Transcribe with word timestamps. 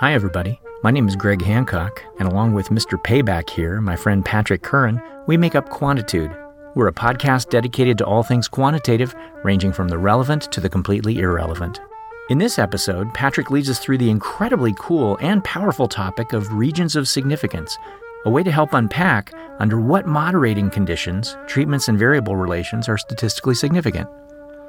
Hi, 0.00 0.14
everybody. 0.14 0.58
My 0.82 0.90
name 0.90 1.06
is 1.06 1.14
Greg 1.14 1.42
Hancock, 1.42 2.02
and 2.18 2.26
along 2.26 2.54
with 2.54 2.70
Mr. 2.70 2.98
Payback 2.98 3.50
here, 3.50 3.82
my 3.82 3.96
friend 3.96 4.24
Patrick 4.24 4.62
Curran, 4.62 4.98
we 5.26 5.36
make 5.36 5.54
up 5.54 5.68
Quantitude. 5.68 6.34
We're 6.74 6.88
a 6.88 6.92
podcast 6.92 7.50
dedicated 7.50 7.98
to 7.98 8.06
all 8.06 8.22
things 8.22 8.48
quantitative, 8.48 9.14
ranging 9.44 9.74
from 9.74 9.88
the 9.88 9.98
relevant 9.98 10.50
to 10.52 10.60
the 10.62 10.70
completely 10.70 11.18
irrelevant. 11.18 11.82
In 12.30 12.38
this 12.38 12.58
episode, 12.58 13.12
Patrick 13.12 13.50
leads 13.50 13.68
us 13.68 13.78
through 13.78 13.98
the 13.98 14.08
incredibly 14.08 14.74
cool 14.78 15.18
and 15.20 15.44
powerful 15.44 15.86
topic 15.86 16.32
of 16.32 16.50
regions 16.50 16.96
of 16.96 17.06
significance, 17.06 17.76
a 18.24 18.30
way 18.30 18.42
to 18.42 18.50
help 18.50 18.72
unpack 18.72 19.34
under 19.58 19.78
what 19.78 20.06
moderating 20.06 20.70
conditions, 20.70 21.36
treatments, 21.46 21.88
and 21.88 21.98
variable 21.98 22.36
relations 22.36 22.88
are 22.88 22.96
statistically 22.96 23.54
significant. 23.54 24.08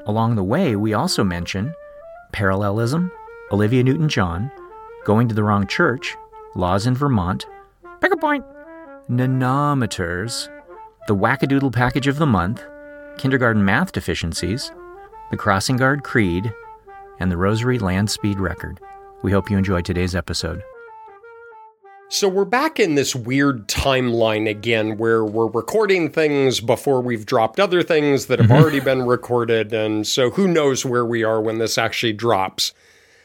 Along 0.07 0.35
the 0.35 0.43
way, 0.43 0.75
we 0.75 0.93
also 0.93 1.23
mention 1.23 1.73
parallelism, 2.33 3.09
Olivia 3.53 3.81
Newton 3.81 4.09
John, 4.09 4.51
going 5.05 5.27
to 5.27 5.35
the 5.35 5.43
wrong 5.43 5.67
church, 5.67 6.15
laws 6.55 6.85
in 6.85 6.95
Vermont, 6.95 7.45
pick 8.01 8.13
a 8.13 8.17
point, 8.17 8.45
nanometers, 9.09 10.49
the 11.07 11.15
wackadoodle 11.15 11.73
package 11.73 12.07
of 12.07 12.17
the 12.17 12.25
month, 12.25 12.63
kindergarten 13.17 13.65
math 13.65 13.91
deficiencies, 13.91 14.71
the 15.31 15.37
Crossing 15.37 15.77
Guard 15.77 16.03
Creed, 16.03 16.53
and 17.19 17.31
the 17.31 17.37
Rosary 17.37 17.79
Land 17.79 18.09
Speed 18.09 18.39
Record. 18.39 18.79
We 19.23 19.31
hope 19.31 19.49
you 19.49 19.57
enjoy 19.57 19.81
today's 19.81 20.15
episode. 20.15 20.63
So 22.09 22.27
we're 22.27 22.43
back 22.43 22.77
in 22.77 22.95
this 22.95 23.15
weird 23.15 23.69
timeline 23.69 24.49
again 24.49 24.97
where 24.97 25.23
we're 25.23 25.47
recording 25.47 26.11
things 26.11 26.59
before 26.59 26.99
we've 26.99 27.25
dropped 27.25 27.57
other 27.57 27.81
things 27.81 28.25
that 28.25 28.39
have 28.39 28.49
mm-hmm. 28.49 28.61
already 28.61 28.79
been 28.81 29.03
recorded. 29.03 29.71
And 29.71 30.05
so 30.05 30.29
who 30.29 30.47
knows 30.47 30.83
where 30.83 31.05
we 31.05 31.23
are 31.23 31.39
when 31.39 31.57
this 31.57 31.77
actually 31.77 32.11
drops. 32.11 32.73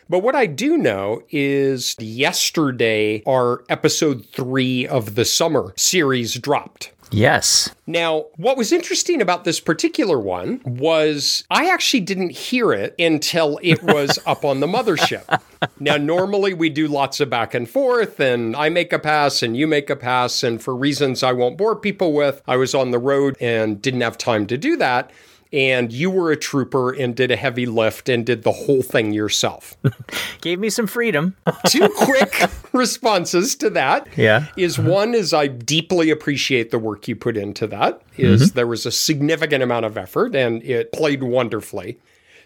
But 0.09 0.21
what 0.21 0.37
I 0.37 0.47
do 0.47 0.77
know 0.77 1.23
is 1.31 1.97
yesterday, 1.99 3.23
our 3.27 3.65
episode 3.69 4.27
three 4.27 4.87
of 4.87 5.17
the 5.17 5.25
summer 5.25 5.73
series 5.77 6.35
dropped. 6.35 6.93
Yes. 7.11 7.71
Now, 7.87 8.27
what 8.37 8.57
was 8.57 8.73
interesting 8.73 9.21
about 9.21 9.45
this 9.45 9.61
particular 9.61 10.19
one 10.19 10.61
was 10.65 11.45
I 11.51 11.71
actually 11.71 12.01
didn't 12.01 12.31
hear 12.31 12.73
it 12.73 12.95
until 12.99 13.59
it 13.63 13.83
was 13.83 14.19
up 14.27 14.45
on 14.45 14.61
the 14.61 14.67
mothership. 14.67 15.41
Now, 15.79 15.97
normally 15.97 16.53
we 16.53 16.69
do 16.69 16.89
lots 16.89 17.21
of 17.21 17.31
back 17.31 17.55
and 17.55 17.69
forth, 17.69 18.19
and 18.19 18.57
I 18.57 18.69
make 18.69 18.93
a 18.93 18.99
pass 18.99 19.43
and 19.43 19.57
you 19.57 19.67
make 19.67 19.89
a 19.89 19.97
pass. 19.97 20.43
And 20.43 20.61
for 20.61 20.75
reasons 20.75 21.23
I 21.23 21.33
won't 21.33 21.57
bore 21.57 21.77
people 21.77 22.13
with, 22.13 22.43
I 22.47 22.57
was 22.57 22.75
on 22.75 22.91
the 22.91 22.99
road 22.99 23.37
and 23.41 23.81
didn't 23.81 24.01
have 24.01 24.19
time 24.19 24.47
to 24.49 24.59
do 24.59 24.77
that 24.77 25.11
and 25.53 25.93
you 25.93 26.11
were 26.11 26.31
a 26.31 26.37
trooper 26.37 26.93
and 26.93 27.15
did 27.15 27.31
a 27.31 27.37
heavy 27.37 27.67
lift 27.67 28.09
and 28.09 28.27
did 28.27 28.43
the 28.43 28.53
whole 28.53 28.83
thing 28.83 29.13
yourself. 29.13 29.77
Gave 30.41 30.59
me 30.59 30.71
some 30.71 30.87
freedom. 30.87 31.37
Two 31.67 31.89
quick 31.89 32.51
responses 32.73 33.55
to 33.57 33.71
that. 33.71 34.09
Yeah. 34.17 34.47
Is 34.57 34.79
uh-huh. 34.79 34.91
one 34.91 35.15
is 35.15 35.33
I 35.33 35.47
deeply 35.47 36.11
appreciate 36.11 36.71
the 36.71 36.79
work 36.79 37.09
you 37.09 37.17
put 37.17 37.37
into 37.37 37.67
that. 37.69 38.03
Is 38.17 38.49
mm-hmm. 38.49 38.57
there 38.57 38.67
was 38.67 38.87
a 38.87 38.93
significant 38.93 39.63
amount 39.63 39.87
of 39.87 39.97
effort 39.97 40.35
and 40.35 40.63
it 40.63 40.93
played 40.93 41.23
wonderfully. 41.23 41.99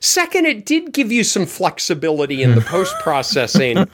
Second, 0.03 0.47
it 0.47 0.65
did 0.65 0.95
give 0.95 1.13
you 1.13 1.23
some 1.23 1.45
flexibility 1.45 2.43
in 2.43 2.55
the 2.55 2.61
post 2.67 2.95
processing 3.01 3.87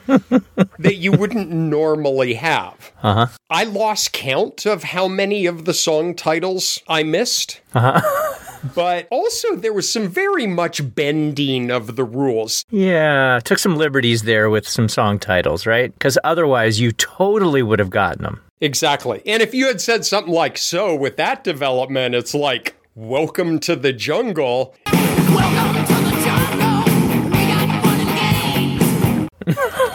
that 0.79 0.95
you 0.95 1.11
wouldn't 1.11 1.49
normally 1.51 2.35
have. 2.35 2.93
Uh-huh. 3.03 3.27
I 3.49 3.65
lost 3.65 4.13
count 4.13 4.65
of 4.65 4.83
how 4.83 5.09
many 5.09 5.45
of 5.45 5.65
the 5.65 5.73
song 5.73 6.15
titles 6.15 6.81
I 6.87 7.03
missed. 7.03 7.59
Uh-huh. 7.75 8.35
But 8.75 9.07
also, 9.11 9.55
there 9.55 9.73
was 9.73 9.91
some 9.91 10.07
very 10.07 10.47
much 10.47 10.93
bending 10.95 11.71
of 11.71 11.95
the 11.95 12.03
rules. 12.03 12.65
Yeah, 12.69 13.39
took 13.43 13.59
some 13.59 13.77
liberties 13.77 14.23
there 14.23 14.49
with 14.49 14.67
some 14.67 14.89
song 14.89 15.19
titles, 15.19 15.65
right? 15.65 15.93
Because 15.93 16.17
otherwise, 16.23 16.79
you 16.79 16.91
totally 16.91 17.63
would 17.63 17.79
have 17.79 17.89
gotten 17.89 18.23
them. 18.23 18.41
Exactly. 18.61 19.21
And 19.25 19.41
if 19.43 19.53
you 19.53 19.67
had 19.67 19.81
said 19.81 20.05
something 20.05 20.33
like, 20.33 20.57
so 20.57 20.95
with 20.95 21.17
that 21.17 21.43
development, 21.43 22.15
it's 22.15 22.33
like, 22.33 22.75
welcome 22.95 23.59
to 23.59 23.75
the 23.75 23.93
jungle. 23.93 24.75
Welcome 24.87 25.66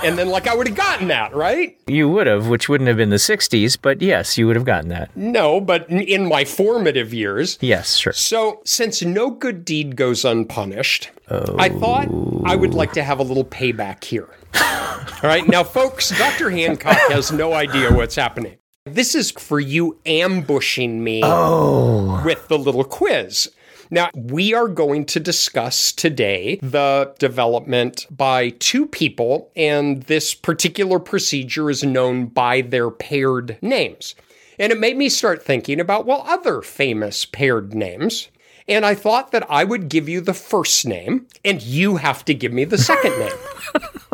And 0.04 0.18
then, 0.18 0.28
like, 0.28 0.46
I 0.46 0.54
would 0.54 0.66
have 0.66 0.76
gotten 0.76 1.08
that, 1.08 1.34
right? 1.34 1.78
You 1.86 2.08
would 2.08 2.26
have, 2.26 2.48
which 2.48 2.68
wouldn't 2.68 2.88
have 2.88 2.96
been 2.96 3.10
the 3.10 3.16
60s, 3.16 3.78
but 3.80 4.02
yes, 4.02 4.36
you 4.36 4.46
would 4.46 4.56
have 4.56 4.64
gotten 4.64 4.88
that. 4.88 5.16
No, 5.16 5.60
but 5.60 5.88
in- 5.88 6.00
in 6.00 6.28
my 6.28 6.44
formative 6.44 7.14
years. 7.14 7.58
Yes, 7.60 7.96
sure. 7.96 8.12
So, 8.12 8.60
since 8.64 9.02
no 9.02 9.30
good 9.30 9.64
deed 9.64 9.96
goes 9.96 10.24
unpunished, 10.24 11.10
I 11.30 11.68
thought 11.70 12.08
I 12.44 12.56
would 12.56 12.74
like 12.74 12.92
to 12.92 13.02
have 13.02 13.18
a 13.18 13.22
little 13.22 13.44
payback 13.44 14.04
here. 14.04 14.28
All 14.60 14.98
right, 15.22 15.46
now, 15.46 15.64
folks, 15.64 16.16
Dr. 16.18 16.50
Hancock 16.50 16.98
has 17.10 17.32
no 17.32 17.52
idea 17.52 17.92
what's 17.92 18.16
happening. 18.16 18.58
This 18.84 19.14
is 19.14 19.30
for 19.30 19.60
you 19.60 19.98
ambushing 20.04 21.04
me 21.04 21.22
oh. 21.24 22.20
with 22.24 22.48
the 22.48 22.58
little 22.58 22.84
quiz. 22.84 23.50
Now, 23.92 24.08
we 24.14 24.54
are 24.54 24.69
going 24.69 25.04
to 25.04 25.20
discuss 25.20 25.92
today 25.92 26.58
the 26.62 27.14
development 27.19 28.06
by 28.10 28.48
two 28.48 28.86
people, 28.86 29.53
and 29.54 30.04
this 30.04 30.32
particular 30.32 30.98
procedure 30.98 31.69
is 31.69 31.84
known 31.84 32.25
by 32.25 32.62
their 32.62 32.91
paired 32.91 33.58
names. 33.60 34.14
And 34.58 34.72
it 34.72 34.80
made 34.80 34.97
me 34.97 35.10
start 35.10 35.44
thinking 35.44 35.78
about, 35.78 36.06
well, 36.06 36.25
other 36.26 36.62
famous 36.62 37.26
paired 37.26 37.75
names. 37.75 38.28
And 38.66 38.86
I 38.86 38.94
thought 38.94 39.30
that 39.32 39.44
I 39.50 39.64
would 39.64 39.91
give 39.91 40.09
you 40.09 40.22
the 40.22 40.32
first 40.32 40.86
name, 40.86 41.26
and 41.44 41.60
you 41.60 41.97
have 41.97 42.24
to 42.24 42.32
give 42.32 42.53
me 42.54 42.64
the 42.64 42.78
second 42.78 43.19
name. 43.19 43.32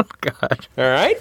Oh, 0.01 0.05
God. 0.21 0.69
All 0.79 0.85
right? 0.85 1.19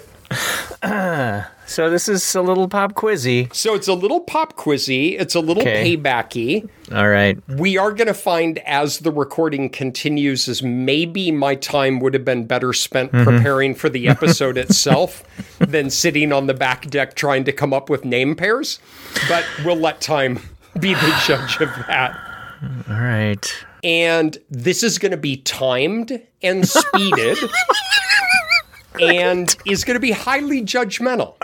So 1.68 1.90
this 1.90 2.08
is 2.08 2.34
a 2.34 2.40
little 2.40 2.66
pop 2.66 2.94
quizzy. 2.94 3.54
So 3.54 3.74
it's 3.74 3.88
a 3.88 3.92
little 3.92 4.20
pop 4.20 4.56
quizzy, 4.56 5.20
it's 5.20 5.34
a 5.34 5.40
little 5.40 5.62
Okay. 5.62 5.96
paybacky. 5.96 6.66
All 6.94 7.08
right. 7.08 7.38
we 7.58 7.76
are 7.76 7.92
going 7.92 8.06
to 8.08 8.14
find 8.14 8.58
as 8.60 9.00
the 9.00 9.10
recording 9.12 9.68
continues 9.68 10.48
is 10.48 10.62
maybe 10.62 11.30
my 11.30 11.54
time 11.54 12.00
would 12.00 12.14
have 12.14 12.24
been 12.24 12.46
better 12.46 12.72
spent 12.72 13.12
mm-hmm. 13.12 13.24
preparing 13.24 13.74
for 13.74 13.90
the 13.90 14.08
episode 14.08 14.56
itself 14.64 15.22
than 15.58 15.90
sitting 15.90 16.32
on 16.32 16.46
the 16.46 16.54
back 16.54 16.88
deck 16.88 17.14
trying 17.14 17.44
to 17.44 17.52
come 17.52 17.74
up 17.74 17.90
with 17.90 18.02
name 18.06 18.34
pairs 18.34 18.78
but 19.28 19.44
we'll 19.66 19.76
let 19.76 20.00
time 20.00 20.38
be 20.80 20.94
the 20.94 21.22
judge 21.26 21.60
of 21.60 21.68
that 21.86 22.18
All 22.88 22.96
right. 22.98 23.64
and 23.84 24.38
this 24.48 24.82
is 24.82 24.98
going 24.98 25.12
to 25.12 25.18
be 25.18 25.36
timed 25.36 26.18
and 26.42 26.66
speeded 26.66 27.36
and 29.00 29.56
is 29.66 29.84
going 29.84 29.94
to 29.96 30.00
be 30.00 30.12
highly 30.12 30.62
judgmental 30.62 31.34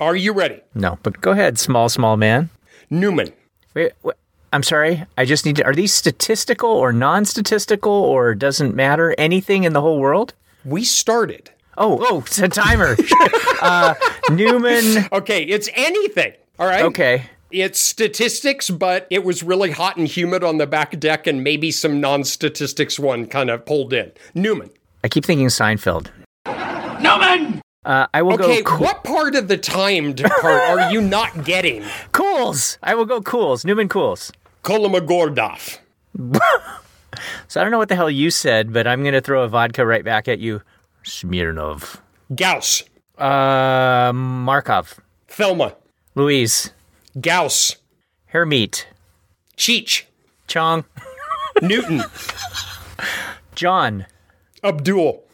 are 0.00 0.16
you 0.16 0.32
ready 0.32 0.60
No, 0.74 0.98
but 1.02 1.20
go 1.20 1.30
ahead, 1.32 1.58
small, 1.58 1.88
small 1.88 2.16
man. 2.16 2.50
newman 2.90 3.32
Wait, 3.74 3.92
wait, 4.02 4.16
I'm 4.52 4.62
sorry. 4.62 5.04
I 5.18 5.24
just 5.26 5.44
need 5.44 5.56
to. 5.56 5.64
Are 5.64 5.74
these 5.74 5.92
statistical 5.92 6.70
or 6.70 6.92
non 6.92 7.24
statistical 7.26 7.92
or 7.92 8.34
doesn't 8.34 8.74
matter 8.74 9.14
anything 9.18 9.64
in 9.64 9.72
the 9.74 9.80
whole 9.82 9.98
world? 10.00 10.32
we 10.64 10.82
started 10.84 11.50
Oh, 11.76 11.98
oh, 12.00 12.18
it's 12.26 12.38
a 12.40 12.48
timer. 12.48 12.96
uh, 13.62 13.94
Newman. 14.30 15.06
okay 15.12 15.42
it's 15.44 15.68
anything 15.74 16.32
all 16.58 16.66
right 16.66 16.84
Okay. 16.84 17.24
It's 17.50 17.78
statistics, 17.78 18.68
but 18.68 19.06
it 19.10 19.24
was 19.24 19.42
really 19.42 19.70
hot 19.70 19.96
and 19.96 20.06
humid 20.06 20.44
on 20.44 20.58
the 20.58 20.66
back 20.66 20.98
deck, 21.00 21.26
and 21.26 21.42
maybe 21.42 21.70
some 21.70 21.98
non 21.98 22.24
statistics 22.24 22.98
one 22.98 23.26
kind 23.26 23.48
of 23.48 23.64
pulled 23.64 23.94
in. 23.94 24.12
Newman. 24.34 24.68
I 25.02 25.08
keep 25.08 25.24
thinking 25.24 25.46
Seinfeld. 25.46 26.08
Newman! 27.00 27.62
Uh, 27.84 28.06
I 28.12 28.22
will 28.22 28.34
Okay, 28.34 28.62
go. 28.62 28.76
Coo- 28.76 28.84
what 28.84 29.04
part 29.04 29.34
of 29.34 29.48
the 29.48 29.56
timed 29.56 30.22
part 30.40 30.62
are 30.68 30.92
you 30.92 31.00
not 31.00 31.44
getting? 31.44 31.82
Keuls. 32.12 32.76
I 32.82 32.94
will 32.94 33.06
go 33.06 33.20
Keuls. 33.20 33.64
Newman 33.64 33.88
Keuls. 33.88 34.30
Kolmogorov. 34.62 35.78
So 37.48 37.58
I 37.60 37.64
don't 37.64 37.70
know 37.72 37.78
what 37.78 37.88
the 37.88 37.96
hell 37.96 38.10
you 38.10 38.30
said, 38.30 38.72
but 38.72 38.86
I'm 38.86 39.00
going 39.02 39.14
to 39.14 39.20
throw 39.22 39.42
a 39.42 39.48
vodka 39.48 39.84
right 39.84 40.04
back 40.04 40.28
at 40.28 40.38
you. 40.40 40.60
Smirnov. 41.04 42.00
Gauss. 42.34 42.84
Uh, 43.16 44.12
Markov. 44.14 45.00
Thelma. 45.26 45.74
Louise. 46.14 46.70
Gauss. 47.18 47.76
Hermite. 48.26 48.86
Cheech. 49.56 50.02
Chong. 50.46 50.84
Newton. 51.62 52.04
John. 53.54 54.06
Abdul. 54.62 55.24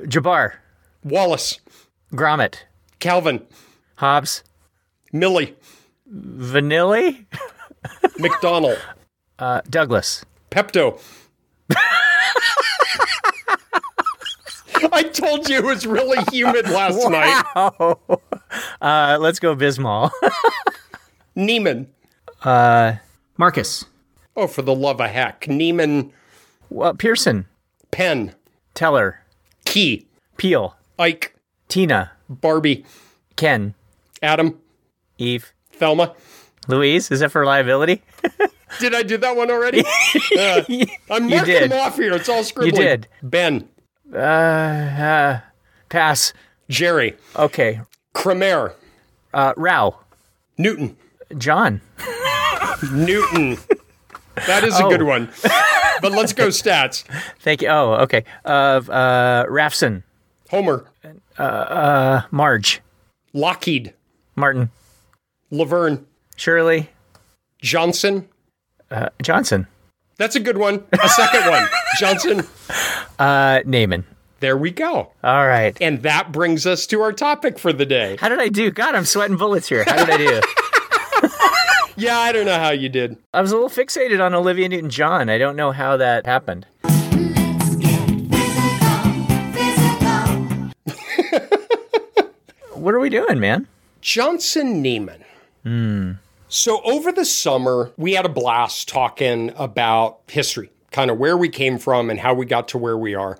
Jabbar. 0.00 0.52
Wallace. 1.04 1.60
Gromit. 2.12 2.56
Calvin. 2.98 3.42
Hobbes. 3.96 4.42
Milli. 5.12 5.54
Vanilli. 6.12 7.24
McDonald. 8.18 8.78
Uh, 9.38 9.60
Douglas. 9.68 10.24
Pepto. 10.50 11.00
I 14.92 15.02
told 15.04 15.48
you 15.48 15.56
it 15.58 15.64
was 15.64 15.86
really 15.86 16.22
humid 16.30 16.68
last 16.68 17.08
night. 17.10 17.44
Uh, 18.80 19.18
let's 19.20 19.38
go 19.40 19.56
Bismol. 19.56 20.10
Neiman. 21.36 21.86
Marcus. 23.36 23.84
Oh, 24.36 24.46
for 24.46 24.62
the 24.62 24.74
love 24.74 25.00
of 25.00 25.10
heck. 25.10 25.42
Neiman. 25.42 26.12
Well, 26.70 26.94
Pearson. 26.94 27.46
Penn. 27.90 28.34
Teller. 28.74 29.20
Key. 29.66 30.06
Peele. 30.38 30.74
Ike. 30.98 31.34
Tina, 31.68 32.12
Barbie, 32.30 32.84
Ken, 33.34 33.74
Adam, 34.22 34.58
Eve, 35.18 35.52
Thelma. 35.72 36.14
Louise. 36.68 37.10
Is 37.10 37.20
that 37.20 37.32
for 37.32 37.44
liability? 37.44 38.02
Did 38.80 38.94
I 38.94 39.02
do 39.02 39.16
that 39.18 39.36
one 39.36 39.50
already? 39.50 39.84
Uh, 40.38 40.62
I'm 41.10 41.28
marking 41.28 41.44
did. 41.54 41.70
them 41.70 41.78
off 41.80 41.96
here. 41.96 42.12
It's 42.14 42.28
all 42.28 42.44
scribbling. 42.44 42.76
You 42.76 42.82
did. 42.88 43.08
Ben, 43.22 43.68
Uh, 44.12 44.16
uh, 44.18 45.40
pass. 45.88 46.32
Jerry, 46.68 47.16
Okay. 47.36 47.80
Kremer, 48.14 48.74
Uh, 49.34 49.52
Rao, 49.56 49.98
Newton, 50.58 50.96
John. 51.38 51.80
Newton. 52.92 53.58
That 54.46 54.62
is 54.64 54.78
a 54.78 54.84
Oh. 54.84 54.90
good 54.90 55.02
one. 55.02 55.30
But 56.02 56.12
let's 56.12 56.32
go 56.32 56.48
stats. 56.48 57.04
Thank 57.40 57.62
you. 57.62 57.68
Oh, 57.68 57.94
okay. 58.02 58.24
Uh, 58.44 58.48
uh, 58.88 59.46
Raphson, 59.46 60.02
Homer, 60.50 60.86
Uh, 61.38 61.42
uh, 61.42 62.22
Marge, 62.30 62.80
Lockheed, 63.32 63.92
Martin, 64.34 64.70
Laverne, 65.50 66.06
Shirley, 66.36 66.90
Johnson. 67.60 68.28
uh, 68.90 69.08
Johnson, 69.22 69.66
That's 70.18 70.36
a 70.36 70.40
good 70.40 70.58
one. 70.58 70.84
A 70.92 71.08
second 71.08 71.50
one. 71.50 71.68
Johnson. 71.98 72.40
uh, 73.18 73.60
Neyman. 73.60 74.04
There 74.40 74.56
we 74.56 74.70
go. 74.70 75.12
All 75.24 75.46
right. 75.46 75.76
And 75.80 76.02
that 76.02 76.30
brings 76.32 76.66
us 76.66 76.86
to 76.88 77.00
our 77.00 77.12
topic 77.12 77.58
for 77.58 77.72
the 77.72 77.86
day. 77.86 78.16
How 78.20 78.28
did 78.28 78.38
I 78.38 78.48
do? 78.48 78.70
God, 78.70 78.94
I'm 78.94 79.06
sweating 79.06 79.36
bullets 79.38 79.68
here. 79.68 79.84
How 79.84 80.04
did 80.04 80.10
I 80.10 80.16
do? 80.18 80.40
Yeah, 81.98 82.18
I 82.18 82.30
don't 82.32 82.44
know 82.44 82.58
how 82.58 82.70
you 82.70 82.90
did. 82.90 83.16
I 83.32 83.40
was 83.40 83.52
a 83.52 83.54
little 83.54 83.70
fixated 83.70 84.22
on 84.24 84.34
Olivia 84.34 84.68
Newton 84.68 84.90
John. 84.90 85.30
I 85.30 85.38
don't 85.38 85.56
know 85.56 85.72
how 85.72 85.96
that 85.96 86.26
happened. 86.26 86.66
Physical, 86.82 87.12
physical. 89.52 90.72
What 92.74 92.94
are 92.94 93.00
we 93.00 93.08
doing, 93.08 93.40
man? 93.40 93.66
Johnson 94.02 94.84
Neyman. 94.84 95.22
Hmm. 95.64 96.12
So 96.48 96.82
over 96.84 97.10
the 97.10 97.24
summer, 97.24 97.90
we 97.96 98.12
had 98.12 98.26
a 98.26 98.28
blast 98.28 98.88
talking 98.88 99.50
about 99.56 100.18
history, 100.28 100.70
kind 100.92 101.10
of 101.10 101.16
where 101.18 101.36
we 101.36 101.48
came 101.48 101.78
from 101.78 102.10
and 102.10 102.20
how 102.20 102.34
we 102.34 102.44
got 102.46 102.68
to 102.68 102.78
where 102.78 102.98
we 102.98 103.14
are. 103.14 103.38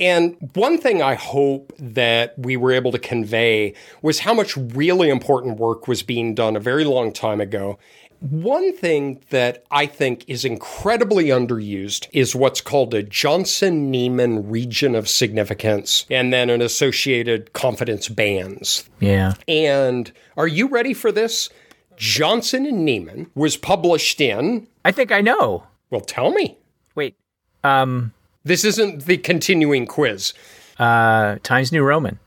And 0.00 0.36
one 0.54 0.78
thing 0.78 1.02
I 1.02 1.14
hope 1.14 1.72
that 1.78 2.38
we 2.38 2.56
were 2.56 2.72
able 2.72 2.92
to 2.92 2.98
convey 2.98 3.74
was 4.02 4.20
how 4.20 4.34
much 4.34 4.56
really 4.56 5.08
important 5.08 5.58
work 5.58 5.86
was 5.86 6.02
being 6.02 6.34
done 6.34 6.56
a 6.56 6.60
very 6.60 6.84
long 6.84 7.12
time 7.12 7.40
ago. 7.40 7.78
One 8.20 8.74
thing 8.74 9.20
that 9.28 9.64
I 9.70 9.84
think 9.84 10.24
is 10.26 10.46
incredibly 10.46 11.26
underused 11.26 12.08
is 12.12 12.34
what's 12.34 12.62
called 12.62 12.94
a 12.94 13.02
Johnson 13.02 13.92
Neyman 13.92 14.50
region 14.50 14.94
of 14.94 15.10
significance 15.10 16.06
and 16.08 16.32
then 16.32 16.48
an 16.48 16.62
associated 16.62 17.52
confidence 17.52 18.08
bands. 18.08 18.88
Yeah. 18.98 19.34
And 19.46 20.10
are 20.38 20.46
you 20.46 20.68
ready 20.68 20.94
for 20.94 21.12
this? 21.12 21.50
Johnson 21.96 22.64
and 22.64 22.88
Neyman 22.88 23.26
was 23.34 23.58
published 23.58 24.22
in, 24.22 24.68
I 24.86 24.90
think 24.90 25.12
I 25.12 25.20
know. 25.20 25.64
well, 25.90 26.00
tell 26.00 26.30
me. 26.32 26.56
Wait. 26.94 27.16
Um, 27.62 28.13
This 28.44 28.64
isn't 28.64 29.06
the 29.06 29.16
continuing 29.18 29.86
quiz. 29.86 30.34
uh, 30.78 31.36
Times 31.42 31.72
New 31.72 31.82
Roman. 31.82 32.18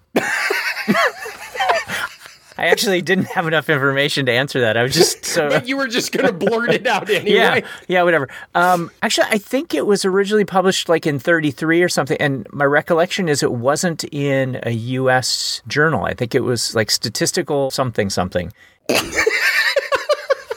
I 2.59 2.69
actually 2.69 3.03
didn't 3.03 3.25
have 3.25 3.45
enough 3.45 3.69
information 3.69 4.25
to 4.25 4.31
answer 4.31 4.61
that. 4.61 4.77
I 4.77 4.81
was 4.83 4.91
just 4.95 5.23
so. 5.25 5.47
But 5.49 5.67
you 5.67 5.77
were 5.77 5.87
just 5.87 6.11
going 6.11 6.25
to 6.25 6.33
blurt 6.33 6.71
it 6.71 6.87
out 6.87 7.07
anyway. 7.09 7.29
yeah, 7.37 7.59
yeah, 7.87 8.01
whatever. 8.01 8.27
Um, 8.55 8.89
actually, 9.03 9.27
I 9.29 9.37
think 9.37 9.75
it 9.75 9.85
was 9.85 10.03
originally 10.05 10.43
published 10.43 10.89
like 10.89 11.05
in 11.05 11.19
33 11.19 11.83
or 11.83 11.89
something. 11.89 12.17
And 12.19 12.47
my 12.51 12.65
recollection 12.65 13.29
is 13.29 13.43
it 13.43 13.51
wasn't 13.51 14.05
in 14.05 14.59
a 14.63 14.71
U.S. 14.71 15.61
journal. 15.67 16.05
I 16.05 16.15
think 16.15 16.33
it 16.33 16.39
was 16.39 16.73
like 16.73 16.89
statistical 16.89 17.69
something 17.69 18.09
something. 18.09 18.51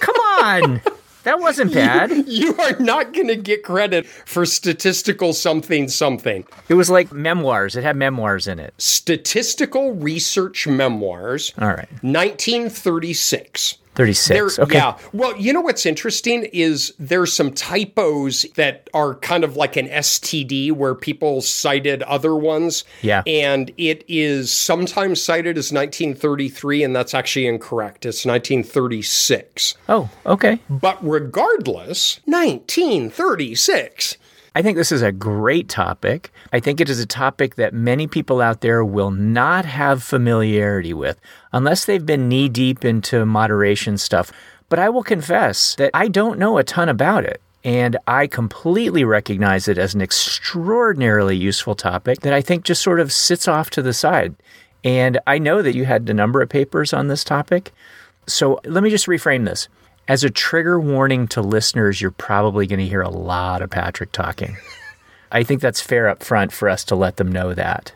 Come 0.01 0.17
on. 0.41 0.81
That 1.25 1.41
wasn't 1.41 1.75
bad. 1.75 2.11
You 2.31 2.57
are 2.57 2.79
not 2.79 3.13
going 3.13 3.29
to 3.29 3.37
get 3.37 3.63
credit 3.63 4.07
for 4.07 4.47
statistical 4.47 5.33
something 5.33 5.89
something. 5.89 6.45
It 6.69 6.75
was 6.75 6.89
like 6.89 7.13
memoirs. 7.13 7.77
It 7.77 7.83
had 7.83 7.97
memoirs 7.97 8.47
in 8.47 8.59
it. 8.59 8.73
Statistical 8.79 9.93
Research 9.95 10.67
Memoirs, 10.67 11.53
All 11.59 11.69
right. 11.69 11.89
1936. 12.03 13.79
36. 13.95 14.57
There- 14.57 14.65
okay. 14.65 14.79
Yeah. 14.79 14.97
Well, 15.13 15.37
you 15.37 15.53
know 15.53 15.61
what's 15.61 15.85
interesting 15.85 16.45
is 16.53 16.95
there's 16.99 17.33
some 17.33 17.53
typos 17.53 18.47
that 18.55 18.89
are 18.95 19.17
kind 19.17 19.43
of 19.45 19.57
like 19.57 19.77
an 19.77 19.89
STD 19.89 20.73
where 20.73 20.95
people 20.95 21.43
cited 21.43 22.03
other 22.05 22.35
ones. 22.37 22.85
Yeah. 23.03 23.23
And 23.27 23.73
it 23.77 24.05
is 24.09 24.53
sometimes 24.53 25.21
cited 25.23 25.59
as 25.59 25.73
1933, 25.73 26.85
and 26.85 26.95
that's 26.95 27.15
actually 27.15 27.47
incorrect. 27.47 28.07
It's 28.07 28.25
1936. 28.25 29.75
Oh, 29.89 30.09
okay. 30.25 30.61
But 30.69 30.99
regardless, 31.03 32.21
1936. 32.27 34.17
I 34.55 34.63
think 34.63 34.77
this 34.77 34.91
is 34.91 35.03
a 35.03 35.13
great 35.13 35.69
topic. 35.69 36.33
I 36.53 36.59
think 36.59 36.81
it 36.81 36.91
is 36.91 36.99
a 36.99 37.07
topic 37.07 37.55
that 37.55 37.73
many 37.73 38.07
people 38.07 38.41
out 38.41 38.63
there 38.63 38.85
will 38.85 39.13
not 39.13 39.65
have 39.65 40.03
familiarity 40.03 40.93
with 40.93 41.21
unless 41.53 41.85
they've 41.85 42.05
been 42.05 42.29
knee 42.29 42.49
deep 42.49 42.85
into 42.85 43.25
moderation 43.25 43.97
stuff. 43.97 44.33
But 44.69 44.79
I 44.79 44.89
will 44.89 45.05
confess 45.05 45.75
that 45.77 45.91
I 45.95 46.09
don't 46.09 46.39
know 46.39 46.59
a 46.59 46.65
ton 46.65 46.89
about 46.89 47.25
it. 47.25 47.41
And 47.63 47.99
I 48.07 48.27
completely 48.27 49.05
recognize 49.05 49.69
it 49.69 49.77
as 49.77 49.95
an 49.95 50.01
extraordinarily 50.01 51.37
useful 51.37 51.75
topic 51.75 52.21
that 52.21 52.33
I 52.33 52.41
think 52.41 52.65
just 52.65 52.83
sort 52.83 53.01
of 53.01 53.13
sits 53.13 53.47
off 53.47 53.69
to 53.71 53.83
the 53.83 53.93
side. 53.93 54.35
And 54.83 55.19
I 55.27 55.39
know 55.39 55.61
that 55.61 55.75
you 55.75 55.85
had 55.85 56.09
a 56.09 56.15
number 56.15 56.41
of 56.41 56.49
papers 56.49 56.95
on 56.95 57.09
this 57.09 57.23
topic. 57.23 57.73
So 58.27 58.61
let 58.65 58.83
me 58.83 58.89
just 58.89 59.07
reframe 59.07 59.45
this. 59.45 59.69
As 60.11 60.25
a 60.25 60.29
trigger 60.29 60.81
warning 60.81 61.29
to 61.29 61.41
listeners, 61.41 62.01
you're 62.01 62.11
probably 62.11 62.67
going 62.67 62.81
to 62.81 62.85
hear 62.85 63.01
a 63.01 63.09
lot 63.09 63.63
of 63.63 63.71
Patrick 63.71 64.11
talking. 64.11 64.57
I 65.31 65.45
think 65.45 65.61
that's 65.61 65.81
fair 65.81 66.09
up 66.09 66.25
front 66.25 66.51
for 66.51 66.69
us 66.69 66.83
to 66.87 66.97
let 66.97 67.17
them 67.17 67.31
know 67.31 67.55
that. 67.55 67.93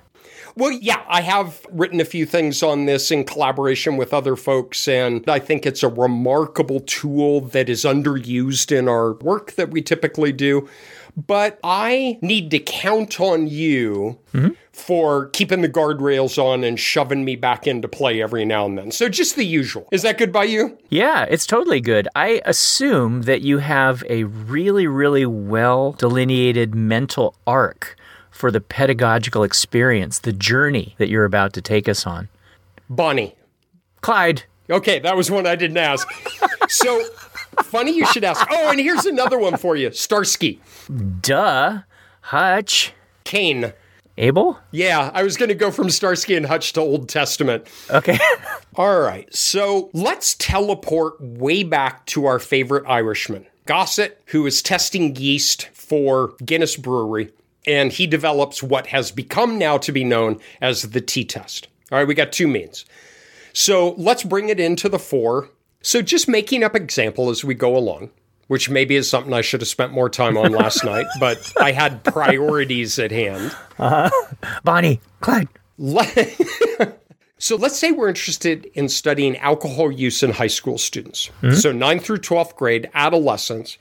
Well, 0.54 0.70
yeah, 0.70 1.02
I 1.08 1.22
have 1.22 1.66
written 1.72 2.00
a 2.00 2.04
few 2.04 2.24
things 2.24 2.62
on 2.62 2.86
this 2.86 3.10
in 3.10 3.24
collaboration 3.24 3.96
with 3.96 4.14
other 4.14 4.36
folks, 4.36 4.86
and 4.86 5.28
I 5.28 5.40
think 5.40 5.66
it's 5.66 5.82
a 5.82 5.88
remarkable 5.88 6.78
tool 6.78 7.40
that 7.40 7.68
is 7.68 7.82
underused 7.82 8.70
in 8.70 8.88
our 8.88 9.14
work 9.14 9.54
that 9.54 9.72
we 9.72 9.82
typically 9.82 10.30
do. 10.30 10.68
But 11.16 11.60
I 11.62 12.18
need 12.22 12.50
to 12.50 12.58
count 12.58 13.20
on 13.20 13.46
you 13.46 14.18
mm-hmm. 14.32 14.50
for 14.72 15.26
keeping 15.28 15.60
the 15.60 15.68
guardrails 15.68 16.42
on 16.42 16.64
and 16.64 16.78
shoving 16.78 17.24
me 17.24 17.36
back 17.36 17.66
into 17.66 17.86
play 17.86 18.20
every 18.20 18.44
now 18.44 18.66
and 18.66 18.76
then. 18.76 18.90
So 18.90 19.08
just 19.08 19.36
the 19.36 19.44
usual. 19.44 19.88
Is 19.92 20.02
that 20.02 20.18
good 20.18 20.32
by 20.32 20.44
you? 20.44 20.76
Yeah, 20.88 21.24
it's 21.24 21.46
totally 21.46 21.80
good. 21.80 22.08
I 22.16 22.42
assume 22.44 23.22
that 23.22 23.42
you 23.42 23.58
have 23.58 24.02
a 24.08 24.24
really, 24.24 24.86
really 24.86 25.26
well 25.26 25.92
delineated 25.92 26.74
mental 26.74 27.36
arc 27.46 27.96
for 28.30 28.50
the 28.50 28.60
pedagogical 28.60 29.44
experience, 29.44 30.18
the 30.18 30.32
journey 30.32 30.96
that 30.98 31.08
you're 31.08 31.24
about 31.24 31.52
to 31.52 31.62
take 31.62 31.88
us 31.88 32.06
on. 32.06 32.28
Bonnie. 32.90 33.36
Clyde, 34.00 34.42
Okay, 34.70 34.98
that 35.00 35.16
was 35.16 35.30
one 35.30 35.46
I 35.46 35.56
didn't 35.56 35.76
ask. 35.76 36.08
so 36.68 37.06
funny 37.62 37.92
you 37.92 38.06
should 38.06 38.24
ask. 38.24 38.46
Oh, 38.50 38.70
and 38.70 38.80
here's 38.80 39.06
another 39.06 39.38
one 39.38 39.56
for 39.56 39.76
you 39.76 39.90
Starsky. 39.92 40.60
duh, 41.20 41.80
Hutch, 42.20 42.92
Kane. 43.24 43.72
Abel? 44.16 44.60
Yeah, 44.70 45.10
I 45.12 45.24
was 45.24 45.36
going 45.36 45.48
to 45.48 45.56
go 45.56 45.72
from 45.72 45.90
Starsky 45.90 46.36
and 46.36 46.46
Hutch 46.46 46.72
to 46.74 46.80
Old 46.80 47.08
Testament. 47.08 47.66
Okay. 47.90 48.16
All 48.76 49.00
right, 49.00 49.32
so 49.34 49.90
let's 49.92 50.36
teleport 50.36 51.20
way 51.20 51.64
back 51.64 52.06
to 52.06 52.26
our 52.26 52.38
favorite 52.38 52.84
Irishman, 52.86 53.44
Gosset, 53.66 54.22
who 54.26 54.46
is 54.46 54.62
testing 54.62 55.16
yeast 55.16 55.68
for 55.72 56.34
Guinness 56.44 56.76
Brewery, 56.76 57.32
and 57.66 57.90
he 57.92 58.06
develops 58.06 58.62
what 58.62 58.86
has 58.88 59.10
become 59.10 59.58
now 59.58 59.78
to 59.78 59.90
be 59.90 60.04
known 60.04 60.38
as 60.60 60.82
the 60.82 61.00
T 61.00 61.24
test. 61.24 61.66
All 61.90 61.98
right, 61.98 62.06
we 62.06 62.14
got 62.14 62.32
two 62.32 62.46
means. 62.46 62.84
So 63.52 63.94
let's 63.96 64.22
bring 64.22 64.48
it 64.48 64.60
into 64.60 64.88
the 64.88 64.98
fore. 64.98 65.48
So 65.84 66.00
just 66.02 66.28
making 66.28 66.64
up 66.64 66.74
example 66.74 67.28
as 67.28 67.44
we 67.44 67.54
go 67.54 67.76
along, 67.76 68.10
which 68.48 68.70
maybe 68.70 68.96
is 68.96 69.08
something 69.08 69.34
I 69.34 69.42
should 69.42 69.60
have 69.60 69.68
spent 69.68 69.92
more 69.92 70.08
time 70.08 70.36
on 70.36 70.50
last 70.50 70.82
night, 70.84 71.06
but 71.20 71.52
I 71.60 71.72
had 71.72 72.02
priorities 72.02 72.98
at 72.98 73.12
hand. 73.12 73.54
Uh-huh. 73.78 74.10
Bonnie, 74.64 75.00
Clyde. 75.20 75.48
So 77.44 77.56
let's 77.56 77.76
say 77.76 77.92
we're 77.92 78.08
interested 78.08 78.64
in 78.72 78.88
studying 78.88 79.36
alcohol 79.36 79.92
use 79.92 80.22
in 80.22 80.30
high 80.30 80.46
school 80.46 80.78
students. 80.78 81.26
Hmm? 81.42 81.50
So 81.50 81.74
9th 81.74 82.00
through 82.00 82.20
12th 82.20 82.56
grade, 82.56 82.88
adolescents. 82.94 83.76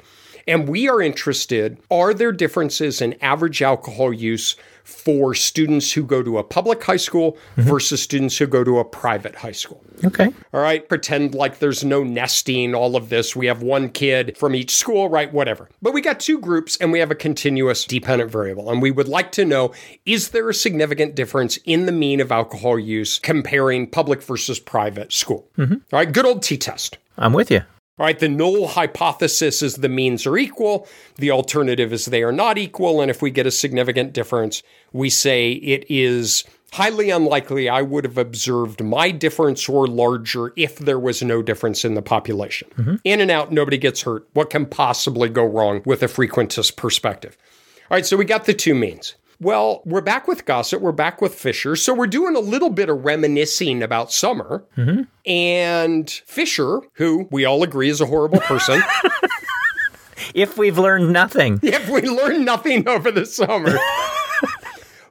And 0.47 0.67
we 0.67 0.89
are 0.89 1.01
interested 1.01 1.77
are 1.89 2.13
there 2.13 2.31
differences 2.31 3.01
in 3.01 3.15
average 3.21 3.61
alcohol 3.61 4.13
use 4.13 4.55
for 4.83 5.33
students 5.33 5.93
who 5.93 6.03
go 6.03 6.21
to 6.21 6.37
a 6.37 6.43
public 6.43 6.83
high 6.83 6.97
school 6.97 7.33
mm-hmm. 7.55 7.61
versus 7.61 8.01
students 8.01 8.37
who 8.37 8.45
go 8.45 8.63
to 8.63 8.79
a 8.79 8.85
private 8.85 9.35
high 9.35 9.53
school. 9.53 9.81
Okay. 10.03 10.33
All 10.53 10.61
right, 10.61 10.87
pretend 10.87 11.33
like 11.33 11.59
there's 11.59 11.85
no 11.85 12.03
nesting, 12.03 12.75
all 12.75 12.95
of 12.95 13.09
this. 13.09 13.35
We 13.35 13.45
have 13.45 13.61
one 13.61 13.89
kid 13.89 14.37
from 14.37 14.55
each 14.55 14.75
school, 14.75 15.07
right? 15.09 15.31
Whatever. 15.31 15.69
But 15.81 15.93
we 15.93 16.01
got 16.01 16.19
two 16.19 16.39
groups 16.39 16.77
and 16.77 16.91
we 16.91 16.99
have 16.99 17.11
a 17.11 17.15
continuous 17.15 17.85
dependent 17.85 18.29
variable. 18.29 18.69
And 18.69 18.81
we 18.81 18.91
would 18.91 19.07
like 19.07 19.31
to 19.33 19.45
know 19.45 19.73
is 20.05 20.29
there 20.29 20.49
a 20.49 20.53
significant 20.53 21.15
difference 21.15 21.57
in 21.65 21.85
the 21.85 21.91
mean 21.91 22.19
of 22.19 22.31
alcohol 22.31 22.77
use 22.77 23.19
comparing 23.19 23.89
public 23.89 24.21
versus 24.21 24.59
private 24.59 25.13
school? 25.13 25.47
Mm-hmm. 25.57 25.73
All 25.73 25.99
right, 25.99 26.11
good 26.11 26.25
old 26.25 26.43
t 26.43 26.57
test. 26.57 26.97
I'm 27.17 27.33
with 27.33 27.49
you. 27.51 27.61
All 27.99 28.07
right, 28.07 28.17
the 28.17 28.27
null 28.27 28.67
hypothesis 28.67 29.61
is 29.61 29.75
the 29.75 29.89
means 29.89 30.25
are 30.25 30.35
equal. 30.35 30.87
The 31.17 31.29
alternative 31.29 31.93
is 31.93 32.05
they 32.05 32.23
are 32.23 32.31
not 32.31 32.57
equal. 32.57 33.01
And 33.01 33.11
if 33.11 33.21
we 33.21 33.29
get 33.29 33.45
a 33.45 33.51
significant 33.51 34.13
difference, 34.13 34.63
we 34.91 35.11
say 35.11 35.51
it 35.51 35.85
is 35.89 36.43
highly 36.71 37.11
unlikely 37.11 37.69
I 37.69 37.83
would 37.83 38.03
have 38.03 38.17
observed 38.17 38.83
my 38.83 39.11
difference 39.11 39.69
or 39.69 39.85
larger 39.85 40.53
if 40.55 40.79
there 40.79 40.97
was 40.97 41.21
no 41.21 41.43
difference 41.43 41.85
in 41.85 41.93
the 41.93 42.01
population. 42.01 42.67
Mm-hmm. 42.77 42.95
In 43.03 43.21
and 43.21 43.29
out, 43.29 43.51
nobody 43.51 43.77
gets 43.77 44.01
hurt. 44.01 44.27
What 44.33 44.49
can 44.49 44.65
possibly 44.65 45.29
go 45.29 45.45
wrong 45.45 45.83
with 45.85 46.01
a 46.01 46.07
frequentist 46.07 46.75
perspective? 46.75 47.37
All 47.91 47.97
right, 47.97 48.05
so 48.07 48.17
we 48.17 48.25
got 48.25 48.45
the 48.45 48.55
two 48.55 48.73
means. 48.73 49.13
Well, 49.39 49.81
we're 49.85 50.01
back 50.01 50.27
with 50.27 50.45
Gosset, 50.45 50.81
we're 50.81 50.91
back 50.91 51.21
with 51.21 51.33
Fisher, 51.35 51.75
so 51.75 51.93
we're 51.93 52.07
doing 52.07 52.35
a 52.35 52.39
little 52.39 52.69
bit 52.69 52.89
of 52.89 53.03
reminiscing 53.03 53.83
about 53.83 54.11
summer. 54.11 54.63
Mm-hmm. 54.77 55.01
And 55.29 56.09
Fisher, 56.09 56.79
who 56.93 57.27
we 57.31 57.43
all 57.45 57.63
agree 57.63 57.89
is 57.89 57.99
a 58.01 58.05
horrible 58.05 58.39
person, 58.39 58.81
If 60.33 60.57
we've 60.57 60.77
learned 60.77 61.11
nothing. 61.11 61.59
if 61.61 61.89
we 61.89 62.01
learn 62.01 62.45
nothing 62.45 62.87
over 62.87 63.11
the 63.11 63.25
summer. 63.25 63.77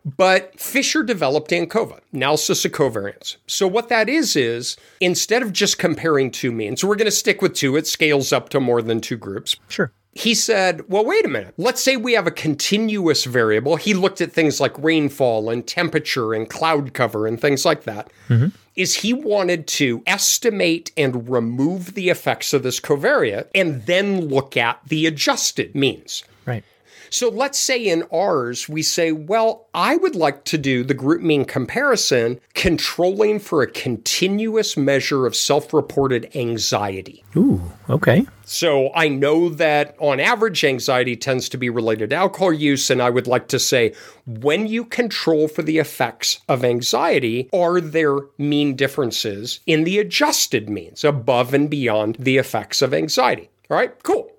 But 0.04 0.58
Fisher 0.58 1.04
developed 1.04 1.52
ANCOVA, 1.52 2.00
analysis 2.12 2.64
of 2.64 2.72
covariance. 2.72 3.36
So 3.46 3.68
what 3.68 3.88
that 3.88 4.08
is 4.08 4.34
is 4.34 4.76
instead 5.00 5.42
of 5.42 5.52
just 5.52 5.78
comparing 5.78 6.32
two 6.32 6.50
means, 6.50 6.82
we're 6.82 6.96
going 6.96 7.04
to 7.06 7.12
stick 7.12 7.40
with 7.40 7.54
two. 7.54 7.76
It 7.76 7.86
scales 7.86 8.32
up 8.32 8.48
to 8.48 8.58
more 8.58 8.82
than 8.82 9.00
two 9.00 9.16
groups. 9.16 9.54
Sure. 9.68 9.92
He 10.14 10.34
said, 10.34 10.82
well, 10.88 11.04
wait 11.06 11.24
a 11.24 11.28
minute. 11.28 11.54
Let's 11.56 11.82
say 11.82 11.96
we 11.96 12.12
have 12.12 12.26
a 12.26 12.32
continuous 12.32 13.24
variable. 13.24 13.76
He 13.76 13.94
looked 13.94 14.20
at 14.20 14.30
things 14.30 14.60
like 14.60 14.76
rainfall 14.78 15.48
and 15.48 15.66
temperature 15.66 16.34
and 16.34 16.48
cloud 16.50 16.92
cover 16.92 17.26
and 17.26 17.40
things 17.40 17.64
like 17.64 17.84
that. 17.84 18.10
Mm-hmm. 18.28 18.48
Is 18.76 18.96
he 18.96 19.12
wanted 19.14 19.66
to 19.68 20.02
estimate 20.06 20.92
and 20.96 21.28
remove 21.28 21.94
the 21.94 22.10
effects 22.10 22.52
of 22.52 22.62
this 22.62 22.80
covariate 22.80 23.48
and 23.54 23.86
then 23.86 24.28
look 24.28 24.56
at 24.56 24.80
the 24.86 25.06
adjusted 25.06 25.74
means. 25.74 26.24
Right. 26.46 26.64
So 27.12 27.28
let's 27.28 27.58
say 27.58 27.84
in 27.84 28.04
ours, 28.10 28.70
we 28.70 28.80
say, 28.80 29.12
well, 29.12 29.68
I 29.74 29.96
would 29.96 30.16
like 30.16 30.44
to 30.44 30.56
do 30.56 30.82
the 30.82 30.94
group 30.94 31.20
mean 31.20 31.44
comparison 31.44 32.40
controlling 32.54 33.38
for 33.38 33.60
a 33.60 33.70
continuous 33.70 34.78
measure 34.78 35.26
of 35.26 35.36
self 35.36 35.74
reported 35.74 36.34
anxiety. 36.34 37.22
Ooh, 37.36 37.60
okay. 37.90 38.26
So 38.44 38.90
I 38.94 39.08
know 39.08 39.50
that 39.50 39.94
on 39.98 40.20
average, 40.20 40.64
anxiety 40.64 41.14
tends 41.14 41.50
to 41.50 41.58
be 41.58 41.68
related 41.68 42.10
to 42.10 42.16
alcohol 42.16 42.50
use. 42.50 42.88
And 42.88 43.02
I 43.02 43.10
would 43.10 43.26
like 43.26 43.48
to 43.48 43.58
say, 43.58 43.92
when 44.26 44.66
you 44.66 44.82
control 44.82 45.48
for 45.48 45.60
the 45.60 45.76
effects 45.78 46.40
of 46.48 46.64
anxiety, 46.64 47.50
are 47.52 47.78
there 47.78 48.20
mean 48.38 48.74
differences 48.74 49.60
in 49.66 49.84
the 49.84 49.98
adjusted 49.98 50.70
means 50.70 51.04
above 51.04 51.52
and 51.52 51.68
beyond 51.68 52.16
the 52.18 52.38
effects 52.38 52.80
of 52.80 52.94
anxiety? 52.94 53.50
All 53.70 53.76
right, 53.76 54.02
cool. 54.02 54.30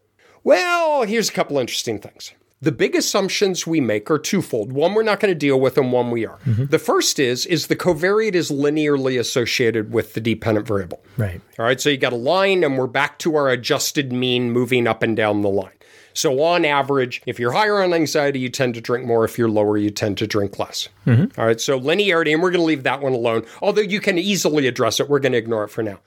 Well, 0.44 1.04
here's 1.04 1.30
a 1.30 1.34
couple 1.34 1.60
interesting 1.60 2.00
things. 2.00 2.34
The 2.64 2.72
big 2.72 2.96
assumptions 2.96 3.68
we 3.68 3.82
make 3.82 4.10
are 4.10 4.18
twofold. 4.18 4.72
One 4.72 4.94
we're 4.94 5.04
not 5.04 5.20
going 5.20 5.34
to 5.34 5.38
deal 5.38 5.60
with 5.60 5.78
and 5.78 5.92
one 5.92 6.12
we 6.12 6.26
are. 6.26 6.38
Mm-hmm. 6.46 6.68
The 6.68 6.80
first 6.80 7.20
is 7.20 7.46
is 7.46 7.68
the 7.68 7.76
covariate 7.76 8.36
is 8.36 8.50
linearly 8.50 9.20
associated 9.20 9.92
with 9.92 10.14
the 10.14 10.22
dependent 10.22 10.66
variable. 10.66 11.04
Right. 11.18 11.42
All 11.60 11.66
right, 11.66 11.82
so 11.82 11.90
you 11.90 11.98
got 11.98 12.14
a 12.14 12.16
line, 12.16 12.64
and 12.64 12.78
we're 12.78 12.88
back 12.88 13.20
to 13.20 13.36
our 13.36 13.50
adjusted 13.50 14.14
mean 14.14 14.52
moving 14.52 14.88
up 14.88 15.04
and 15.04 15.18
down 15.18 15.42
the 15.42 15.50
line. 15.50 15.74
So, 16.14 16.42
on 16.42 16.64
average, 16.64 17.22
if 17.26 17.38
you're 17.38 17.52
higher 17.52 17.84
on 17.84 17.94
anxiety, 17.94 18.40
you 18.40 18.48
tend 18.48 18.76
to 18.76 18.82
drink 18.82 19.06
more. 19.06 19.26
If 19.26 19.38
you're 19.38 19.50
lower, 19.50 19.78
you 19.78 19.90
tend 19.90 20.18
to 20.20 20.28
drink 20.28 20.58
less. 20.58 20.88
Mm-hmm. 21.06 21.38
All 21.38 21.46
right, 21.46 21.60
so 21.60 21.78
linearity, 21.78 22.32
and 22.32 22.42
we're 22.42 22.52
going 22.52 22.62
to 22.62 22.66
leave 22.66 22.84
that 22.84 23.02
one 23.02 23.12
alone. 23.12 23.46
Although 23.62 23.82
you 23.82 24.00
can 24.00 24.18
easily 24.18 24.68
address 24.68 25.02
it, 25.02 25.10
we're 25.10 25.20
going 25.20 25.34
to 25.34 25.38
ignore 25.38 25.66
it 25.66 25.70
for 25.70 25.84
now. 25.84 26.00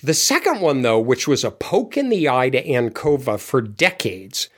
The 0.00 0.14
second 0.14 0.60
one, 0.60 0.82
though, 0.82 1.00
which 1.00 1.26
was 1.26 1.42
a 1.42 1.50
poke 1.50 1.96
in 1.96 2.08
the 2.08 2.28
eye 2.28 2.50
to 2.50 2.62
ANCOVA 2.62 3.40
for 3.40 3.60
decades, 3.60 4.48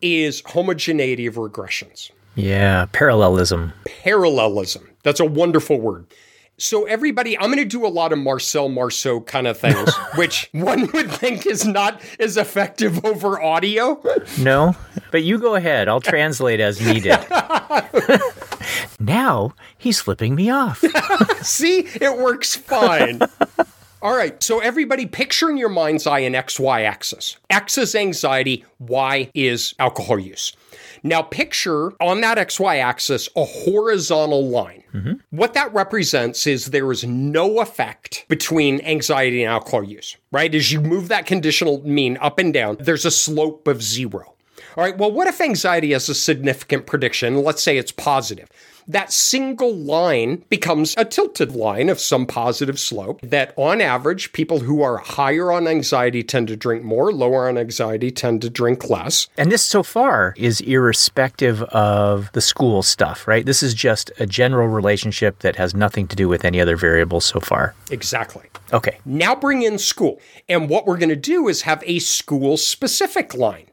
is 0.00 0.42
homogeneity 0.46 1.26
of 1.26 1.34
regressions 1.36 2.10
Yeah, 2.34 2.86
parallelism. 2.92 3.72
parallelism. 3.84 4.90
That's 5.02 5.20
a 5.20 5.24
wonderful 5.24 5.80
word. 5.80 6.06
So, 6.58 6.84
everybody, 6.86 7.36
I'm 7.36 7.46
going 7.52 7.58
to 7.58 7.64
do 7.66 7.84
a 7.86 7.88
lot 7.88 8.14
of 8.14 8.18
Marcel 8.18 8.70
Marceau 8.70 9.20
kind 9.20 9.46
of 9.46 9.58
things, 9.58 9.94
which 10.16 10.48
one 10.52 10.90
would 10.92 11.10
think 11.10 11.46
is 11.46 11.66
not 11.66 12.00
as 12.18 12.38
effective 12.38 13.04
over 13.04 13.40
audio. 13.42 14.02
No, 14.38 14.74
but 15.10 15.22
you 15.22 15.38
go 15.38 15.54
ahead. 15.54 15.86
I'll 15.86 16.00
translate 16.00 16.58
as 16.60 16.80
needed. 16.80 17.18
now 19.00 19.54
he's 19.76 20.00
flipping 20.00 20.34
me 20.34 20.48
off. 20.50 20.78
See, 21.42 21.80
it 21.80 22.16
works 22.18 22.56
fine. 22.56 23.20
All 24.06 24.16
right, 24.16 24.40
so 24.40 24.60
everybody 24.60 25.04
picture 25.04 25.50
in 25.50 25.56
your 25.56 25.68
mind's 25.68 26.06
eye 26.06 26.20
an 26.20 26.34
XY 26.34 26.84
axis. 26.84 27.38
X 27.50 27.76
is 27.76 27.92
anxiety, 27.96 28.64
Y 28.78 29.32
is 29.34 29.74
alcohol 29.80 30.20
use. 30.20 30.52
Now, 31.02 31.22
picture 31.22 31.90
on 32.00 32.20
that 32.20 32.38
XY 32.38 32.78
axis 32.78 33.28
a 33.34 33.44
horizontal 33.44 34.48
line. 34.48 34.84
Mm-hmm. 34.94 35.14
What 35.30 35.54
that 35.54 35.74
represents 35.74 36.46
is 36.46 36.66
there 36.66 36.92
is 36.92 37.02
no 37.02 37.58
effect 37.58 38.26
between 38.28 38.80
anxiety 38.82 39.42
and 39.42 39.52
alcohol 39.52 39.82
use, 39.82 40.16
right? 40.30 40.54
As 40.54 40.70
you 40.70 40.80
move 40.80 41.08
that 41.08 41.26
conditional 41.26 41.82
mean 41.82 42.16
up 42.18 42.38
and 42.38 42.54
down, 42.54 42.76
there's 42.78 43.06
a 43.06 43.10
slope 43.10 43.66
of 43.66 43.82
zero. 43.82 44.34
All 44.76 44.84
right, 44.84 44.96
well, 44.96 45.10
what 45.10 45.26
if 45.26 45.40
anxiety 45.40 45.90
has 45.94 46.08
a 46.08 46.14
significant 46.14 46.86
prediction? 46.86 47.42
Let's 47.42 47.62
say 47.62 47.76
it's 47.76 47.90
positive. 47.90 48.48
That 48.88 49.12
single 49.12 49.74
line 49.74 50.44
becomes 50.48 50.94
a 50.96 51.04
tilted 51.04 51.56
line 51.56 51.88
of 51.88 51.98
some 51.98 52.26
positive 52.26 52.78
slope 52.78 53.20
that, 53.22 53.52
on 53.56 53.80
average, 53.80 54.32
people 54.32 54.60
who 54.60 54.82
are 54.82 54.98
higher 54.98 55.50
on 55.50 55.66
anxiety 55.66 56.22
tend 56.22 56.48
to 56.48 56.56
drink 56.56 56.84
more, 56.84 57.12
lower 57.12 57.48
on 57.48 57.58
anxiety 57.58 58.12
tend 58.12 58.42
to 58.42 58.50
drink 58.50 58.88
less. 58.88 59.28
And 59.36 59.50
this 59.50 59.64
so 59.64 59.82
far 59.82 60.34
is 60.36 60.60
irrespective 60.60 61.62
of 61.64 62.30
the 62.32 62.40
school 62.40 62.82
stuff, 62.82 63.26
right? 63.26 63.44
This 63.44 63.62
is 63.62 63.74
just 63.74 64.12
a 64.18 64.26
general 64.26 64.68
relationship 64.68 65.40
that 65.40 65.56
has 65.56 65.74
nothing 65.74 66.06
to 66.08 66.16
do 66.16 66.28
with 66.28 66.44
any 66.44 66.60
other 66.60 66.76
variables 66.76 67.24
so 67.24 67.40
far. 67.40 67.74
Exactly. 67.90 68.44
Okay. 68.72 68.98
Now 69.04 69.34
bring 69.34 69.62
in 69.62 69.78
school. 69.78 70.20
And 70.48 70.68
what 70.68 70.86
we're 70.86 70.98
going 70.98 71.08
to 71.08 71.16
do 71.16 71.48
is 71.48 71.62
have 71.62 71.82
a 71.86 71.98
school 71.98 72.56
specific 72.56 73.34
line. 73.34 73.66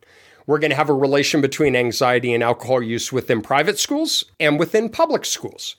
We're 0.46 0.60
going 0.60 0.72
to 0.72 0.78
have 0.78 0.90
a 0.90 0.94
relation 0.94 1.42
between 1.42 1.76
anxiety 1.76 2.34
and 2.34 2.44
alcohol 2.44 2.82
use 2.82 3.12
within 3.12 3.42
private 3.42 3.80
schools 3.80 4.26
and 4.40 4.60
within 4.60 4.90
public 4.90 5.26
schools. 5.26 5.76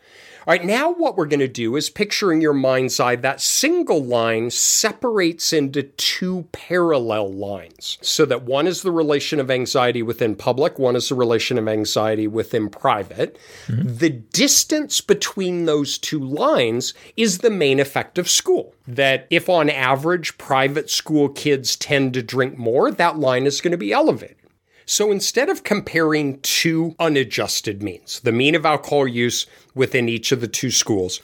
All 0.47 0.53
right, 0.53 0.65
now 0.65 0.93
what 0.93 1.17
we're 1.17 1.25
going 1.25 1.41
to 1.41 1.49
do 1.49 1.75
is 1.75 1.89
picture 1.89 2.31
in 2.31 2.43
your 2.43 2.53
mind's 2.53 3.01
eye 3.01 3.17
that 3.17 3.41
single 3.41 4.05
line 4.05 4.51
separates 4.51 5.55
into 5.55 5.85
two 5.85 6.47
parallel 6.53 7.33
lines 7.33 7.97
so 8.03 8.27
that 8.27 8.43
one 8.43 8.67
is 8.67 8.83
the 8.83 8.91
relation 8.91 9.41
of 9.41 9.51
anxiety 9.51 10.03
within 10.03 10.37
public, 10.37 10.79
one 10.79 10.97
is 10.97 11.09
the 11.09 11.15
relation 11.15 11.57
of 11.57 11.67
anxiety 11.67 12.27
within 12.27 12.69
private. 12.69 13.39
Mm-hmm. 13.69 13.97
The 13.97 14.11
distance 14.11 15.01
between 15.01 15.65
those 15.65 15.97
two 15.97 16.21
lines 16.21 16.93
is 17.17 17.39
the 17.39 17.49
main 17.49 17.81
effect 17.81 18.19
of 18.19 18.29
school. 18.29 18.75
That 18.87 19.27
if 19.31 19.49
on 19.49 19.71
average 19.71 20.37
private 20.37 20.91
school 20.91 21.31
kids 21.31 21.75
tend 21.75 22.13
to 22.15 22.23
drink 22.23 22.59
more, 22.59 22.91
that 22.91 23.19
line 23.19 23.47
is 23.47 23.63
going 23.63 23.73
to 23.73 23.79
be 23.79 23.93
elevated. 23.93 24.44
So 24.87 25.11
instead 25.11 25.49
of 25.49 25.65
comparing 25.65 26.41
two 26.41 26.95
unadjusted 26.99 27.83
means, 27.83 28.21
the 28.21 28.33
mean 28.33 28.55
of 28.55 28.67
alcohol 28.67 29.09
use 29.09 29.47
within 29.75 30.09
each 30.09 30.33
of 30.33 30.41
the 30.41 30.49
two 30.49 30.71
schools, 30.71 31.21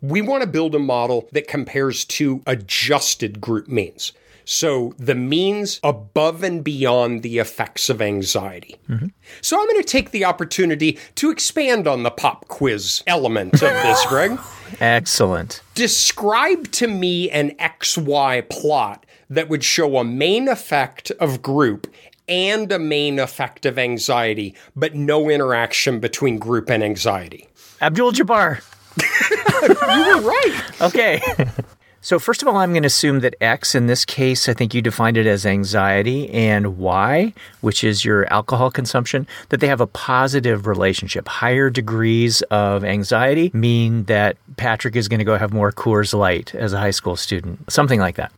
we 0.00 0.20
want 0.20 0.42
to 0.42 0.48
build 0.48 0.74
a 0.74 0.78
model 0.78 1.28
that 1.32 1.48
compares 1.48 2.04
two 2.04 2.42
adjusted 2.46 3.40
group 3.40 3.68
means. 3.68 4.12
So 4.44 4.94
the 4.98 5.14
means 5.14 5.80
above 5.82 6.42
and 6.42 6.62
beyond 6.62 7.22
the 7.22 7.38
effects 7.38 7.88
of 7.88 8.02
anxiety. 8.02 8.76
Mm-hmm. 8.88 9.06
So 9.40 9.58
I'm 9.58 9.66
going 9.66 9.82
to 9.82 9.88
take 9.88 10.10
the 10.10 10.26
opportunity 10.26 10.98
to 11.14 11.30
expand 11.30 11.88
on 11.88 12.02
the 12.02 12.10
pop 12.10 12.46
quiz 12.48 13.02
element 13.06 13.54
of 13.54 13.60
this, 13.60 14.04
Greg. 14.08 14.38
Excellent. 14.80 15.62
Describe 15.74 16.70
to 16.72 16.86
me 16.86 17.30
an 17.30 17.52
XY 17.52 18.48
plot 18.50 19.06
that 19.30 19.48
would 19.48 19.64
show 19.64 19.96
a 19.96 20.04
main 20.04 20.48
effect 20.48 21.10
of 21.12 21.40
group 21.40 21.86
and 22.28 22.70
a 22.72 22.78
main 22.78 23.18
effect 23.18 23.66
of 23.66 23.78
anxiety, 23.78 24.54
but 24.74 24.94
no 24.94 25.28
interaction 25.28 26.00
between 26.00 26.38
group 26.38 26.70
and 26.70 26.82
anxiety. 26.82 27.48
Abdul 27.80 28.12
Jabbar. 28.12 28.62
You 28.96 30.16
were 30.16 30.28
right. 30.28 30.80
Okay. 30.80 31.20
So, 32.04 32.18
first 32.18 32.42
of 32.42 32.48
all, 32.48 32.58
I'm 32.58 32.72
going 32.72 32.82
to 32.82 32.88
assume 32.88 33.20
that 33.20 33.34
X, 33.40 33.74
in 33.74 33.86
this 33.86 34.04
case, 34.04 34.46
I 34.46 34.52
think 34.52 34.74
you 34.74 34.82
defined 34.82 35.16
it 35.16 35.26
as 35.26 35.46
anxiety, 35.46 36.28
and 36.28 36.76
Y, 36.76 37.32
which 37.62 37.82
is 37.82 38.04
your 38.04 38.30
alcohol 38.30 38.70
consumption, 38.70 39.26
that 39.48 39.60
they 39.60 39.68
have 39.68 39.80
a 39.80 39.86
positive 39.86 40.66
relationship. 40.66 41.26
Higher 41.26 41.70
degrees 41.70 42.42
of 42.50 42.84
anxiety 42.84 43.50
mean 43.54 44.04
that 44.04 44.36
Patrick 44.58 44.96
is 44.96 45.08
going 45.08 45.20
to 45.20 45.24
go 45.24 45.38
have 45.38 45.54
more 45.54 45.72
Coors 45.72 46.12
Light 46.12 46.54
as 46.54 46.74
a 46.74 46.78
high 46.78 46.90
school 46.90 47.16
student, 47.16 47.72
something 47.72 48.00
like 48.00 48.16
that. 48.16 48.30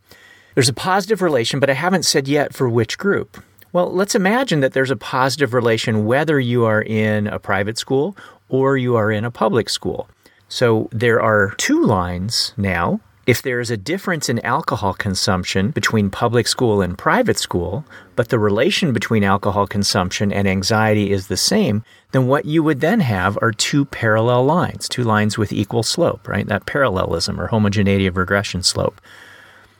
There's 0.55 0.69
a 0.69 0.73
positive 0.73 1.21
relation, 1.21 1.59
but 1.59 1.69
I 1.69 1.73
haven't 1.73 2.03
said 2.03 2.29
yet 2.29 2.53
for 2.53 2.69
which 2.69 2.97
group. 2.97 3.43
Well, 3.73 3.91
let's 3.91 4.15
imagine 4.15 4.61
that 4.61 4.73
there's 4.73 4.91
a 4.91 4.95
positive 4.95 5.53
relation 5.53 6.05
whether 6.05 6.39
you 6.39 6.65
are 6.65 6.81
in 6.81 7.27
a 7.27 7.39
private 7.39 7.77
school 7.77 8.15
or 8.49 8.77
you 8.77 8.95
are 8.95 9.11
in 9.11 9.25
a 9.25 9.31
public 9.31 9.69
school. 9.69 10.07
So 10.49 10.89
there 10.91 11.21
are 11.21 11.53
two 11.57 11.83
lines 11.83 12.53
now. 12.55 13.01
If 13.25 13.41
there 13.41 13.59
is 13.59 13.69
a 13.69 13.75
difference 13.75 14.29
in 14.29 14.39
alcohol 14.45 14.93
consumption 14.93 15.71
between 15.71 16.09
public 16.09 16.47
school 16.47 16.81
and 16.81 16.97
private 16.97 17.37
school, 17.37 17.83
but 18.15 18.29
the 18.29 18.39
relation 18.39 18.93
between 18.93 19.25
alcohol 19.25 19.67
consumption 19.67 20.31
and 20.31 20.47
anxiety 20.47 21.11
is 21.11 21.27
the 21.27 21.35
same, 21.35 21.83
then 22.13 22.27
what 22.27 22.45
you 22.45 22.63
would 22.63 22.79
then 22.79 23.01
have 23.01 23.37
are 23.41 23.51
two 23.51 23.83
parallel 23.83 24.45
lines, 24.45 24.87
two 24.87 25.03
lines 25.03 25.37
with 25.37 25.51
equal 25.51 25.83
slope, 25.83 26.25
right? 26.25 26.47
That 26.47 26.65
parallelism 26.65 27.37
or 27.37 27.47
homogeneity 27.47 28.07
of 28.07 28.15
regression 28.15 28.63
slope. 28.63 29.01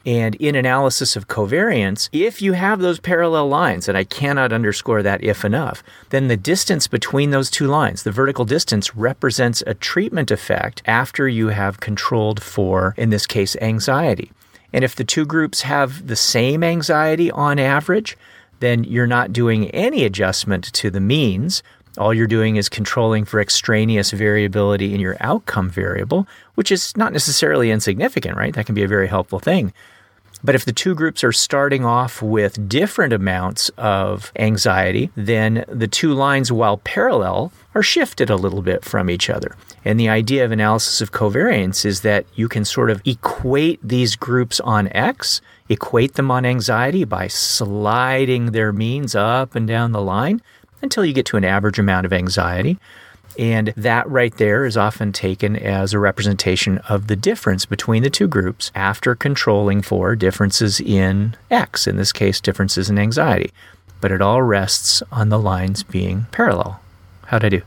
And 0.08 0.36
in 0.36 0.56
analysis 0.56 1.18
of 1.18 1.28
covariance, 1.28 2.08
if 2.14 2.42
you 2.42 2.54
have 2.54 2.80
those 2.80 2.98
parallel 2.98 3.50
lines, 3.50 3.90
and 3.90 3.98
I 3.98 4.06
cannot 4.06 4.54
underscore 4.54 5.04
that 5.04 5.22
if 5.22 5.44
enough, 5.44 5.84
then 6.12 6.30
the 6.30 6.38
distance 6.38 6.88
between 6.88 7.32
those 7.32 7.52
two 7.52 7.68
lines, 7.68 8.04
the 8.04 8.12
vertical 8.14 8.46
distance, 8.46 8.96
represents 8.96 9.62
a 9.68 9.74
treatment 9.74 10.32
effect 10.32 10.82
after 10.86 11.28
you 11.28 11.50
have 11.50 11.82
controlled 11.82 12.42
for, 12.42 12.96
in 12.96 13.10
this 13.10 13.28
case, 13.28 13.58
anxiety. 13.58 14.32
And 14.72 14.86
if 14.86 14.96
the 14.96 15.04
two 15.04 15.26
groups 15.26 15.64
have 15.64 16.08
the 16.08 16.16
same 16.16 16.64
anxiety 16.64 17.30
on 17.30 17.60
average, 17.60 18.18
then 18.62 18.86
you're 18.86 19.08
not 19.08 19.34
doing 19.34 19.70
any 19.72 20.06
adjustment 20.06 20.72
to 20.72 20.90
the 20.90 21.02
means. 21.02 21.64
All 21.98 22.14
you're 22.14 22.28
doing 22.28 22.56
is 22.56 22.70
controlling 22.70 23.26
for 23.26 23.42
extraneous 23.42 24.12
variability 24.12 24.94
in 24.94 25.02
your 25.02 25.18
outcome 25.20 25.70
variable, 25.70 26.30
which 26.56 26.72
is 26.72 26.96
not 26.96 27.12
necessarily 27.12 27.72
insignificant, 27.72 28.38
right? 28.38 28.54
That 28.54 28.68
can 28.68 28.76
be 28.76 28.84
a 28.84 28.88
very 28.88 29.08
helpful 29.08 29.40
thing. 29.40 29.74
But 30.44 30.56
if 30.56 30.66
the 30.66 30.74
two 30.74 30.94
groups 30.94 31.24
are 31.24 31.32
starting 31.32 31.84
off 31.84 32.22
with 32.22 32.70
different 32.70 33.12
amounts 33.14 33.70
of 33.78 34.32
anxiety, 34.36 35.10
then 35.16 35.66
the 35.68 35.88
two 35.88 36.14
lines, 36.14 36.52
while 36.52 36.78
parallel, 36.78 37.52
are 37.74 37.84
shifted 37.84 38.30
a 38.30 38.36
little 38.36 38.62
bit 38.62 38.86
from 38.86 39.10
each 39.10 39.30
other. 39.30 39.56
And 39.84 40.00
the 40.00 40.10
idea 40.10 40.46
of 40.46 40.52
analysis 40.52 41.02
of 41.02 41.12
covariance 41.12 41.86
is 41.86 42.02
that 42.02 42.26
you 42.36 42.48
can 42.48 42.66
sort 42.66 42.90
of 42.90 43.02
equate 43.06 43.80
these 43.84 44.16
groups 44.16 44.60
on 44.60 44.90
X, 44.90 45.42
equate 45.70 46.14
them 46.14 46.30
on 46.30 46.46
anxiety 46.46 47.04
by 47.04 47.28
sliding 47.28 48.52
their 48.52 48.72
means 48.72 49.16
up 49.16 49.56
and 49.56 49.68
down 49.68 49.92
the 49.92 50.02
line 50.02 50.42
until 50.82 51.04
you 51.04 51.14
get 51.14 51.26
to 51.28 51.38
an 51.38 51.46
average 51.46 51.80
amount 51.80 52.06
of 52.06 52.14
anxiety. 52.14 52.78
And 53.38 53.74
that 53.78 54.10
right 54.10 54.36
there 54.38 54.66
is 54.66 54.78
often 54.78 55.12
taken 55.12 55.56
as 55.56 55.94
a 55.94 56.00
representation 56.00 56.80
of 56.90 57.08
the 57.08 57.16
difference 57.16 57.66
between 57.66 58.04
the 58.04 58.10
two 58.10 58.28
groups 58.28 58.72
after 58.74 59.14
controlling 59.16 59.82
for 59.82 60.16
differences 60.16 60.80
in 60.80 61.36
X, 61.52 61.88
in 61.88 61.98
this 61.98 62.12
case, 62.12 62.42
differences 62.42 62.90
in 62.90 62.98
anxiety. 62.98 63.52
But 64.02 64.12
it 64.12 64.22
all 64.22 64.42
rests 64.42 65.04
on 65.12 65.30
the 65.30 65.40
lines 65.40 65.84
being 65.84 66.26
parallel. 66.32 66.82
How'd 67.28 67.46
I 67.46 67.50
do? 67.50 67.62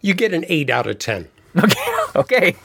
You 0.00 0.14
get 0.14 0.34
an 0.34 0.44
8 0.48 0.70
out 0.70 0.86
of 0.86 0.98
10. 0.98 1.28
Okay. 1.56 1.74
Okay. 2.14 2.56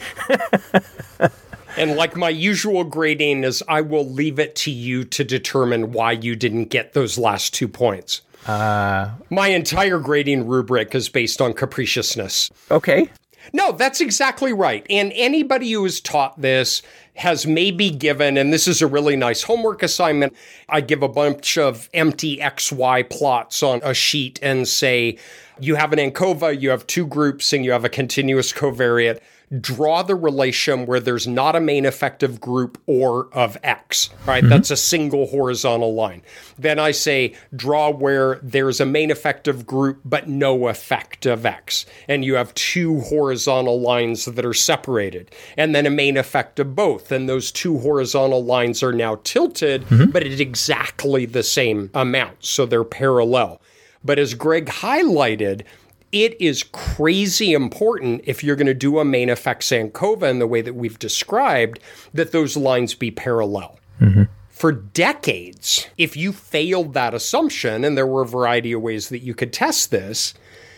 And 1.78 1.96
like 1.96 2.18
my 2.18 2.30
usual 2.30 2.84
grading 2.84 3.44
is 3.44 3.64
I 3.68 3.82
will 3.82 4.06
leave 4.06 4.40
it 4.40 4.56
to 4.58 4.72
you 4.72 5.04
to 5.06 5.24
determine 5.24 5.92
why 5.92 6.14
you 6.14 6.36
didn't 6.36 6.66
get 6.66 6.94
those 6.94 7.20
last 7.20 7.54
two 7.54 7.68
points. 7.68 8.22
Uh, 8.46 9.12
My 9.30 9.48
entire 9.50 10.00
grading 10.00 10.48
rubric 10.48 10.94
is 10.96 11.10
based 11.10 11.42
on 11.42 11.54
capriciousness. 11.54 12.50
okay. 12.72 13.10
No, 13.54 13.72
that's 13.72 14.02
exactly 14.02 14.52
right. 14.52 14.86
And 14.90 15.14
anybody 15.16 15.72
who 15.72 15.84
has 15.84 16.02
taught 16.02 16.42
this 16.42 16.82
has 17.14 17.48
maybe 17.48 17.90
given, 17.90 18.36
and 18.36 18.52
this 18.52 18.68
is 18.68 18.82
a 18.82 18.88
really 18.88 19.16
nice 19.16 19.44
homework 19.44 19.84
assignment. 19.84 20.36
I 20.68 20.82
give 20.82 21.02
a 21.02 21.08
bunch 21.08 21.58
of 21.58 21.90
empty 21.94 22.40
XY 22.40 23.10
plots 23.10 23.64
on 23.64 23.80
a 23.86 23.94
sheet 23.94 24.38
and 24.42 24.68
say, 24.68 25.18
you 25.62 25.76
have 25.76 25.94
an 25.94 26.00
ANCOVA, 26.00 26.60
you 26.60 26.72
have 26.72 26.86
two 26.88 27.08
groups, 27.08 27.54
and 27.54 27.64
you 27.64 27.72
have 27.72 27.86
a 27.86 27.90
continuous 27.90 28.52
covariate. 28.52 29.22
Draw 29.62 30.04
the 30.04 30.16
relation 30.16 30.86
where 30.86 31.00
there's 31.00 31.26
not 31.26 31.56
a 31.56 31.62
main 31.62 31.86
effective 31.86 32.42
group 32.42 32.82
or 32.86 33.30
of 33.32 33.58
X, 33.64 34.10
right? 34.26 34.44
Mm-hmm. 34.44 34.50
That's 34.50 34.72
a 34.72 34.76
single 34.76 35.28
horizontal 35.28 35.94
line. 35.94 36.22
Then 36.60 36.80
I 36.80 36.92
say, 36.92 37.34
draw 37.56 37.90
where 37.90 38.42
there's 38.44 38.82
a 38.82 38.86
main 38.86 39.10
effective 39.10 39.66
group 39.66 40.02
but 40.04 40.28
no 40.28 40.68
effect 40.68 41.26
of 41.26 41.46
X. 41.46 41.86
And 42.10 42.26
you 42.26 42.36
have 42.36 42.54
two 42.56 43.00
horizontal 43.00 43.80
lines 43.80 44.26
that 44.26 44.46
are 44.46 44.54
separated, 44.54 45.32
and 45.56 45.74
then 45.74 45.86
a 45.86 45.92
main 45.92 46.18
effect 46.18 46.60
of 46.60 46.76
both. 46.76 47.10
And 47.10 47.30
those 47.30 47.50
two 47.50 47.78
horizontal 47.78 48.44
lines 48.44 48.84
are 48.84 48.92
now 48.92 49.22
tilted, 49.24 49.84
mm-hmm. 49.84 50.12
but 50.12 50.24
at 50.24 50.42
exactly 50.42 51.26
the 51.26 51.44
same 51.44 51.90
amount. 51.94 52.44
So 52.44 52.66
they're 52.66 52.84
parallel. 52.84 53.62
But 54.04 54.20
as 54.20 54.34
Greg 54.34 54.66
highlighted, 54.66 55.64
it 56.12 56.40
is 56.42 56.64
crazy 56.64 57.54
important 57.54 58.22
if 58.26 58.44
you're 58.44 58.56
going 58.56 58.68
to 58.68 58.74
do 58.74 59.00
a 59.00 59.06
main 59.06 59.30
effect 59.30 59.62
Sankova 59.62 60.30
in 60.30 60.40
the 60.40 60.48
way 60.48 60.62
that 60.62 60.76
we've 60.76 61.00
described 61.00 61.80
that 62.14 62.32
those 62.32 62.56
lines 62.56 62.94
be 62.94 63.12
parallel. 63.12 63.80
Mm-hmm. 64.00 64.24
For 64.50 64.72
decades, 64.72 65.88
if 65.98 66.18
you 66.18 66.32
failed 66.32 66.94
that 66.94 67.14
assumption, 67.14 67.84
and 67.84 67.96
there 67.96 68.08
were 68.08 68.24
a 68.24 68.28
variety 68.28 68.72
of 68.72 68.82
ways 68.82 69.10
that 69.10 69.20
you 69.20 69.36
could 69.36 69.54
test 69.54 69.92
this, 69.92 70.34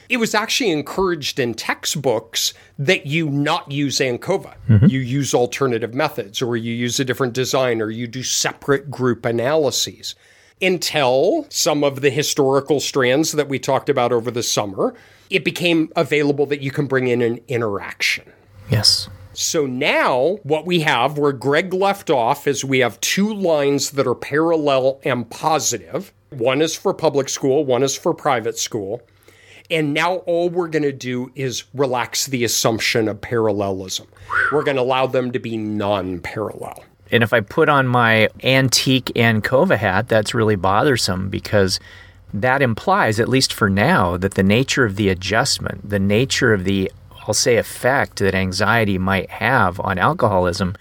it 0.09 0.17
was 0.17 0.33
actually 0.33 0.71
encouraged 0.71 1.39
in 1.39 1.53
textbooks 1.53 2.53
that 2.79 3.05
you 3.05 3.29
not 3.29 3.71
use 3.71 3.99
ANCOVA. 3.99 4.55
Mm-hmm. 4.67 4.87
You 4.87 4.99
use 4.99 5.33
alternative 5.33 5.93
methods, 5.93 6.41
or 6.41 6.57
you 6.57 6.73
use 6.73 6.99
a 6.99 7.05
different 7.05 7.33
design, 7.33 7.81
or 7.81 7.91
you 7.91 8.07
do 8.07 8.23
separate 8.23 8.89
group 8.89 9.23
analyses. 9.25 10.15
Until 10.61 11.45
some 11.49 11.83
of 11.83 12.01
the 12.01 12.09
historical 12.09 12.79
strands 12.79 13.31
that 13.33 13.47
we 13.47 13.59
talked 13.59 13.89
about 13.89 14.11
over 14.11 14.29
the 14.29 14.43
summer, 14.43 14.93
it 15.29 15.45
became 15.45 15.91
available 15.95 16.45
that 16.47 16.61
you 16.61 16.71
can 16.71 16.85
bring 16.87 17.07
in 17.07 17.21
an 17.21 17.39
interaction. 17.47 18.31
Yes. 18.69 19.09
So 19.33 19.65
now 19.65 20.39
what 20.43 20.65
we 20.65 20.81
have 20.81 21.17
where 21.17 21.31
Greg 21.31 21.73
left 21.73 22.09
off 22.09 22.45
is 22.45 22.65
we 22.65 22.79
have 22.79 22.99
two 22.99 23.33
lines 23.33 23.91
that 23.91 24.07
are 24.07 24.15
parallel 24.15 24.99
and 25.03 25.29
positive. 25.29 26.11
One 26.31 26.61
is 26.61 26.75
for 26.75 26.93
public 26.93 27.29
school, 27.29 27.63
one 27.63 27.83
is 27.83 27.95
for 27.95 28.13
private 28.13 28.57
school. 28.57 29.01
And 29.71 29.93
now 29.93 30.15
all 30.17 30.49
we're 30.49 30.67
going 30.67 30.83
to 30.83 30.91
do 30.91 31.31
is 31.35 31.63
relax 31.73 32.25
the 32.25 32.43
assumption 32.43 33.07
of 33.07 33.21
parallelism. 33.21 34.07
We're 34.51 34.63
going 34.63 34.77
to 34.77 34.81
allow 34.81 35.05
them 35.05 35.31
to 35.31 35.39
be 35.39 35.57
non 35.57 36.19
parallel. 36.19 36.83
And 37.11 37.23
if 37.23 37.33
I 37.33 37.39
put 37.39 37.69
on 37.69 37.87
my 37.87 38.29
antique 38.43 39.11
ANCOVA 39.15 39.77
hat, 39.77 40.07
that's 40.07 40.33
really 40.33 40.55
bothersome 40.55 41.29
because 41.29 41.79
that 42.33 42.61
implies, 42.61 43.19
at 43.19 43.27
least 43.29 43.51
for 43.51 43.69
now, 43.69 44.17
that 44.17 44.35
the 44.35 44.43
nature 44.43 44.85
of 44.85 44.95
the 44.95 45.09
adjustment, 45.09 45.89
the 45.89 45.99
nature 45.99 46.53
of 46.53 46.63
the, 46.63 46.91
I'll 47.27 47.33
say, 47.33 47.57
effect 47.57 48.19
that 48.19 48.35
anxiety 48.35 48.97
might 48.97 49.29
have 49.31 49.79
on 49.79 49.97
alcoholism 49.97 50.75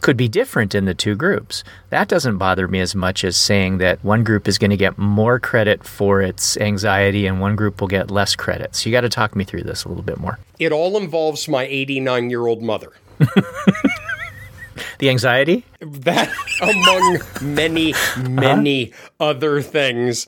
could 0.00 0.16
be 0.16 0.28
different 0.28 0.74
in 0.74 0.84
the 0.84 0.94
two 0.94 1.14
groups. 1.14 1.62
That 1.90 2.08
doesn't 2.08 2.36
bother 2.36 2.66
me 2.66 2.80
as 2.80 2.94
much 2.94 3.24
as 3.24 3.36
saying 3.36 3.78
that 3.78 4.04
one 4.04 4.24
group 4.24 4.48
is 4.48 4.58
going 4.58 4.72
to 4.72 4.76
get 4.76 4.98
more 4.98 5.38
credit 5.38 5.84
for 5.84 6.20
its 6.20 6.56
anxiety 6.56 7.26
and 7.26 7.40
one 7.40 7.54
group 7.54 7.80
will 7.80 7.88
get 7.88 8.10
less 8.10 8.34
credit. 8.34 8.74
So 8.74 8.88
you 8.88 8.92
got 8.92 9.02
to 9.02 9.08
talk 9.08 9.36
me 9.36 9.44
through 9.44 9.62
this 9.62 9.84
a 9.84 9.88
little 9.88 10.02
bit 10.02 10.18
more. 10.18 10.38
It 10.58 10.72
all 10.72 10.96
involves 10.96 11.48
my 11.48 11.64
89 11.64 12.30
year 12.30 12.46
old 12.46 12.62
mother. 12.62 12.92
The 14.98 15.10
anxiety? 15.10 15.64
That, 15.80 16.30
among 16.62 17.20
many, 17.40 17.94
uh-huh. 17.94 18.28
many 18.28 18.92
other 19.18 19.62
things. 19.62 20.26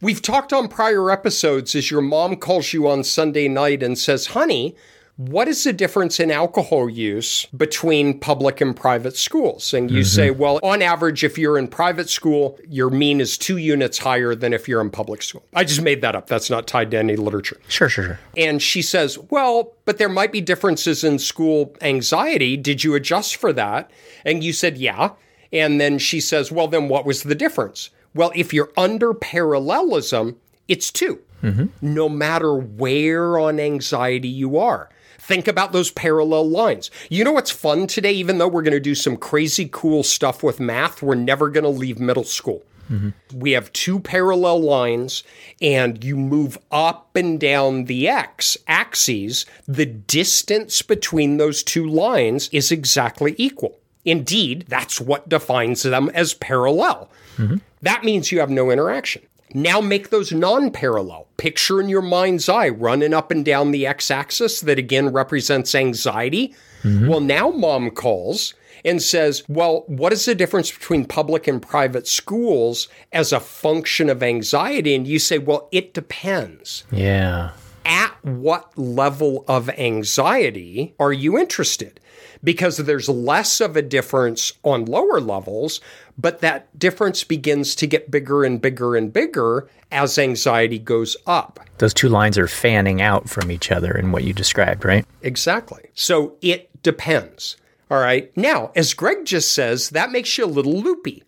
We've 0.00 0.20
talked 0.20 0.52
on 0.52 0.68
prior 0.68 1.10
episodes 1.10 1.74
as 1.74 1.90
your 1.90 2.02
mom 2.02 2.36
calls 2.36 2.72
you 2.72 2.88
on 2.88 3.04
Sunday 3.04 3.48
night 3.48 3.82
and 3.82 3.98
says, 3.98 4.26
honey, 4.28 4.76
what 5.16 5.46
is 5.46 5.62
the 5.62 5.72
difference 5.72 6.18
in 6.18 6.32
alcohol 6.32 6.90
use 6.90 7.46
between 7.56 8.18
public 8.18 8.60
and 8.60 8.74
private 8.74 9.16
schools? 9.16 9.72
And 9.72 9.88
you 9.88 10.02
say, 10.02 10.30
mm-hmm. 10.30 10.40
well, 10.40 10.60
on 10.64 10.82
average, 10.82 11.22
if 11.22 11.38
you're 11.38 11.56
in 11.56 11.68
private 11.68 12.10
school, 12.10 12.58
your 12.68 12.90
mean 12.90 13.20
is 13.20 13.38
two 13.38 13.56
units 13.56 13.98
higher 13.98 14.34
than 14.34 14.52
if 14.52 14.68
you're 14.68 14.80
in 14.80 14.90
public 14.90 15.22
school. 15.22 15.44
I 15.54 15.62
just 15.62 15.82
made 15.82 16.00
that 16.00 16.16
up. 16.16 16.26
That's 16.26 16.50
not 16.50 16.66
tied 16.66 16.90
to 16.90 16.98
any 16.98 17.14
literature. 17.14 17.60
Sure, 17.68 17.88
sure, 17.88 18.04
sure. 18.04 18.20
And 18.36 18.60
she 18.60 18.82
says, 18.82 19.16
Well, 19.30 19.74
but 19.84 19.98
there 19.98 20.08
might 20.08 20.32
be 20.32 20.40
differences 20.40 21.04
in 21.04 21.20
school 21.20 21.76
anxiety. 21.80 22.56
Did 22.56 22.82
you 22.82 22.96
adjust 22.96 23.36
for 23.36 23.52
that? 23.52 23.92
And 24.24 24.42
you 24.42 24.52
said, 24.52 24.78
Yeah. 24.78 25.10
And 25.52 25.80
then 25.80 25.98
she 26.00 26.20
says, 26.20 26.50
Well, 26.50 26.66
then 26.66 26.88
what 26.88 27.06
was 27.06 27.22
the 27.22 27.36
difference? 27.36 27.90
Well, 28.14 28.32
if 28.34 28.52
you're 28.52 28.72
under 28.76 29.14
parallelism, 29.14 30.38
it's 30.66 30.90
2 30.90 31.20
mm-hmm. 31.42 31.66
no 31.80 32.08
matter 32.08 32.54
where 32.56 33.38
on 33.38 33.60
anxiety 33.60 34.28
you 34.28 34.58
are. 34.58 34.88
Think 35.26 35.48
about 35.48 35.72
those 35.72 35.90
parallel 35.90 36.50
lines. 36.50 36.90
You 37.08 37.24
know 37.24 37.32
what's 37.32 37.50
fun 37.50 37.86
today? 37.86 38.12
Even 38.12 38.36
though 38.36 38.46
we're 38.46 38.62
going 38.62 38.72
to 38.72 38.80
do 38.80 38.94
some 38.94 39.16
crazy 39.16 39.66
cool 39.72 40.02
stuff 40.02 40.42
with 40.42 40.60
math, 40.60 41.02
we're 41.02 41.14
never 41.14 41.48
going 41.48 41.64
to 41.64 41.70
leave 41.70 41.98
middle 41.98 42.24
school. 42.24 42.62
Mm-hmm. 42.90 43.38
We 43.38 43.52
have 43.52 43.72
two 43.72 44.00
parallel 44.00 44.60
lines, 44.60 45.24
and 45.62 46.04
you 46.04 46.18
move 46.18 46.58
up 46.70 47.16
and 47.16 47.40
down 47.40 47.86
the 47.86 48.06
x 48.06 48.58
axes. 48.68 49.46
The 49.66 49.86
distance 49.86 50.82
between 50.82 51.38
those 51.38 51.62
two 51.62 51.86
lines 51.86 52.50
is 52.52 52.70
exactly 52.70 53.34
equal. 53.38 53.78
Indeed, 54.04 54.66
that's 54.68 55.00
what 55.00 55.30
defines 55.30 55.84
them 55.84 56.10
as 56.10 56.34
parallel. 56.34 57.10
Mm-hmm. 57.38 57.56
That 57.80 58.04
means 58.04 58.30
you 58.30 58.40
have 58.40 58.50
no 58.50 58.70
interaction. 58.70 59.22
Now 59.52 59.80
make 59.80 60.10
those 60.10 60.32
non 60.32 60.70
parallel. 60.70 61.26
Picture 61.36 61.80
in 61.80 61.88
your 61.88 62.02
mind's 62.02 62.48
eye 62.48 62.68
running 62.68 63.12
up 63.12 63.30
and 63.30 63.44
down 63.44 63.70
the 63.70 63.86
x 63.86 64.10
axis 64.10 64.60
that 64.60 64.78
again 64.78 65.10
represents 65.10 65.74
anxiety. 65.74 66.54
Mm-hmm. 66.82 67.08
Well, 67.08 67.20
now 67.20 67.50
mom 67.50 67.90
calls 67.90 68.54
and 68.84 69.02
says, 69.02 69.42
Well, 69.48 69.84
what 69.86 70.12
is 70.12 70.24
the 70.24 70.34
difference 70.34 70.70
between 70.70 71.06
public 71.06 71.46
and 71.46 71.60
private 71.60 72.06
schools 72.06 72.88
as 73.12 73.32
a 73.32 73.40
function 73.40 74.08
of 74.10 74.22
anxiety? 74.22 74.94
And 74.94 75.06
you 75.06 75.18
say, 75.18 75.38
Well, 75.38 75.68
it 75.72 75.94
depends. 75.94 76.84
Yeah. 76.90 77.52
At 77.84 78.24
what 78.24 78.76
level 78.78 79.44
of 79.46 79.68
anxiety 79.70 80.94
are 80.98 81.12
you 81.12 81.38
interested? 81.38 82.00
Because 82.44 82.76
there's 82.76 83.08
less 83.08 83.60
of 83.60 83.76
a 83.76 83.82
difference 83.82 84.52
on 84.62 84.84
lower 84.84 85.18
levels, 85.18 85.80
but 86.18 86.40
that 86.40 86.78
difference 86.78 87.24
begins 87.24 87.74
to 87.76 87.86
get 87.86 88.10
bigger 88.10 88.44
and 88.44 88.60
bigger 88.60 88.94
and 88.94 89.12
bigger 89.12 89.68
as 89.90 90.18
anxiety 90.18 90.78
goes 90.78 91.16
up. 91.26 91.58
Those 91.78 91.94
two 91.94 92.08
lines 92.08 92.36
are 92.36 92.46
fanning 92.46 93.00
out 93.00 93.28
from 93.28 93.50
each 93.50 93.72
other 93.72 93.96
in 93.96 94.12
what 94.12 94.24
you 94.24 94.32
described, 94.32 94.84
right? 94.84 95.06
Exactly. 95.22 95.88
So 95.94 96.36
it 96.42 96.70
depends. 96.82 97.56
All 97.90 98.00
right. 98.00 98.34
Now, 98.36 98.72
as 98.76 98.94
Greg 98.94 99.24
just 99.24 99.52
says, 99.54 99.90
that 99.90 100.12
makes 100.12 100.36
you 100.36 100.44
a 100.44 100.46
little 100.46 100.74
loopy. 100.74 101.24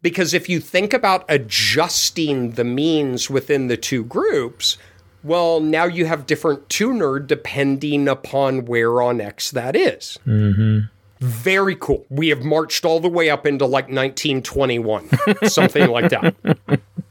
Because 0.00 0.32
if 0.32 0.48
you 0.48 0.60
think 0.60 0.92
about 0.92 1.24
adjusting 1.28 2.52
the 2.52 2.64
means 2.64 3.28
within 3.28 3.66
the 3.66 3.76
two 3.76 4.04
groups, 4.04 4.78
well, 5.22 5.60
now 5.60 5.84
you 5.84 6.06
have 6.06 6.26
different 6.26 6.68
tuner 6.68 7.18
depending 7.18 8.08
upon 8.08 8.64
where 8.64 9.02
on 9.02 9.20
X 9.20 9.50
that 9.50 9.74
is. 9.74 10.18
Mm-hmm. 10.26 10.86
Very 11.20 11.76
cool. 11.76 12.06
We 12.10 12.28
have 12.28 12.44
marched 12.44 12.84
all 12.84 13.00
the 13.00 13.08
way 13.08 13.28
up 13.28 13.46
into 13.46 13.66
like 13.66 13.86
1921, 13.86 15.08
something 15.48 15.88
like 15.90 16.10
that. 16.10 16.36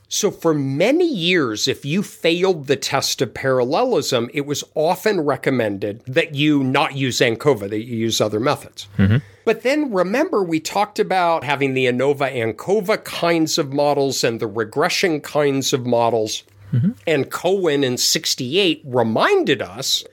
So, 0.10 0.32
for 0.32 0.54
many 0.54 1.06
years, 1.06 1.68
if 1.68 1.84
you 1.84 2.02
failed 2.02 2.68
the 2.68 2.78
test 2.78 3.22
of 3.22 3.34
parallelism, 3.34 4.30
it 4.34 4.46
was 4.46 4.64
often 4.74 5.20
recommended 5.20 6.02
that 6.06 6.34
you 6.34 6.64
not 6.64 6.96
use 6.96 7.20
ANCOVA, 7.20 7.70
that 7.70 7.84
you 7.84 7.98
use 7.98 8.22
other 8.22 8.40
methods. 8.40 8.88
Mm-hmm. 8.98 9.18
But 9.44 9.64
then 9.64 9.92
remember, 9.92 10.44
we 10.44 10.62
talked 10.62 11.00
about 11.00 11.44
having 11.44 11.74
the 11.74 11.88
ANOVA 11.88 12.34
ANCOVA 12.34 13.04
kinds 13.04 13.58
of 13.58 13.74
models 13.74 14.24
and 14.24 14.40
the 14.40 14.48
regression 14.48 15.20
kinds 15.20 15.74
of 15.74 15.86
models. 15.86 16.44
Mm-hmm. 16.74 16.92
And 17.06 17.32
Cohen 17.32 17.84
in 17.84 17.98
68 17.98 18.82
reminded 18.86 19.62
us 19.62 20.04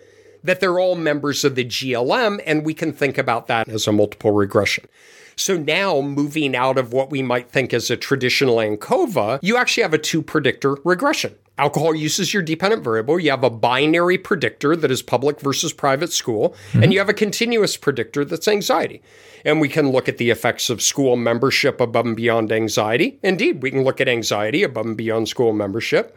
that 0.42 0.60
they're 0.60 0.78
all 0.78 0.94
members 0.94 1.42
of 1.44 1.54
the 1.54 1.64
GLM, 1.64 2.40
and 2.46 2.64
we 2.64 2.74
can 2.74 2.92
think 2.92 3.16
about 3.18 3.46
that 3.46 3.68
as 3.68 3.86
a 3.86 3.92
multiple 3.92 4.32
regression. 4.32 4.86
So 5.36 5.56
now, 5.56 6.00
moving 6.00 6.54
out 6.54 6.78
of 6.78 6.92
what 6.92 7.10
we 7.10 7.22
might 7.22 7.50
think 7.50 7.74
as 7.74 7.90
a 7.90 7.96
traditional 7.96 8.56
ANCOVA, 8.56 9.40
you 9.42 9.56
actually 9.56 9.82
have 9.82 9.94
a 9.94 9.98
two 9.98 10.22
predictor 10.22 10.76
regression. 10.84 11.34
Alcohol 11.56 11.94
use 11.94 12.18
is 12.18 12.34
your 12.34 12.42
dependent 12.42 12.82
variable. 12.82 13.18
You 13.18 13.30
have 13.30 13.44
a 13.44 13.50
binary 13.50 14.18
predictor 14.18 14.74
that 14.76 14.90
is 14.90 15.02
public 15.02 15.40
versus 15.40 15.72
private 15.72 16.12
school, 16.12 16.50
mm-hmm. 16.50 16.82
and 16.82 16.92
you 16.92 16.98
have 16.98 17.08
a 17.08 17.14
continuous 17.14 17.76
predictor 17.76 18.24
that's 18.24 18.48
anxiety. 18.48 19.02
And 19.44 19.60
we 19.60 19.68
can 19.68 19.90
look 19.90 20.08
at 20.08 20.18
the 20.18 20.30
effects 20.30 20.68
of 20.70 20.82
school 20.82 21.16
membership 21.16 21.80
above 21.80 22.06
and 22.06 22.16
beyond 22.16 22.50
anxiety. 22.50 23.18
Indeed, 23.22 23.62
we 23.62 23.70
can 23.70 23.84
look 23.84 24.00
at 24.00 24.08
anxiety 24.08 24.62
above 24.62 24.86
and 24.86 24.96
beyond 24.96 25.28
school 25.28 25.52
membership. 25.52 26.16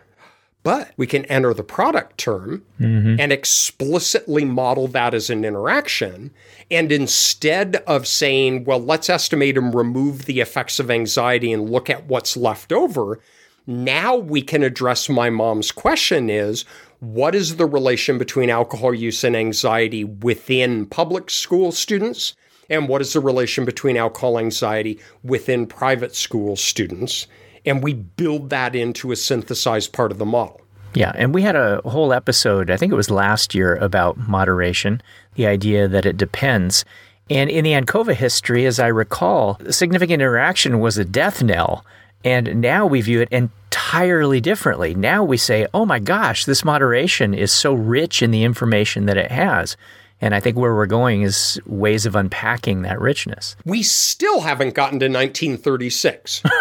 But 0.68 0.92
we 0.98 1.08
can 1.08 1.24
enter 1.28 1.54
the 1.54 1.64
product 1.64 2.18
term 2.18 2.62
mm-hmm. 2.78 3.22
and 3.22 3.32
explicitly 3.32 4.44
model 4.44 4.90
that 4.90 5.14
as 5.14 5.30
an 5.30 5.46
interaction. 5.46 6.30
And 6.70 6.92
instead 6.92 7.78
of 7.88 8.06
saying, 8.06 8.66
well, 8.66 8.82
let's 8.82 9.10
estimate 9.10 9.58
and 9.58 9.74
remove 9.74 10.26
the 10.26 10.42
effects 10.42 10.78
of 10.78 10.92
anxiety 10.92 11.54
and 11.54 11.70
look 11.70 11.90
at 11.90 12.08
what's 12.08 12.36
left 12.36 12.74
over, 12.74 13.22
now 13.66 14.18
we 14.18 14.42
can 14.42 14.62
address 14.62 15.08
my 15.08 15.30
mom's 15.30 15.72
question 15.72 16.30
is 16.30 16.66
what 17.00 17.34
is 17.34 17.56
the 17.56 17.66
relation 17.66 18.18
between 18.18 18.50
alcohol 18.50 18.94
use 18.94 19.24
and 19.24 19.38
anxiety 19.38 20.04
within 20.04 20.86
public 20.86 21.30
school 21.30 21.72
students? 21.72 22.36
And 22.70 22.90
what 22.90 23.00
is 23.00 23.14
the 23.14 23.22
relation 23.22 23.64
between 23.64 23.96
alcohol 23.96 24.38
anxiety 24.38 25.00
within 25.24 25.66
private 25.66 26.14
school 26.14 26.58
students? 26.58 27.26
And 27.68 27.84
we 27.84 27.94
build 27.94 28.50
that 28.50 28.76
into 28.76 29.12
a 29.12 29.16
synthesized 29.16 29.92
part 29.94 30.12
of 30.12 30.18
the 30.18 30.26
model. 30.26 30.62
Yeah, 30.94 31.12
and 31.16 31.34
we 31.34 31.44
had 31.44 31.56
a 31.56 31.82
whole 31.86 32.14
episode, 32.14 32.72
I 32.72 32.78
think 32.78 32.92
it 32.92 32.96
was 32.96 33.12
last 33.12 33.54
year, 33.54 33.76
about 33.76 34.18
moderation, 34.18 35.02
the 35.36 35.46
idea 35.46 35.88
that 35.88 36.06
it 36.06 36.18
depends. 36.18 36.86
And 37.30 37.50
in 37.50 37.66
the 37.66 37.74
ANCOVA 37.74 38.16
history, 38.16 38.66
as 38.66 38.80
I 38.80 38.88
recall, 38.88 39.60
significant 39.70 40.22
interaction 40.22 40.80
was 40.80 40.98
a 40.98 41.06
death 41.06 41.44
knell. 41.44 41.86
And 42.24 42.62
now 42.62 42.86
we 42.88 43.02
view 43.02 43.22
it 43.22 43.30
entirely 43.32 44.42
differently. 44.42 44.96
Now 44.96 45.24
we 45.24 45.38
say, 45.38 45.68
oh 45.74 45.86
my 45.86 46.00
gosh, 46.00 46.46
this 46.46 46.66
moderation 46.66 47.34
is 47.34 47.52
so 47.52 47.74
rich 47.74 48.22
in 48.22 48.32
the 48.32 48.44
information 48.44 49.06
that 49.06 49.18
it 49.18 49.30
has. 49.30 49.78
And 50.20 50.34
I 50.34 50.40
think 50.40 50.58
where 50.58 50.74
we're 50.74 50.88
going 50.88 51.22
is 51.22 51.60
ways 51.68 52.06
of 52.08 52.16
unpacking 52.16 52.82
that 52.82 53.00
richness. 53.00 53.56
we 53.66 53.84
still 53.84 54.42
haven't 54.42 54.74
gotten 54.74 55.00
to 55.00 55.06
1936. 55.08 56.44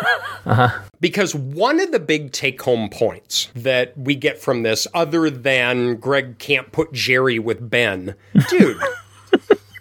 Uh-huh. 0.47 0.69
Because 1.01 1.35
one 1.35 1.81
of 1.81 1.91
the 1.91 1.99
big 1.99 2.31
take 2.31 2.63
home 2.63 2.89
points 2.89 3.49
that 3.57 3.99
we 3.99 4.15
get 4.15 4.39
from 4.39 4.63
this, 4.63 4.87
other 4.95 5.29
than 5.29 5.97
Greg 5.97 6.39
can't 6.39 6.71
put 6.71 6.93
Jerry 6.93 7.41
with 7.41 7.69
Ben, 7.69 8.15
dude, 8.49 8.81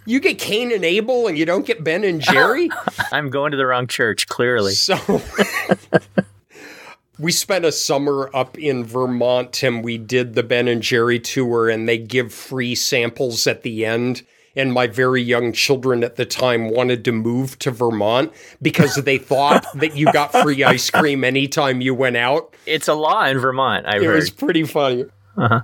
you 0.08 0.20
get 0.20 0.40
Cain 0.40 0.72
and 0.72 0.84
Abel 0.84 1.28
and 1.28 1.38
you 1.38 1.46
don't 1.46 1.68
get 1.68 1.84
Ben 1.84 2.04
and 2.04 2.20
Jerry? 2.20 2.72
I'm 3.12 3.30
going 3.30 3.52
to 3.52 3.58
the 3.58 3.68
wrong 3.68 3.86
church, 3.86 4.26
clearly. 4.28 4.74
So. 4.74 4.98
We 7.18 7.32
spent 7.32 7.64
a 7.66 7.72
summer 7.72 8.30
up 8.34 8.58
in 8.58 8.84
Vermont 8.84 9.64
and 9.64 9.84
we 9.84 9.98
did 9.98 10.36
the 10.36 10.44
Ben 10.44 10.68
and 10.68 10.82
Jerry 10.82 11.20
tour, 11.20 11.70
and 11.70 11.88
they 11.88 11.98
give 11.98 12.34
free 12.34 12.76
samples 12.76 13.48
at 13.48 13.64
the 13.64 13.86
end. 13.86 14.24
And 14.58 14.72
my 14.72 14.88
very 14.88 15.22
young 15.22 15.52
children 15.52 16.02
at 16.04 16.16
the 16.16 16.26
time 16.26 16.70
wanted 16.70 17.04
to 17.06 17.12
move 17.12 17.60
to 17.60 17.72
Vermont 17.72 18.32
because 18.62 18.96
they 18.96 19.18
thought 19.18 19.66
that 19.76 19.98
you 19.98 20.12
got 20.14 20.32
free 20.32 20.64
ice 20.64 20.90
cream 20.90 21.24
anytime 21.26 21.82
you 21.82 21.94
went 21.94 22.16
out. 22.16 22.54
It's 22.66 22.88
a 22.88 22.94
law 22.94 23.26
in 23.26 23.38
Vermont, 23.40 23.86
I've 23.86 24.02
It 24.02 24.06
heard. 24.06 24.16
was 24.16 24.30
pretty 24.30 24.64
funny. 24.64 25.06
Uh-huh. 25.38 25.62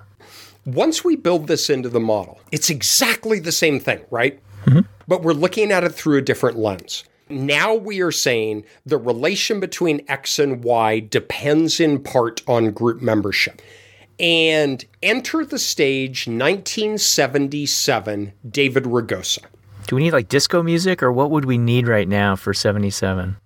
Once 0.66 1.06
we 1.06 1.16
build 1.16 1.48
this 1.48 1.70
into 1.70 1.88
the 1.88 2.02
model, 2.02 2.40
it's 2.52 2.70
exactly 2.70 3.40
the 3.40 3.52
same 3.54 3.80
thing, 3.80 4.02
right? 4.12 4.40
Mm-hmm. 4.66 4.82
But 5.08 5.24
we're 5.24 5.34
looking 5.34 5.72
at 5.72 5.84
it 5.86 5.94
through 5.94 6.18
a 6.18 6.22
different 6.22 6.58
lens. 6.58 7.06
Now 7.32 7.74
we 7.74 8.02
are 8.02 8.12
saying 8.12 8.66
the 8.86 8.98
relation 8.98 9.60
between 9.60 10.06
X 10.08 10.38
and 10.40 10.64
Y 10.64 11.00
depends 11.00 11.80
in 11.80 12.04
part 12.04 12.42
on 12.48 12.72
group 12.72 13.02
membership. 13.02 13.62
And 14.20 14.86
enter 15.02 15.44
the 15.46 15.58
stage 15.58 16.28
1977, 16.28 18.34
David 18.50 18.84
Rogosa. 18.84 19.40
Do 19.88 19.96
we 19.96 20.04
need 20.04 20.14
like 20.14 20.30
disco 20.30 20.62
music 20.62 21.02
or 21.02 21.12
what 21.12 21.32
would 21.32 21.46
we 21.46 21.58
need 21.58 21.88
right 21.88 22.08
now 22.08 22.36
for 22.36 22.54
77? 22.54 23.38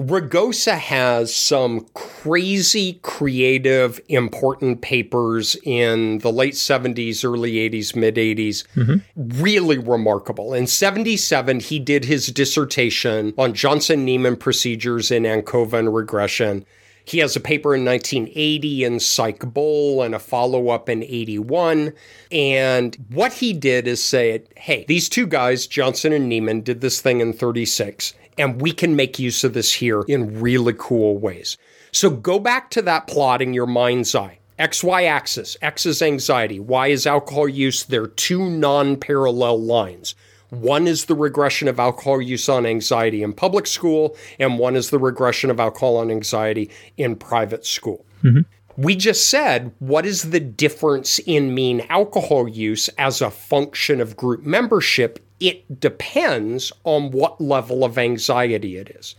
Rogosa 0.00 0.78
has 0.78 1.34
some 1.34 1.86
crazy, 1.92 2.94
creative, 3.02 4.00
important 4.08 4.80
papers 4.80 5.56
in 5.62 6.18
the 6.18 6.32
late 6.32 6.54
70s, 6.54 7.22
early 7.22 7.54
80s, 7.68 7.94
mid 7.94 8.14
80s. 8.14 8.64
Mm-hmm. 8.76 9.42
Really 9.42 9.76
remarkable. 9.76 10.54
In 10.54 10.66
77, 10.66 11.60
he 11.60 11.78
did 11.78 12.06
his 12.06 12.28
dissertation 12.28 13.34
on 13.36 13.52
Johnson 13.52 14.06
Neyman 14.06 14.40
procedures 14.40 15.10
in 15.10 15.24
ANCOVA 15.24 15.74
and 15.74 15.94
regression. 15.94 16.64
He 17.04 17.18
has 17.18 17.36
a 17.36 17.40
paper 17.40 17.74
in 17.74 17.84
1980 17.84 18.84
in 18.84 19.00
Psych 19.00 19.40
Bull 19.52 20.02
and 20.02 20.14
a 20.14 20.18
follow 20.18 20.68
up 20.68 20.88
in 20.88 21.02
81. 21.02 21.92
And 22.30 22.96
what 23.10 23.32
he 23.32 23.52
did 23.52 23.86
is 23.86 24.02
say, 24.02 24.44
hey, 24.56 24.84
these 24.86 25.08
two 25.08 25.26
guys, 25.26 25.66
Johnson 25.66 26.12
and 26.12 26.30
Neyman, 26.30 26.62
did 26.62 26.80
this 26.80 27.00
thing 27.00 27.20
in 27.20 27.32
36, 27.32 28.14
and 28.40 28.60
we 28.60 28.72
can 28.72 28.96
make 28.96 29.18
use 29.18 29.44
of 29.44 29.52
this 29.52 29.72
here 29.72 30.02
in 30.08 30.40
really 30.40 30.74
cool 30.76 31.18
ways. 31.18 31.58
So 31.92 32.10
go 32.10 32.38
back 32.38 32.70
to 32.70 32.82
that 32.82 33.06
plot 33.06 33.42
in 33.42 33.52
your 33.52 33.66
mind's 33.66 34.14
eye. 34.14 34.38
XY 34.58 35.08
axis, 35.08 35.56
X 35.62 35.86
is 35.86 36.02
anxiety, 36.02 36.60
Y 36.60 36.88
is 36.88 37.06
alcohol 37.06 37.48
use. 37.48 37.84
They're 37.84 38.06
two 38.06 38.50
non 38.50 38.96
parallel 38.96 39.60
lines. 39.60 40.14
One 40.50 40.86
is 40.86 41.04
the 41.04 41.14
regression 41.14 41.68
of 41.68 41.78
alcohol 41.78 42.20
use 42.20 42.48
on 42.48 42.66
anxiety 42.66 43.22
in 43.22 43.32
public 43.32 43.66
school, 43.66 44.16
and 44.38 44.58
one 44.58 44.76
is 44.76 44.90
the 44.90 44.98
regression 44.98 45.48
of 45.50 45.60
alcohol 45.60 45.96
on 45.96 46.10
anxiety 46.10 46.70
in 46.96 47.16
private 47.16 47.64
school. 47.64 48.04
Mm-hmm. 48.22 48.40
We 48.76 48.96
just 48.96 49.28
said, 49.28 49.72
what 49.78 50.04
is 50.06 50.30
the 50.30 50.40
difference 50.40 51.18
in 51.20 51.54
mean 51.54 51.86
alcohol 51.88 52.48
use 52.48 52.88
as 52.98 53.20
a 53.20 53.30
function 53.30 54.00
of 54.00 54.16
group 54.16 54.42
membership? 54.42 55.24
It 55.40 55.80
depends 55.80 56.72
on 56.84 57.10
what 57.10 57.40
level 57.40 57.84
of 57.84 57.96
anxiety 57.96 58.76
it 58.76 58.90
is. 58.90 59.16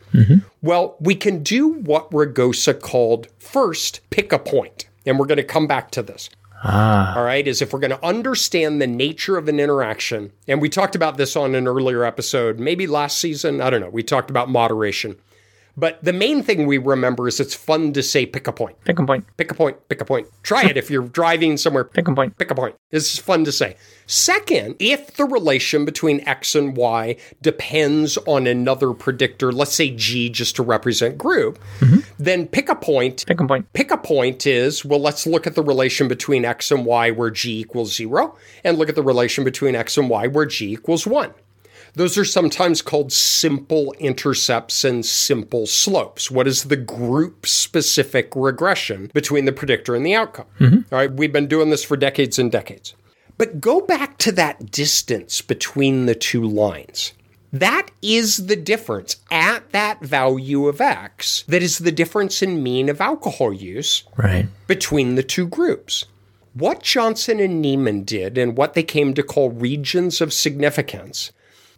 Well, 0.62 0.95
we 0.99 1.15
can 1.15 1.41
do 1.41 1.67
what 1.67 2.10
Rogosa 2.12 2.79
called 2.79 3.27
first 3.39 4.01
pick 4.12 4.31
a 4.31 4.39
point, 4.39 4.86
and 5.05 5.17
we're 5.17 5.25
going 5.25 5.38
to 5.38 5.43
come 5.43 5.67
back 5.67 5.89
to 5.91 6.03
this. 6.03 6.29
Ah. 6.63 7.17
All 7.17 7.23
right, 7.23 7.47
is 7.47 7.62
if 7.62 7.73
we're 7.73 7.79
going 7.79 7.89
to 7.89 8.05
understand 8.05 8.79
the 8.79 8.88
nature 8.88 9.36
of 9.38 9.47
an 9.47 9.60
interaction, 9.60 10.31
and 10.47 10.62
we 10.62 10.69
talked 10.69 10.95
about 10.95 11.17
this 11.17 11.36
on 11.36 11.55
an 11.55 11.67
earlier 11.67 12.03
episode, 12.03 12.60
maybe 12.60 12.86
last 12.86 13.17
season, 13.17 13.62
I 13.62 13.71
don't 13.71 13.81
know. 13.81 13.89
We 13.89 14.03
talked 14.03 14.29
about 14.29 14.47
moderation. 14.47 15.17
But 15.77 16.03
the 16.03 16.13
main 16.13 16.43
thing 16.43 16.67
we 16.67 16.77
remember 16.77 17.27
is 17.27 17.39
it's 17.39 17.55
fun 17.55 17.93
to 17.93 18.03
say 18.03 18.25
pick 18.25 18.47
a 18.47 18.51
point. 18.51 18.77
Pick 18.84 18.99
a 18.99 19.05
point. 19.05 19.25
Pick 19.38 19.51
a 19.51 19.53
point, 19.55 19.77
pick 19.89 20.01
a 20.01 20.05
point. 20.05 20.27
Try 20.43 20.63
it 20.65 20.77
if 20.81 20.91
you're 20.91 21.07
driving 21.07 21.57
somewhere. 21.57 21.84
Pick 21.84 22.07
a 22.07 22.13
point. 22.13 22.38
Pick 22.38 22.51
a 22.51 22.55
point. 22.55 22.75
This 22.91 23.12
is 23.13 23.19
fun 23.19 23.45
to 23.45 23.51
say. 23.51 23.77
Second, 24.06 24.76
if 24.80 25.14
the 25.16 25.26
relation 25.26 25.86
between 25.86 26.28
X 26.28 26.56
and 26.56 26.76
Y 26.76 27.16
depends 27.42 28.18
on 28.26 28.48
another 28.48 28.94
predictor, 28.94 29.52
let's 29.52 29.74
say 29.74 29.90
G 29.92 30.30
just 30.30 30.56
to 30.58 30.64
represent 30.64 31.18
group, 31.18 31.60
then 32.20 32.48
pick 32.48 32.68
a 32.70 32.76
point. 32.76 33.26
Pick 33.26 33.40
a 33.40 33.48
point. 33.48 33.72
Pick 33.74 33.92
a 33.92 33.98
point 33.98 34.46
is, 34.46 34.84
well, 34.84 35.00
let's 35.00 35.26
look 35.26 35.48
at 35.48 35.56
the 35.56 35.64
relation 35.64 36.08
between 36.08 36.44
X 36.44 36.72
and 36.72 36.86
Y 36.86 37.12
where 37.12 37.30
G 37.32 37.60
equals 37.60 37.96
zero, 37.96 38.36
and 38.64 38.78
look 38.78 38.90
at 38.90 38.96
the 38.96 39.04
relation 39.04 39.44
between 39.44 39.76
X 39.76 39.98
and 39.98 40.10
Y 40.10 40.28
where 40.28 40.46
G 40.46 40.74
equals 40.74 41.08
one. 41.08 41.34
Those 41.94 42.18
are 42.18 42.24
sometimes 42.24 42.82
called 42.82 43.12
simple 43.12 43.94
intercepts 44.00 44.86
and 44.86 45.06
simple 45.06 45.68
slopes. 45.68 46.32
What 46.32 46.48
is 46.48 46.64
the 46.66 46.78
group 46.78 47.46
specific 47.46 48.32
regression 48.34 49.12
between 49.14 49.44
the 49.44 49.52
predictor 49.52 49.94
and 49.94 50.06
the 50.06 50.16
outcome? 50.16 50.46
All 50.92 51.00
right, 51.00 51.12
we've 51.12 51.34
been 51.34 51.48
doing 51.48 51.70
this 51.70 51.84
for 51.84 51.98
decades 51.98 52.40
and 52.40 52.50
decades. 52.50 52.96
But 53.41 53.60
go 53.60 53.82
back 53.82 54.19
to 54.19 54.32
that 54.34 54.69
distance 54.69 55.41
between 55.41 56.06
the 56.06 56.13
two 56.13 56.43
lines. 56.43 57.13
That 57.51 57.89
is 57.99 58.45
the 58.45 58.56
difference 58.56 59.15
at 59.32 59.71
that 59.71 59.99
value 60.01 60.67
of 60.67 60.80
x 60.80 61.43
that 61.47 61.63
is 61.63 61.80
the 61.80 61.91
difference 61.91 62.43
in 62.43 62.62
mean 62.62 62.88
of 62.88 63.01
alcohol 63.01 63.51
use 63.51 64.04
Right. 64.15 64.45
between 64.67 65.15
the 65.15 65.23
two 65.23 65.47
groups. 65.47 66.06
What 66.54 66.84
Johnson 66.84 67.39
and 67.39 67.65
Neyman 67.65 68.06
did 68.06 68.38
and 68.38 68.56
what 68.56 68.75
they 68.75 68.84
came 68.84 69.15
to 69.15 69.23
call 69.23 69.49
regions 69.49 70.21
of 70.21 70.34
significance 70.34 71.32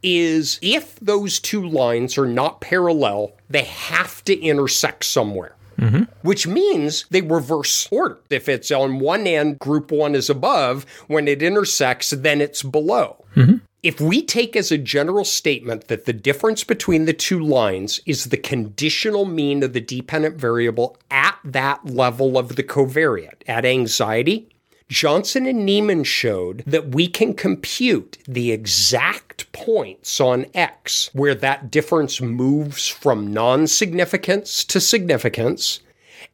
is 0.03 0.59
if 0.61 0.99
those 0.99 1.39
two 1.39 1.65
lines 1.65 2.17
are 2.17 2.27
not 2.27 2.59
parallel, 2.59 3.37
they 3.49 3.63
have 3.63 4.21
to 4.25 4.37
intersect 4.37 5.05
somewhere. 5.05 5.55
Mm-hmm. 5.83 6.03
Which 6.21 6.47
means 6.47 7.05
they 7.09 7.21
reverse 7.21 7.89
order. 7.91 8.17
If 8.29 8.47
it's 8.47 8.71
on 8.71 8.99
one 8.99 9.27
end, 9.27 9.59
group 9.59 9.91
one 9.91 10.15
is 10.15 10.29
above, 10.29 10.85
when 11.07 11.27
it 11.27 11.43
intersects, 11.43 12.11
then 12.11 12.39
it's 12.39 12.63
below. 12.63 13.25
Mm-hmm. 13.35 13.57
If 13.83 13.99
we 13.99 14.21
take 14.21 14.55
as 14.55 14.71
a 14.71 14.77
general 14.77 15.25
statement 15.25 15.89
that 15.89 16.05
the 16.05 16.13
difference 16.13 16.63
between 16.63 17.03
the 17.03 17.11
two 17.11 17.39
lines 17.41 17.99
is 18.05 18.25
the 18.25 18.37
conditional 18.37 19.25
mean 19.25 19.61
of 19.61 19.73
the 19.73 19.81
dependent 19.81 20.37
variable 20.37 20.95
at 21.11 21.37
that 21.43 21.85
level 21.85 22.37
of 22.37 22.55
the 22.55 22.63
covariate, 22.63 23.41
at 23.45 23.65
anxiety, 23.65 24.47
Johnson 24.93 25.47
and 25.47 25.67
Neyman 25.67 26.05
showed 26.05 26.63
that 26.67 26.89
we 26.89 27.07
can 27.07 27.33
compute 27.33 28.19
the 28.27 28.51
exact 28.51 29.51
points 29.51 30.21
on 30.21 30.45
X 30.53 31.09
where 31.13 31.33
that 31.33 31.71
difference 31.71 32.21
moves 32.21 32.87
from 32.87 33.33
non 33.33 33.65
significance 33.65 34.63
to 34.65 34.79
significance 34.79 35.79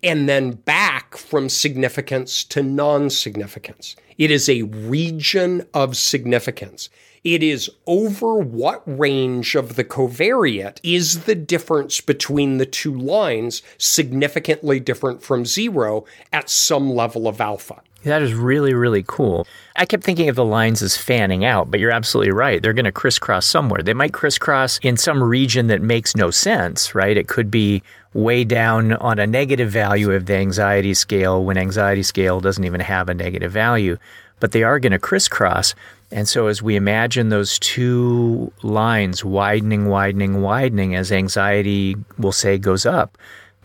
and 0.04 0.28
then 0.28 0.52
back 0.52 1.16
from 1.16 1.48
significance 1.48 2.44
to 2.44 2.62
non 2.62 3.10
significance. 3.10 3.96
It 4.18 4.30
is 4.30 4.50
a 4.50 4.64
region 4.64 5.66
of 5.74 5.96
significance. 5.96 6.90
It 7.24 7.42
is 7.42 7.72
over 7.88 8.40
what 8.40 8.84
range 8.86 9.56
of 9.56 9.78
the 9.78 9.86
covariate 9.86 10.82
is 10.84 11.24
the 11.24 11.36
difference 11.36 12.02
between 12.02 12.58
the 12.58 12.66
two 12.66 12.94
lines 12.94 13.62
significantly 13.78 14.82
different 14.82 15.24
from 15.24 15.46
zero 15.46 16.04
at 16.34 16.50
some 16.50 16.90
level 16.90 17.26
of 17.26 17.40
alpha. 17.40 17.82
That 18.04 18.22
is 18.22 18.34
really, 18.34 18.74
really 18.74 19.04
cool. 19.06 19.46
I 19.76 19.86
kept 19.86 20.04
thinking 20.04 20.30
of 20.30 20.36
the 20.36 20.46
lines 20.46 20.82
as 20.82 20.96
fanning 20.96 21.44
out, 21.44 21.70
but 21.70 21.82
you're 21.82 21.92
absolutely 21.92 22.32
right. 22.32 22.62
They're 22.62 22.74
going 22.74 22.86
to 22.86 22.92
crisscross 22.92 23.46
somewhere. 23.46 23.84
They 23.84 23.94
might 23.94 24.14
crisscross 24.14 24.80
in 24.82 24.96
some 24.96 25.22
region 25.22 25.68
that 25.68 25.82
makes 25.82 26.16
no 26.16 26.32
sense, 26.32 26.96
right? 26.96 27.18
It 27.18 27.28
could 27.28 27.52
be 27.52 27.84
way 28.14 28.44
down 28.46 28.94
on 28.94 29.20
a 29.20 29.28
negative 29.28 29.70
value 29.70 30.12
of 30.12 30.26
the 30.26 30.36
anxiety 30.36 30.94
scale 30.94 31.44
when 31.44 31.58
anxiety 31.58 32.04
scale 32.04 32.40
doesn't 32.40 32.64
even 32.64 32.82
have 32.82 33.10
a 33.10 33.14
negative 33.14 33.52
value, 33.52 33.98
but 34.40 34.54
they 34.54 34.64
are 34.64 34.80
going 34.80 34.94
to 34.94 35.00
crisscross. 35.00 35.76
And 36.10 36.28
so 36.28 36.48
as 36.48 36.62
we 36.62 36.76
imagine 36.76 37.30
those 37.30 37.60
two 37.60 38.52
lines 38.64 39.24
widening, 39.24 39.90
widening, 39.90 40.42
widening 40.42 40.96
as 40.96 41.12
anxiety, 41.12 41.98
we'll 42.18 42.32
say, 42.32 42.58
goes 42.58 42.86
up, 42.86 43.18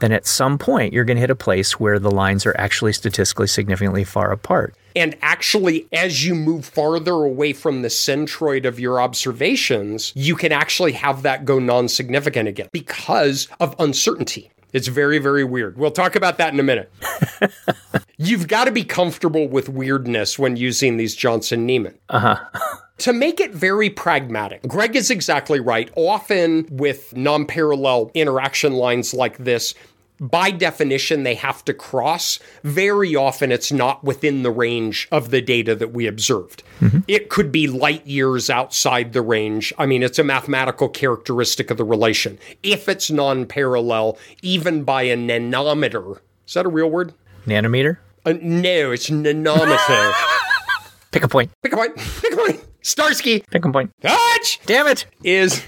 then 0.04 0.12
at 0.12 0.26
some 0.26 0.58
point 0.58 0.92
you're 0.92 1.04
going 1.04 1.16
to 1.16 1.20
hit 1.22 1.30
a 1.30 1.34
place 1.34 1.80
where 1.80 1.98
the 1.98 2.10
lines 2.10 2.44
are 2.44 2.54
actually 2.58 2.92
statistically 2.92 3.46
significantly 3.46 4.04
far 4.04 4.30
apart. 4.32 4.74
And 4.94 5.16
actually, 5.22 5.88
as 5.92 6.26
you 6.26 6.34
move 6.34 6.66
farther 6.66 7.14
away 7.14 7.54
from 7.54 7.80
the 7.80 7.88
centroid 7.88 8.66
of 8.66 8.78
your 8.78 9.00
observations, 9.00 10.12
you 10.14 10.36
can 10.36 10.52
actually 10.52 10.92
have 10.92 11.22
that 11.22 11.46
go 11.46 11.58
non 11.58 11.88
significant 11.88 12.48
again 12.48 12.68
because 12.70 13.48
of 13.60 13.74
uncertainty. 13.78 14.50
It's 14.74 14.88
very, 14.88 15.18
very 15.18 15.44
weird. 15.44 15.78
We'll 15.78 15.90
talk 15.92 16.16
about 16.16 16.36
that 16.38 16.52
in 16.52 16.60
a 16.60 16.64
minute. 16.64 16.92
You've 18.18 18.46
got 18.46 18.64
to 18.64 18.72
be 18.72 18.84
comfortable 18.84 19.48
with 19.48 19.68
weirdness 19.68 20.38
when 20.38 20.56
using 20.56 20.96
these 20.96 21.14
Johnson 21.16 21.66
Neyman. 21.66 21.96
Uh-huh. 22.10 22.36
To 22.98 23.12
make 23.12 23.40
it 23.40 23.52
very 23.52 23.90
pragmatic, 23.90 24.62
Greg 24.62 24.94
is 24.94 25.10
exactly 25.10 25.58
right. 25.58 25.90
Often 25.96 26.68
with 26.70 27.14
non 27.16 27.44
parallel 27.44 28.12
interaction 28.14 28.74
lines 28.74 29.12
like 29.12 29.36
this, 29.38 29.74
by 30.20 30.50
definition, 30.50 31.22
they 31.22 31.34
have 31.34 31.64
to 31.64 31.74
cross. 31.74 32.38
Very 32.62 33.16
often, 33.16 33.50
it's 33.50 33.72
not 33.72 34.04
within 34.04 34.42
the 34.42 34.50
range 34.50 35.08
of 35.10 35.30
the 35.30 35.40
data 35.40 35.74
that 35.74 35.92
we 35.92 36.06
observed. 36.06 36.62
It 37.08 37.30
could 37.30 37.50
be 37.50 37.66
light 37.66 38.06
years 38.06 38.50
outside 38.50 39.12
the 39.12 39.22
range. 39.22 39.72
I 39.78 39.86
mean, 39.86 40.02
it's 40.02 40.18
a 40.18 40.24
mathematical 40.24 40.88
characteristic 40.88 41.70
of 41.70 41.78
the 41.78 41.84
relation. 41.84 42.38
If 42.62 42.88
it's 42.88 43.10
non 43.10 43.46
parallel, 43.46 44.18
even 44.42 44.84
by 44.84 45.02
a 45.02 45.16
nanometer, 45.16 46.18
is 46.46 46.54
that 46.54 46.66
a 46.66 46.68
real 46.68 46.90
word? 46.90 47.14
Nanometer? 47.46 47.98
Uh, 48.26 48.34
no, 48.40 48.90
it's 48.92 49.10
nanometer. 49.10 50.12
Pick 51.10 51.22
a 51.24 51.28
point. 51.28 51.50
Pick 51.62 51.72
a 51.72 51.76
point. 51.76 51.96
Pick 51.96 52.32
a 52.32 52.36
point. 52.36 52.64
Starsky. 52.82 53.44
Pick 53.50 53.64
a 53.64 53.72
point. 53.72 53.92
Hutch 54.04 54.60
Damn 54.66 54.86
it! 54.88 55.06
is 55.22 55.62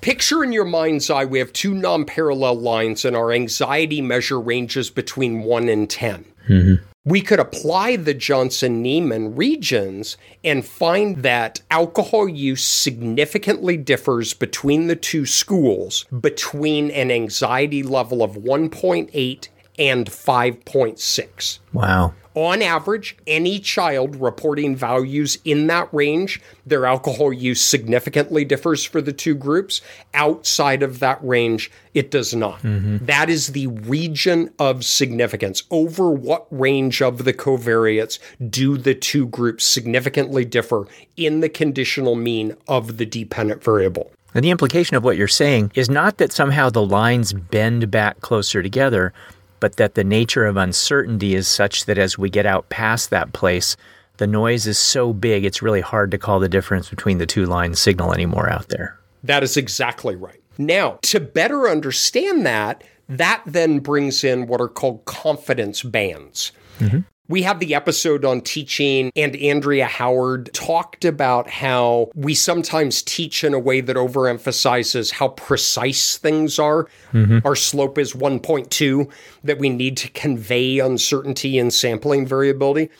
picture 0.00 0.42
in 0.42 0.52
your 0.52 0.64
mind's 0.64 1.10
eye 1.10 1.24
we 1.24 1.38
have 1.38 1.52
two 1.52 1.74
non-parallel 1.74 2.58
lines 2.58 3.04
and 3.04 3.16
our 3.16 3.32
anxiety 3.32 4.00
measure 4.00 4.40
ranges 4.40 4.90
between 4.90 5.42
1 5.42 5.68
and 5.68 5.90
10 5.90 6.24
mm-hmm. 6.48 6.74
we 7.04 7.20
could 7.20 7.40
apply 7.40 7.96
the 7.96 8.14
johnson 8.14 8.82
neyman 8.82 9.36
regions 9.36 10.16
and 10.44 10.64
find 10.64 11.22
that 11.22 11.60
alcohol 11.70 12.28
use 12.28 12.64
significantly 12.64 13.76
differs 13.76 14.34
between 14.34 14.86
the 14.86 14.96
two 14.96 15.26
schools 15.26 16.04
between 16.20 16.90
an 16.90 17.10
anxiety 17.10 17.82
level 17.82 18.22
of 18.22 18.32
1.8 18.32 19.48
and 19.80 20.06
5.6 20.06 21.58
Wow. 21.72 22.12
on 22.34 22.62
average, 22.62 23.16
any 23.26 23.58
child 23.58 24.14
reporting 24.20 24.76
values 24.76 25.38
in 25.44 25.66
that 25.68 25.88
range, 25.92 26.40
their 26.66 26.84
alcohol 26.86 27.32
use 27.32 27.60
significantly 27.60 28.44
differs 28.44 28.84
for 28.84 29.00
the 29.00 29.12
two 29.12 29.34
groups. 29.34 29.80
Outside 30.14 30.82
of 30.82 31.00
that 31.00 31.18
range, 31.24 31.70
it 31.94 32.10
does 32.10 32.34
not. 32.34 32.60
Mm-hmm. 32.62 33.06
That 33.06 33.30
is 33.30 33.48
the 33.48 33.66
region 33.68 34.52
of 34.58 34.84
significance. 34.84 35.64
Over 35.70 36.10
what 36.10 36.46
range 36.50 37.02
of 37.02 37.24
the 37.24 37.32
covariates 37.32 38.18
do 38.50 38.76
the 38.76 38.94
two 38.94 39.26
groups 39.26 39.64
significantly 39.64 40.44
differ 40.44 40.86
in 41.16 41.40
the 41.40 41.48
conditional 41.48 42.14
mean 42.14 42.56
of 42.68 42.98
the 42.98 43.06
dependent 43.06 43.64
variable? 43.64 44.12
And 44.34 44.44
the 44.44 44.50
implication 44.50 44.96
of 44.96 45.02
what 45.02 45.16
you're 45.16 45.26
saying 45.26 45.72
is 45.74 45.90
not 45.90 46.18
that 46.18 46.32
somehow 46.32 46.70
the 46.70 46.86
lines 46.86 47.32
bend 47.32 47.90
back 47.90 48.20
closer 48.20 48.62
together, 48.62 49.12
but 49.60 49.76
that 49.76 49.94
the 49.94 50.04
nature 50.04 50.46
of 50.46 50.56
uncertainty 50.56 51.34
is 51.34 51.46
such 51.46 51.84
that 51.84 51.98
as 51.98 52.18
we 52.18 52.30
get 52.30 52.46
out 52.46 52.68
past 52.70 53.10
that 53.10 53.32
place, 53.32 53.76
the 54.16 54.26
noise 54.26 54.66
is 54.66 54.78
so 54.78 55.12
big 55.12 55.44
it's 55.44 55.62
really 55.62 55.80
hard 55.80 56.10
to 56.10 56.18
call 56.18 56.40
the 56.40 56.48
difference 56.48 56.88
between 56.88 57.18
the 57.18 57.26
two 57.26 57.46
lines 57.46 57.78
signal 57.78 58.12
anymore 58.12 58.50
out 58.50 58.68
there. 58.68 58.98
That 59.22 59.42
is 59.42 59.56
exactly 59.56 60.16
right. 60.16 60.40
Now, 60.58 60.98
to 61.02 61.20
better 61.20 61.68
understand 61.68 62.44
that, 62.46 62.84
that 63.08 63.42
then 63.46 63.78
brings 63.80 64.24
in 64.24 64.46
what 64.46 64.60
are 64.60 64.68
called 64.68 65.04
confidence 65.04 65.82
bands. 65.82 66.52
Mm-hmm. 66.78 67.00
We 67.30 67.42
had 67.42 67.60
the 67.60 67.76
episode 67.76 68.24
on 68.24 68.40
teaching, 68.40 69.12
and 69.14 69.36
Andrea 69.36 69.86
Howard 69.86 70.52
talked 70.52 71.04
about 71.04 71.48
how 71.48 72.10
we 72.16 72.34
sometimes 72.34 73.02
teach 73.02 73.44
in 73.44 73.54
a 73.54 73.58
way 73.58 73.80
that 73.82 73.94
overemphasizes 73.94 75.12
how 75.12 75.28
precise 75.28 76.18
things 76.18 76.58
are. 76.58 76.88
Mm-hmm. 77.12 77.38
Our 77.44 77.54
slope 77.54 77.98
is 77.98 78.14
1.2, 78.14 79.08
that 79.44 79.58
we 79.60 79.68
need 79.68 79.96
to 79.98 80.08
convey 80.08 80.80
uncertainty 80.80 81.56
and 81.56 81.72
sampling 81.72 82.26
variability. 82.26 82.90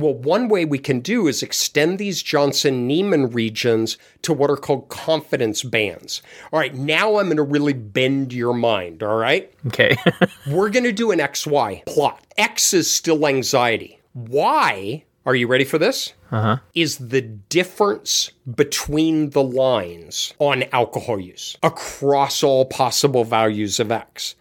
Well, 0.00 0.14
one 0.14 0.48
way 0.48 0.64
we 0.64 0.78
can 0.78 1.00
do 1.00 1.28
is 1.28 1.42
extend 1.42 1.98
these 1.98 2.22
Johnson 2.22 2.88
Neyman 2.88 3.34
regions 3.34 3.98
to 4.22 4.32
what 4.32 4.50
are 4.50 4.56
called 4.56 4.88
confidence 4.88 5.62
bands. 5.62 6.22
All 6.52 6.58
right, 6.58 6.74
now 6.74 7.16
I'm 7.16 7.26
going 7.26 7.36
to 7.36 7.42
really 7.42 7.74
bend 7.74 8.32
your 8.32 8.54
mind. 8.54 9.02
All 9.02 9.16
right. 9.16 9.52
Okay. 9.66 9.96
We're 10.46 10.70
going 10.70 10.84
to 10.84 10.92
do 10.92 11.10
an 11.10 11.18
XY 11.18 11.84
plot. 11.84 12.24
X 12.38 12.72
is 12.72 12.90
still 12.90 13.26
anxiety. 13.26 14.00
Y, 14.14 15.04
are 15.26 15.34
you 15.34 15.46
ready 15.46 15.64
for 15.64 15.76
this? 15.78 16.14
Uh-huh. 16.32 16.58
Is 16.74 16.96
the 16.96 17.20
difference 17.20 18.30
between 18.54 19.30
the 19.30 19.42
lines 19.42 20.32
on 20.38 20.64
alcohol 20.72 21.20
use 21.20 21.56
across 21.62 22.42
all 22.42 22.64
possible 22.64 23.24
values 23.24 23.80
of 23.80 23.90
X. 23.90 24.36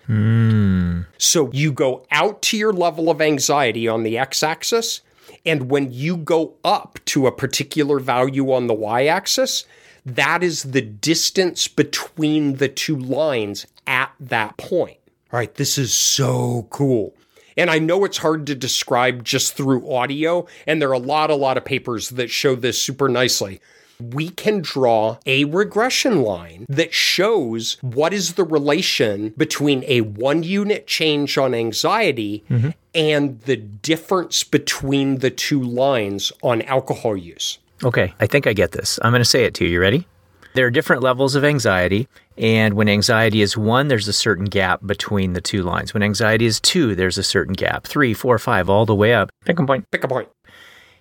So 1.17 1.49
you 1.51 1.71
go 1.71 2.05
out 2.11 2.41
to 2.43 2.57
your 2.57 2.71
level 2.71 3.09
of 3.09 3.21
anxiety 3.21 3.87
on 3.87 4.03
the 4.03 4.17
X 4.17 4.43
axis, 4.43 5.01
and 5.45 5.69
when 5.69 5.91
you 5.91 6.17
go 6.17 6.55
up 6.63 6.99
to 7.05 7.27
a 7.27 7.31
particular 7.31 7.99
value 7.99 8.51
on 8.51 8.67
the 8.67 8.73
Y 8.73 9.05
axis, 9.05 9.65
that 10.05 10.43
is 10.43 10.63
the 10.63 10.81
distance 10.81 11.67
between 11.67 12.55
the 12.55 12.69
two 12.69 12.97
lines 12.97 13.67
at 13.85 14.11
that 14.19 14.57
point. 14.57 14.97
All 15.31 15.39
right, 15.39 15.53
this 15.55 15.77
is 15.77 15.93
so 15.93 16.67
cool. 16.69 17.13
And 17.57 17.69
I 17.69 17.77
know 17.77 18.05
it's 18.05 18.17
hard 18.17 18.47
to 18.47 18.55
describe 18.55 19.23
just 19.23 19.53
through 19.53 19.91
audio, 19.91 20.47
and 20.65 20.81
there 20.81 20.89
are 20.89 20.93
a 20.93 20.99
lot, 20.99 21.29
a 21.29 21.35
lot 21.35 21.57
of 21.57 21.65
papers 21.65 22.09
that 22.11 22.29
show 22.29 22.55
this 22.55 22.81
super 22.81 23.09
nicely. 23.09 23.59
We 24.01 24.29
can 24.29 24.61
draw 24.61 25.17
a 25.25 25.45
regression 25.45 26.21
line 26.21 26.65
that 26.69 26.93
shows 26.93 27.77
what 27.81 28.13
is 28.13 28.33
the 28.33 28.43
relation 28.43 29.29
between 29.37 29.83
a 29.87 30.01
one 30.01 30.43
unit 30.43 30.87
change 30.87 31.37
on 31.37 31.53
anxiety 31.53 32.43
mm-hmm. 32.49 32.69
and 32.93 33.41
the 33.41 33.57
difference 33.57 34.43
between 34.43 35.19
the 35.19 35.29
two 35.29 35.61
lines 35.61 36.31
on 36.41 36.61
alcohol 36.63 37.17
use. 37.17 37.59
okay, 37.83 38.13
I 38.19 38.27
think 38.27 38.47
I 38.47 38.53
get 38.53 38.71
this. 38.71 38.99
I'm 39.03 39.11
going 39.11 39.21
to 39.21 39.25
say 39.25 39.45
it 39.45 39.53
to 39.55 39.65
you. 39.65 39.71
You 39.71 39.81
ready? 39.81 40.07
There 40.55 40.65
are 40.65 40.71
different 40.71 41.03
levels 41.03 41.35
of 41.35 41.45
anxiety, 41.45 42.07
and 42.37 42.73
when 42.73 42.89
anxiety 42.89 43.41
is 43.41 43.55
one, 43.55 43.87
there's 43.87 44.07
a 44.07 44.13
certain 44.13 44.45
gap 44.45 44.79
between 44.85 45.33
the 45.33 45.41
two 45.41 45.61
lines. 45.61 45.93
When 45.93 46.01
anxiety 46.01 46.45
is 46.45 46.59
two, 46.59 46.95
there's 46.95 47.17
a 47.17 47.23
certain 47.23 47.53
gap. 47.53 47.85
Three, 47.85 48.13
four, 48.15 48.39
five, 48.39 48.69
all 48.69 48.85
the 48.85 48.95
way 48.95 49.13
up. 49.13 49.29
Pick 49.45 49.59
a 49.59 49.65
point. 49.65 49.89
Pick 49.91 50.03
a 50.03 50.07
point. 50.07 50.27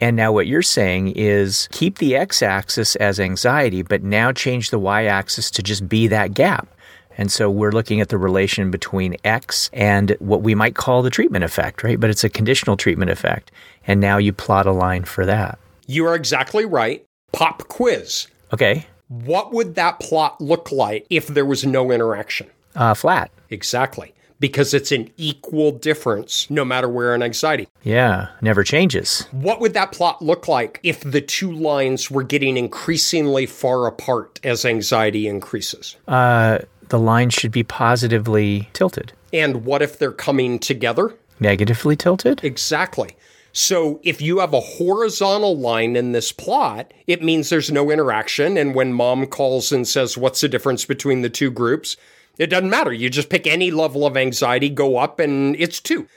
And 0.00 0.16
now 0.16 0.32
what 0.32 0.46
you're 0.46 0.62
saying 0.62 1.12
is 1.16 1.68
keep 1.72 1.98
the 1.98 2.14
x 2.14 2.42
axis 2.42 2.94
as 2.96 3.18
anxiety, 3.18 3.82
but 3.82 4.02
now 4.02 4.32
change 4.32 4.70
the 4.70 4.78
y 4.78 5.04
axis 5.04 5.50
to 5.52 5.62
just 5.62 5.88
be 5.88 6.06
that 6.08 6.34
gap. 6.34 6.68
And 7.16 7.32
so 7.32 7.50
we're 7.50 7.72
looking 7.72 8.00
at 8.00 8.10
the 8.10 8.18
relation 8.18 8.70
between 8.70 9.16
x 9.24 9.68
and 9.72 10.16
what 10.20 10.42
we 10.42 10.54
might 10.54 10.76
call 10.76 11.02
the 11.02 11.10
treatment 11.10 11.44
effect, 11.44 11.82
right? 11.82 11.98
But 11.98 12.10
it's 12.10 12.22
a 12.22 12.28
conditional 12.28 12.76
treatment 12.76 13.10
effect. 13.10 13.50
And 13.88 14.00
now 14.00 14.18
you 14.18 14.32
plot 14.32 14.66
a 14.66 14.72
line 14.72 15.04
for 15.04 15.26
that. 15.26 15.58
You 15.86 16.06
are 16.06 16.14
exactly 16.14 16.64
right. 16.64 17.04
Pop 17.32 17.66
quiz. 17.66 18.28
Okay. 18.52 18.86
What 19.08 19.52
would 19.52 19.74
that 19.74 19.98
plot 19.98 20.40
look 20.40 20.70
like 20.70 21.06
if 21.10 21.26
there 21.26 21.44
was 21.44 21.66
no 21.66 21.90
interaction? 21.90 22.48
Uh, 22.76 22.94
flat. 22.94 23.30
Exactly. 23.50 24.14
Because 24.40 24.72
it's 24.72 24.92
an 24.92 25.10
equal 25.16 25.72
difference 25.72 26.48
no 26.48 26.64
matter 26.64 26.88
where 26.88 27.14
in 27.14 27.22
anxiety. 27.22 27.68
Yeah. 27.82 28.28
Never 28.40 28.62
changes. 28.62 29.26
What 29.32 29.60
would 29.60 29.74
that 29.74 29.92
plot 29.92 30.22
look 30.22 30.46
like 30.46 30.78
if 30.82 31.00
the 31.00 31.20
two 31.20 31.50
lines 31.50 32.10
were 32.10 32.22
getting 32.22 32.56
increasingly 32.56 33.46
far 33.46 33.86
apart 33.86 34.38
as 34.44 34.64
anxiety 34.64 35.26
increases? 35.26 35.96
Uh, 36.06 36.58
the 36.88 36.98
line 36.98 37.30
should 37.30 37.52
be 37.52 37.64
positively 37.64 38.68
tilted. 38.72 39.12
And 39.32 39.64
what 39.64 39.82
if 39.82 39.98
they're 39.98 40.12
coming 40.12 40.58
together? 40.58 41.14
Negatively 41.40 41.96
tilted? 41.96 42.42
Exactly. 42.42 43.16
So 43.52 44.00
if 44.02 44.20
you 44.20 44.38
have 44.38 44.52
a 44.52 44.60
horizontal 44.60 45.56
line 45.56 45.96
in 45.96 46.12
this 46.12 46.32
plot, 46.32 46.92
it 47.06 47.22
means 47.22 47.48
there's 47.48 47.72
no 47.72 47.90
interaction. 47.90 48.56
And 48.56 48.74
when 48.74 48.92
mom 48.92 49.26
calls 49.26 49.72
and 49.72 49.86
says, 49.86 50.16
What's 50.16 50.40
the 50.40 50.48
difference 50.48 50.84
between 50.84 51.22
the 51.22 51.30
two 51.30 51.50
groups? 51.50 51.96
It 52.38 52.46
doesn't 52.46 52.70
matter. 52.70 52.92
You 52.92 53.10
just 53.10 53.28
pick 53.28 53.46
any 53.46 53.70
level 53.70 54.06
of 54.06 54.16
anxiety, 54.16 54.68
go 54.68 54.96
up, 54.96 55.18
and 55.18 55.56
it's 55.56 55.80
two. 55.80 56.08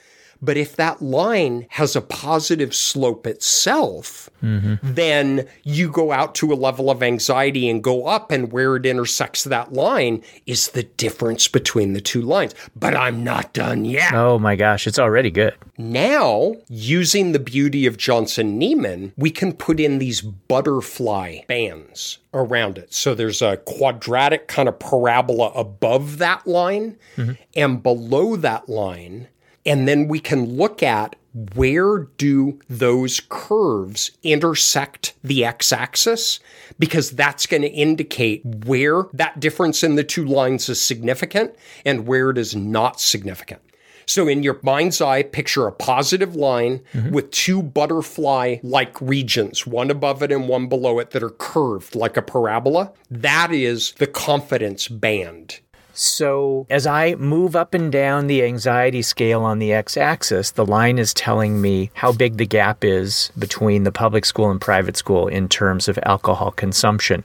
But 0.42 0.56
if 0.56 0.74
that 0.76 1.00
line 1.00 1.66
has 1.70 1.94
a 1.94 2.00
positive 2.00 2.74
slope 2.74 3.26
itself, 3.28 4.28
mm-hmm. 4.42 4.74
then 4.82 5.46
you 5.62 5.88
go 5.88 6.10
out 6.10 6.34
to 6.36 6.52
a 6.52 6.54
level 6.54 6.90
of 6.90 7.02
anxiety 7.02 7.70
and 7.70 7.82
go 7.82 8.06
up, 8.06 8.32
and 8.32 8.52
where 8.52 8.74
it 8.74 8.84
intersects 8.84 9.44
that 9.44 9.72
line 9.72 10.22
is 10.44 10.70
the 10.70 10.82
difference 10.82 11.46
between 11.46 11.92
the 11.92 12.00
two 12.00 12.22
lines. 12.22 12.54
But 12.74 12.96
I'm 12.96 13.22
not 13.22 13.52
done 13.52 13.84
yet. 13.84 14.12
Oh 14.12 14.38
my 14.38 14.56
gosh, 14.56 14.86
it's 14.86 14.98
already 14.98 15.30
good. 15.30 15.54
Now, 15.78 16.56
using 16.68 17.32
the 17.32 17.38
beauty 17.38 17.86
of 17.86 17.96
Johnson 17.96 18.60
Neyman, 18.60 19.12
we 19.16 19.30
can 19.30 19.52
put 19.52 19.78
in 19.78 19.98
these 19.98 20.20
butterfly 20.20 21.40
bands 21.46 22.18
around 22.34 22.78
it. 22.78 22.92
So 22.92 23.14
there's 23.14 23.42
a 23.42 23.58
quadratic 23.58 24.48
kind 24.48 24.68
of 24.68 24.78
parabola 24.78 25.52
above 25.52 26.18
that 26.18 26.46
line 26.46 26.96
mm-hmm. 27.16 27.32
and 27.54 27.82
below 27.82 28.36
that 28.36 28.68
line. 28.68 29.28
And 29.64 29.86
then 29.86 30.08
we 30.08 30.18
can 30.20 30.56
look 30.56 30.82
at 30.82 31.16
where 31.54 32.08
do 32.18 32.60
those 32.68 33.20
curves 33.28 34.10
intersect 34.22 35.14
the 35.24 35.44
x-axis 35.44 36.40
because 36.78 37.10
that's 37.12 37.46
going 37.46 37.62
to 37.62 37.68
indicate 37.68 38.44
where 38.44 39.04
that 39.14 39.40
difference 39.40 39.82
in 39.82 39.94
the 39.94 40.04
two 40.04 40.26
lines 40.26 40.68
is 40.68 40.80
significant 40.80 41.54
and 41.86 42.06
where 42.06 42.30
it 42.30 42.38
is 42.38 42.54
not 42.54 43.00
significant. 43.00 43.62
So 44.04 44.28
in 44.28 44.42
your 44.42 44.58
mind's 44.62 45.00
eye, 45.00 45.22
picture 45.22 45.66
a 45.66 45.72
positive 45.72 46.34
line 46.34 46.80
mm-hmm. 46.92 47.12
with 47.12 47.30
two 47.30 47.62
butterfly 47.62 48.56
like 48.62 49.00
regions, 49.00 49.66
one 49.66 49.90
above 49.90 50.22
it 50.22 50.32
and 50.32 50.48
one 50.48 50.66
below 50.66 50.98
it 50.98 51.12
that 51.12 51.22
are 51.22 51.30
curved 51.30 51.94
like 51.94 52.16
a 52.16 52.22
parabola. 52.22 52.92
That 53.10 53.52
is 53.52 53.92
the 53.92 54.06
confidence 54.06 54.88
band. 54.88 55.60
So, 55.94 56.66
as 56.70 56.86
I 56.86 57.14
move 57.16 57.54
up 57.54 57.74
and 57.74 57.92
down 57.92 58.26
the 58.26 58.42
anxiety 58.42 59.02
scale 59.02 59.42
on 59.42 59.58
the 59.58 59.72
x 59.72 59.96
axis, 59.96 60.50
the 60.50 60.64
line 60.64 60.98
is 60.98 61.12
telling 61.12 61.60
me 61.60 61.90
how 61.94 62.12
big 62.12 62.38
the 62.38 62.46
gap 62.46 62.82
is 62.82 63.30
between 63.38 63.84
the 63.84 63.92
public 63.92 64.24
school 64.24 64.50
and 64.50 64.60
private 64.60 64.96
school 64.96 65.28
in 65.28 65.48
terms 65.48 65.88
of 65.88 65.98
alcohol 66.04 66.50
consumption. 66.50 67.24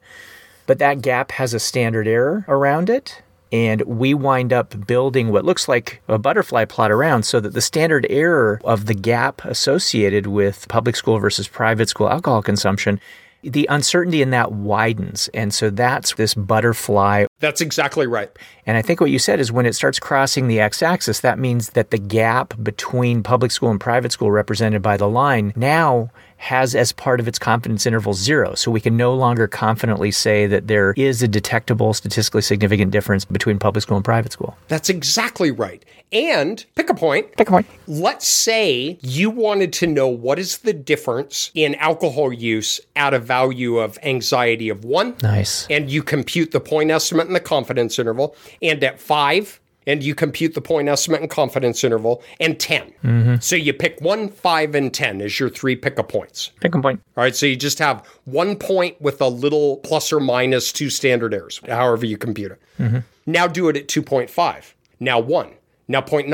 But 0.66 0.80
that 0.80 1.02
gap 1.02 1.32
has 1.32 1.54
a 1.54 1.60
standard 1.60 2.08
error 2.08 2.46
around 2.48 2.90
it. 2.90 3.22
And 3.50 3.82
we 3.84 4.14
wind 4.14 4.52
up 4.52 4.86
building 4.86 5.32
what 5.32 5.46
looks 5.46 5.70
like 5.70 6.02
a 6.10 6.20
butterfly 6.20 6.66
plot 6.66 6.92
around 6.92 7.24
so 7.24 7.40
that 7.40 7.54
the 7.54 7.62
standard 7.62 8.06
error 8.10 8.60
of 8.66 8.88
the 8.88 8.94
gap 8.94 9.46
associated 9.46 10.28
with 10.28 10.68
public 10.68 10.98
school 10.98 11.18
versus 11.20 11.48
private 11.48 11.88
school 11.88 12.10
alcohol 12.10 12.42
consumption, 12.42 13.00
the 13.42 13.66
uncertainty 13.70 14.22
in 14.22 14.32
that 14.32 14.52
widens. 14.52 15.30
And 15.34 15.54
so 15.54 15.70
that's 15.70 16.14
this 16.16 16.34
butterfly 16.34 17.27
That's 17.40 17.62
exactly 17.62 18.08
right. 18.08 18.30
and 18.66 18.78
I 18.78 18.82
think 18.82 19.00
what 19.00 19.12
you 19.12 19.20
said 19.20 19.40
is 19.40 19.52
when 19.52 19.66
it 19.66 19.74
starts 19.74 20.00
crossing 20.00 20.48
the 20.48 20.60
x 20.60 20.82
axis, 20.82 21.20
that 21.22 21.38
means 21.40 21.72
that 21.72 21.92
the 21.92 21.98
gap 21.98 22.54
between 22.62 23.24
public 23.24 23.52
school 23.52 23.70
and 23.70 23.80
private 23.80 24.12
school 24.12 24.32
represented 24.32 24.82
by 24.82 24.98
the 24.98 25.08
line 25.08 25.54
now 25.56 26.10
has 26.38 26.76
as 26.76 26.92
part 26.92 27.20
of 27.20 27.28
its 27.28 27.40
confidence 27.40 27.86
interval 27.86 28.14
zero. 28.14 28.54
So 28.56 28.72
we 28.72 28.80
can 28.80 28.96
no 28.96 29.14
longer 29.14 29.48
confidently 29.48 30.12
say 30.12 30.46
that 30.48 30.68
there 30.68 30.94
is 30.96 31.24
a 31.24 31.28
detectable, 31.28 31.94
statistically 31.94 32.44
significant 32.44 32.92
difference 32.92 33.26
between 33.26 33.58
public 33.60 33.82
school 33.82 33.98
and 33.98 34.06
private 34.06 34.32
school. 34.32 34.56
That's 34.68 34.90
exactly 34.90 35.52
right. 35.52 35.84
And 36.12 36.64
pick 36.76 36.90
a 36.90 36.94
point. 36.94 37.36
Pick 37.36 37.50
a 37.50 37.52
point. 37.52 37.68
Let's 37.88 38.28
say 38.28 38.98
you 39.02 39.30
wanted 39.30 39.74
to 39.74 39.88
know 39.88 40.08
what 40.08 40.40
is 40.40 40.60
the 40.60 40.74
difference 40.74 41.52
in 41.54 41.76
alcohol 41.76 42.32
use 42.32 42.80
at 42.96 43.14
a 43.14 43.20
value 43.20 43.78
of 43.80 43.98
anxiety 44.04 44.70
of 44.70 44.86
one. 44.86 45.16
Nice. 45.22 45.68
and 45.70 45.90
you 45.90 46.04
compute 46.04 46.52
the 46.52 46.60
point 46.60 46.92
estimate 46.92 47.27
and 47.28 47.36
the 47.36 47.40
confidence 47.40 48.00
interval. 48.00 48.36
And 48.62 48.84
at 48.84 49.00
five, 49.00 49.60
and 49.88 50.04
you 50.04 50.14
compute 50.14 50.54
the 50.54 50.62
point 50.62 50.90
estimate 50.90 51.22
and 51.22 51.30
confidence 51.30 51.84
interval, 51.84 52.22
and 52.40 52.60
10. 52.60 52.94
Mm-hmm. 53.04 53.36
So 53.40 53.56
you 53.56 53.74
pick 53.74 54.00
one, 54.02 54.28
five, 54.30 54.76
and 54.76 54.94
10 54.94 55.22
as 55.22 55.40
your 55.40 55.50
three 55.50 55.76
pick 55.76 55.98
a 55.98 56.04
points. 56.04 56.52
Pick 56.60 56.76
a 56.76 56.82
point. 56.82 57.02
All 57.16 57.24
right, 57.24 57.36
so 57.36 57.46
you 57.46 57.56
just 57.56 57.80
have 57.80 58.06
one 58.26 58.58
point 58.58 59.02
with 59.02 59.22
a 59.22 59.28
little 59.28 59.78
plus 59.78 60.12
or 60.12 60.20
minus 60.20 60.72
two 60.72 60.90
standard 60.90 61.34
errors, 61.34 61.62
however 61.68 62.06
you 62.06 62.18
compute 62.18 62.52
it. 62.52 62.62
Mm-hmm. 62.78 63.00
Now 63.26 63.48
do 63.48 63.70
it 63.70 63.78
at 63.78 63.88
2.5. 63.88 64.74
Now 65.00 65.20
1. 65.20 65.54
Now 65.88 66.02
0.9, 66.02 66.28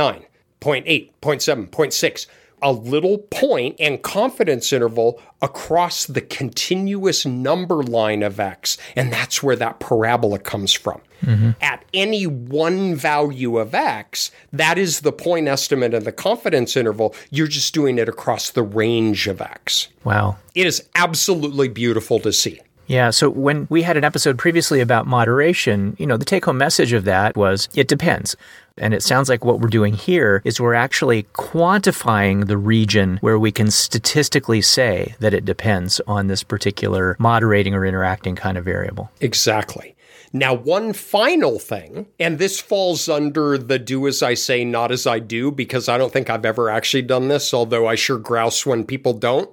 0.8, 0.62 1.12
0.7, 1.22 1.70
0.6. 1.70 2.28
a 2.64 2.72
little 2.72 3.20
point 3.20 3.76
and 3.80 4.02
confidence 4.02 4.74
interval 4.74 5.22
across 5.42 6.06
the 6.06 6.22
continuous 6.22 7.26
number 7.26 7.84
line 7.84 8.24
of 8.24 8.40
x, 8.40 8.78
and 8.96 9.12
that's 9.12 9.44
where 9.44 9.58
that 9.58 9.80
parabola 9.80 10.40
comes 10.40 10.72
from. 10.74 11.02
Mm-hmm. 11.22 11.52
At 11.62 11.86
any 11.94 12.26
one 12.26 12.96
value 12.96 13.58
of 13.58 13.76
x, 13.76 14.32
that 14.52 14.78
is 14.78 15.02
the 15.02 15.12
point 15.12 15.48
estimate 15.48 15.94
and 15.94 16.06
the 16.06 16.12
confidence 16.12 16.76
interval. 16.76 17.14
You're 17.30 17.48
just 17.48 17.74
doing 17.74 17.98
it 17.98 18.10
across 18.10 18.52
the 18.52 18.64
range 18.64 19.28
of 19.28 19.42
x. 19.42 19.90
Wow. 20.04 20.38
It 20.56 20.66
is 20.66 20.88
absolutely 20.96 21.68
beautiful 21.68 22.20
to 22.22 22.34
see. 22.34 22.62
Yeah. 22.94 23.10
So 23.10 23.28
when 23.28 23.66
we 23.72 23.82
had 23.82 23.98
an 23.98 24.04
episode 24.04 24.38
previously 24.38 24.80
about 24.80 25.08
moderation, 25.08 25.96
you 25.98 26.06
know, 26.06 26.16
the 26.16 26.26
take 26.26 26.46
home 26.46 26.60
message 26.60 26.94
of 26.94 27.06
that 27.06 27.36
was 27.36 27.68
it 27.74 27.88
depends. 27.88 28.36
And 28.78 28.94
it 28.94 29.02
sounds 29.02 29.30
like 29.30 29.44
what 29.44 29.60
we're 29.60 29.68
doing 29.68 29.96
here 29.96 30.44
is 30.46 30.62
we're 30.62 30.76
actually 30.76 31.24
quantifying 31.34 32.46
the 32.46 32.58
region 32.58 33.18
where 33.22 33.40
we 33.40 33.52
can 33.52 33.72
statistically 33.72 34.62
say 34.62 35.16
that 35.22 35.34
it 35.34 35.44
depends 35.44 36.02
on 36.06 36.28
this 36.28 36.44
particular 36.44 37.16
moderating 37.18 37.74
or 37.74 37.84
interacting 37.84 38.36
kind 38.36 38.60
of 38.60 38.66
variable. 38.66 39.10
Exactly. 39.22 39.96
Now, 40.32 40.54
one 40.54 40.94
final 40.94 41.58
thing, 41.58 42.06
and 42.20 42.38
this 42.38 42.62
falls 42.62 43.10
under 43.10 43.58
the 43.58 43.80
do 43.80 44.08
as 44.08 44.22
I 44.22 44.36
say, 44.36 44.64
not 44.64 44.92
as 44.92 45.08
I 45.08 45.18
do, 45.18 45.50
because 45.50 45.90
I 45.90 45.98
don't 45.98 46.14
think 46.14 46.30
I've 46.30 46.46
ever 46.46 46.70
actually 46.70 47.04
done 47.04 47.28
this, 47.28 47.56
although 47.56 47.88
I 47.88 47.96
sure 47.96 48.20
grouse 48.20 48.68
when 48.68 48.86
people 48.86 49.14
don't. 49.14 49.50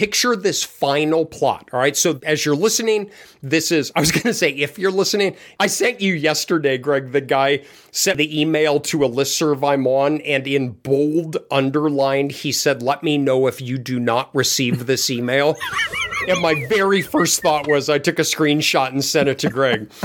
Picture 0.00 0.34
this 0.34 0.64
final 0.64 1.26
plot. 1.26 1.68
All 1.74 1.78
right. 1.78 1.94
So 1.94 2.18
as 2.22 2.46
you're 2.46 2.56
listening, 2.56 3.10
this 3.42 3.70
is, 3.70 3.92
I 3.96 4.00
was 4.00 4.10
going 4.10 4.22
to 4.22 4.32
say, 4.32 4.48
if 4.48 4.78
you're 4.78 4.90
listening, 4.90 5.36
I 5.60 5.66
sent 5.66 6.00
you 6.00 6.14
yesterday, 6.14 6.78
Greg, 6.78 7.12
the 7.12 7.20
guy 7.20 7.64
sent 7.90 8.16
the 8.16 8.40
email 8.40 8.80
to 8.80 9.04
a 9.04 9.10
listserv 9.10 9.62
I'm 9.62 9.86
on, 9.86 10.22
and 10.22 10.46
in 10.46 10.70
bold 10.70 11.36
underlined, 11.50 12.32
he 12.32 12.50
said, 12.50 12.82
Let 12.82 13.02
me 13.02 13.18
know 13.18 13.46
if 13.46 13.60
you 13.60 13.76
do 13.76 14.00
not 14.00 14.34
receive 14.34 14.86
this 14.86 15.10
email. 15.10 15.54
and 16.28 16.40
my 16.40 16.54
very 16.70 17.02
first 17.02 17.42
thought 17.42 17.68
was 17.68 17.90
I 17.90 17.98
took 17.98 18.18
a 18.18 18.22
screenshot 18.22 18.88
and 18.88 19.04
sent 19.04 19.28
it 19.28 19.38
to 19.40 19.50
Greg. 19.50 19.90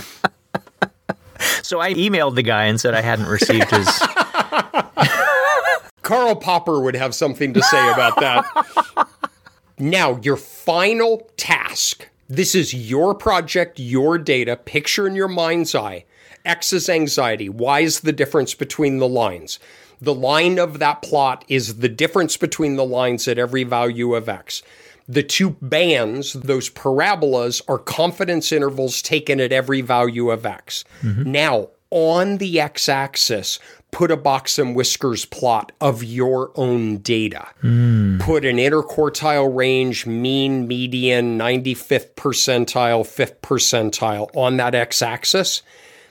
So 1.63 1.79
I 1.79 1.93
emailed 1.95 2.35
the 2.35 2.43
guy 2.43 2.65
and 2.65 2.79
said 2.79 2.93
I 2.93 3.01
hadn't 3.01 3.25
received 3.25 3.69
his. 3.71 3.87
Karl 6.01 6.35
Popper 6.35 6.79
would 6.79 6.95
have 6.95 7.15
something 7.15 7.53
to 7.53 7.61
say 7.63 7.91
about 7.91 8.19
that. 8.19 8.45
Now, 9.77 10.19
your 10.21 10.37
final 10.37 11.29
task. 11.37 12.07
This 12.27 12.55
is 12.55 12.73
your 12.73 13.13
project, 13.13 13.79
your 13.79 14.17
data. 14.17 14.55
Picture 14.55 15.05
in 15.05 15.15
your 15.15 15.27
mind's 15.27 15.75
eye. 15.75 16.05
X 16.43 16.73
is 16.73 16.89
anxiety. 16.89 17.49
Y 17.49 17.81
is 17.81 18.01
the 18.01 18.13
difference 18.13 18.53
between 18.53 18.99
the 18.99 19.07
lines. 19.07 19.59
The 20.01 20.13
line 20.13 20.59
of 20.59 20.79
that 20.79 21.01
plot 21.01 21.45
is 21.47 21.77
the 21.77 21.89
difference 21.89 22.37
between 22.37 22.75
the 22.75 22.85
lines 22.85 23.27
at 23.27 23.37
every 23.37 23.63
value 23.63 24.15
of 24.15 24.29
X. 24.29 24.61
The 25.07 25.23
two 25.23 25.51
bands, 25.61 26.33
those 26.33 26.69
parabolas, 26.69 27.61
are 27.67 27.77
confidence 27.77 28.51
intervals 28.51 29.01
taken 29.01 29.39
at 29.39 29.51
every 29.51 29.81
value 29.81 30.31
of 30.31 30.45
X. 30.45 30.83
Mm-hmm. 31.01 31.31
Now, 31.31 31.69
on 31.91 32.37
the 32.37 32.59
X 32.59 32.89
axis, 32.89 33.59
put 33.95 34.11
a 34.11 34.17
box 34.17 34.59
and 34.59 34.75
whiskers 34.75 35.23
plot 35.23 35.71
of 35.79 36.03
your 36.03 36.51
own 36.55 36.97
data. 36.97 37.47
Put 38.19 38.43
an 38.43 38.57
interquartile 38.57 39.55
range, 39.55 40.05
mean, 40.05 40.67
median, 40.67 41.39
95th 41.39 42.13
percentile, 42.15 43.05
5th 43.05 43.37
percentile 43.39 44.29
on 44.35 44.57
that 44.57 44.75
X 44.75 45.01
axis. 45.01 45.61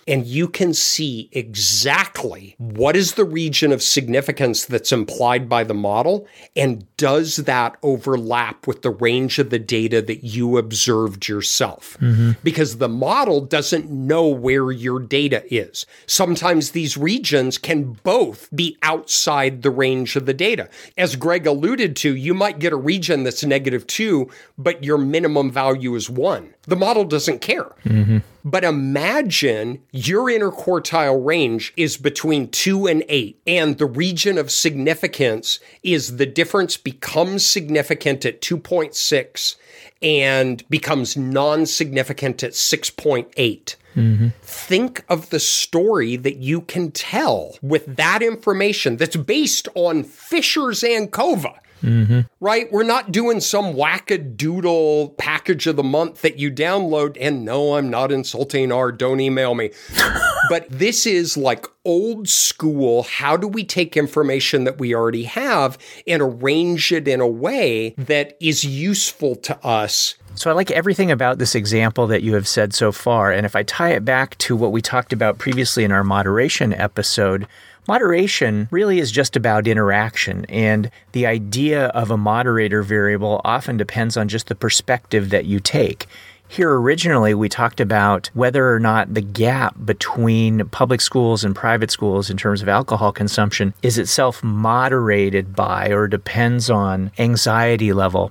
And 0.06 0.26
you 0.26 0.48
can 0.48 0.74
see 0.74 1.28
exactly 1.32 2.54
what 2.58 2.96
is 2.96 3.14
the 3.14 3.24
region 3.24 3.72
of 3.72 3.82
significance 3.82 4.64
that's 4.64 4.92
implied 4.92 5.48
by 5.48 5.64
the 5.64 5.74
model, 5.74 6.26
and 6.54 6.86
does 6.96 7.36
that 7.36 7.76
overlap 7.82 8.66
with 8.66 8.82
the 8.82 8.90
range 8.90 9.38
of 9.38 9.50
the 9.50 9.58
data 9.58 10.02
that 10.02 10.24
you 10.24 10.58
observed 10.58 11.28
yourself? 11.28 11.96
Mm-hmm. 12.00 12.32
Because 12.42 12.78
the 12.78 12.88
model 12.88 13.40
doesn't 13.40 13.90
know 13.90 14.28
where 14.28 14.70
your 14.70 15.00
data 15.00 15.42
is. 15.52 15.86
Sometimes 16.06 16.70
these 16.70 16.96
regions 16.96 17.58
can 17.58 17.92
both 18.02 18.48
be 18.54 18.76
outside 18.82 19.62
the 19.62 19.70
range 19.70 20.16
of 20.16 20.26
the 20.26 20.34
data. 20.34 20.68
As 20.96 21.16
Greg 21.16 21.46
alluded 21.46 21.96
to, 21.96 22.14
you 22.14 22.34
might 22.34 22.58
get 22.58 22.72
a 22.72 22.76
region 22.76 23.24
that's 23.24 23.44
negative 23.44 23.86
two, 23.86 24.30
but 24.56 24.84
your 24.84 24.98
minimum 24.98 25.50
value 25.50 25.94
is 25.94 26.08
one. 26.08 26.53
The 26.66 26.76
model 26.76 27.04
doesn't 27.04 27.40
care. 27.40 27.70
Mm-hmm. 27.84 28.18
But 28.44 28.64
imagine 28.64 29.82
your 29.90 30.24
interquartile 30.24 31.24
range 31.24 31.72
is 31.76 31.96
between 31.96 32.50
two 32.50 32.86
and 32.86 33.04
eight, 33.08 33.40
and 33.46 33.78
the 33.78 33.86
region 33.86 34.38
of 34.38 34.50
significance 34.50 35.60
is 35.82 36.16
the 36.16 36.26
difference 36.26 36.76
becomes 36.76 37.46
significant 37.46 38.24
at 38.24 38.40
2.6 38.40 39.56
and 40.02 40.68
becomes 40.68 41.16
non 41.16 41.66
significant 41.66 42.42
at 42.42 42.52
6.8. 42.52 43.76
Mm-hmm. 43.96 44.28
Think 44.42 45.04
of 45.08 45.30
the 45.30 45.40
story 45.40 46.16
that 46.16 46.36
you 46.36 46.60
can 46.60 46.90
tell 46.90 47.56
with 47.62 47.96
that 47.96 48.22
information 48.22 48.96
that's 48.96 49.16
based 49.16 49.68
on 49.74 50.02
Fisher's 50.02 50.82
ANCOVA 50.82 51.58
Mm-hmm. 51.84 52.20
right? 52.40 52.72
We're 52.72 52.82
not 52.82 53.12
doing 53.12 53.40
some 53.40 53.74
wackadoodle 53.74 55.16
package 55.18 55.66
of 55.66 55.76
the 55.76 55.82
month 55.82 56.22
that 56.22 56.38
you 56.38 56.50
download. 56.50 57.16
And 57.20 57.44
no, 57.44 57.76
I'm 57.76 57.90
not 57.90 58.10
insulting 58.10 58.72
R. 58.72 58.90
Don't 58.90 59.20
email 59.20 59.54
me. 59.54 59.70
but 60.48 60.66
this 60.70 61.06
is 61.06 61.36
like 61.36 61.66
old 61.84 62.28
school. 62.28 63.02
How 63.02 63.36
do 63.36 63.46
we 63.46 63.64
take 63.64 63.96
information 63.96 64.64
that 64.64 64.78
we 64.78 64.94
already 64.94 65.24
have 65.24 65.78
and 66.06 66.22
arrange 66.22 66.92
it 66.92 67.06
in 67.06 67.20
a 67.20 67.28
way 67.28 67.94
that 67.98 68.36
is 68.40 68.64
useful 68.64 69.36
to 69.36 69.64
us? 69.64 70.14
So 70.36 70.50
I 70.50 70.54
like 70.54 70.70
everything 70.72 71.10
about 71.12 71.38
this 71.38 71.54
example 71.54 72.06
that 72.08 72.22
you 72.22 72.34
have 72.34 72.48
said 72.48 72.74
so 72.74 72.90
far. 72.90 73.30
And 73.30 73.46
if 73.46 73.54
I 73.54 73.62
tie 73.62 73.90
it 73.90 74.04
back 74.04 74.36
to 74.38 74.56
what 74.56 74.72
we 74.72 74.82
talked 74.82 75.12
about 75.12 75.38
previously 75.38 75.84
in 75.84 75.92
our 75.92 76.02
moderation 76.02 76.72
episode, 76.74 77.46
moderation 77.86 78.68
really 78.70 78.98
is 78.98 79.10
just 79.10 79.36
about 79.36 79.68
interaction. 79.68 80.44
And 80.46 80.90
the 81.12 81.26
idea 81.26 81.86
of 81.88 82.10
a 82.10 82.16
moderator 82.16 82.82
variable 82.82 83.40
often 83.44 83.76
depends 83.76 84.16
on 84.16 84.28
just 84.28 84.48
the 84.48 84.54
perspective 84.54 85.30
that 85.30 85.44
you 85.44 85.60
take. 85.60 86.06
Here 86.46 86.72
originally, 86.72 87.34
we 87.34 87.48
talked 87.48 87.80
about 87.80 88.30
whether 88.34 88.72
or 88.72 88.78
not 88.78 89.14
the 89.14 89.22
gap 89.22 89.74
between 89.84 90.68
public 90.68 91.00
schools 91.00 91.42
and 91.42 91.56
private 91.56 91.90
schools 91.90 92.30
in 92.30 92.36
terms 92.36 92.62
of 92.62 92.68
alcohol 92.68 93.12
consumption 93.12 93.74
is 93.82 93.98
itself 93.98 94.42
moderated 94.44 95.56
by 95.56 95.88
or 95.88 96.06
depends 96.06 96.70
on 96.70 97.10
anxiety 97.18 97.92
level. 97.92 98.30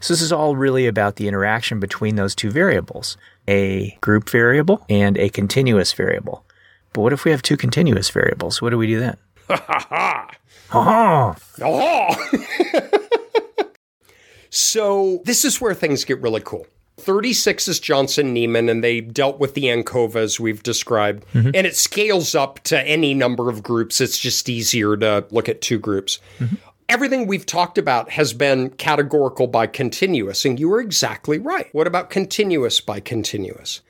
So, 0.00 0.14
this 0.14 0.22
is 0.22 0.32
all 0.32 0.56
really 0.56 0.86
about 0.86 1.16
the 1.16 1.28
interaction 1.28 1.78
between 1.78 2.16
those 2.16 2.34
two 2.34 2.50
variables 2.50 3.16
a 3.46 3.96
group 4.00 4.28
variable 4.30 4.84
and 4.88 5.18
a 5.18 5.28
continuous 5.28 5.92
variable. 5.92 6.44
But 6.92 7.02
what 7.02 7.12
if 7.12 7.24
we 7.24 7.30
have 7.30 7.42
two 7.42 7.56
continuous 7.56 8.10
variables? 8.10 8.60
What 8.60 8.70
do 8.70 8.78
we 8.78 8.86
do 8.86 9.00
then? 9.00 9.16
Ha 9.48 9.64
ha 9.66 9.86
ha! 9.88 11.36
Oh! 11.62 12.14
so 14.50 15.20
this 15.24 15.44
is 15.44 15.60
where 15.60 15.74
things 15.74 16.04
get 16.04 16.20
really 16.20 16.42
cool. 16.44 16.66
36 17.00 17.66
is 17.66 17.80
Johnson 17.80 18.34
Neyman, 18.34 18.70
and 18.70 18.84
they 18.84 19.00
dealt 19.00 19.40
with 19.40 19.54
the 19.54 19.64
ANCOVA 19.64 20.16
as 20.16 20.38
we've 20.38 20.62
described. 20.62 21.24
Mm-hmm. 21.32 21.50
And 21.54 21.66
it 21.66 21.76
scales 21.76 22.34
up 22.34 22.60
to 22.64 22.80
any 22.86 23.14
number 23.14 23.48
of 23.48 23.62
groups. 23.62 24.00
It's 24.00 24.18
just 24.18 24.48
easier 24.48 24.96
to 24.98 25.24
look 25.30 25.48
at 25.48 25.60
two 25.62 25.78
groups. 25.78 26.20
Mm-hmm. 26.38 26.56
Everything 26.88 27.26
we've 27.26 27.46
talked 27.46 27.78
about 27.78 28.10
has 28.10 28.32
been 28.32 28.70
categorical 28.70 29.46
by 29.46 29.66
continuous, 29.66 30.44
and 30.44 30.58
you 30.58 30.68
were 30.68 30.80
exactly 30.80 31.38
right. 31.38 31.68
What 31.72 31.86
about 31.86 32.10
continuous 32.10 32.80
by 32.80 33.00
continuous? 33.00 33.80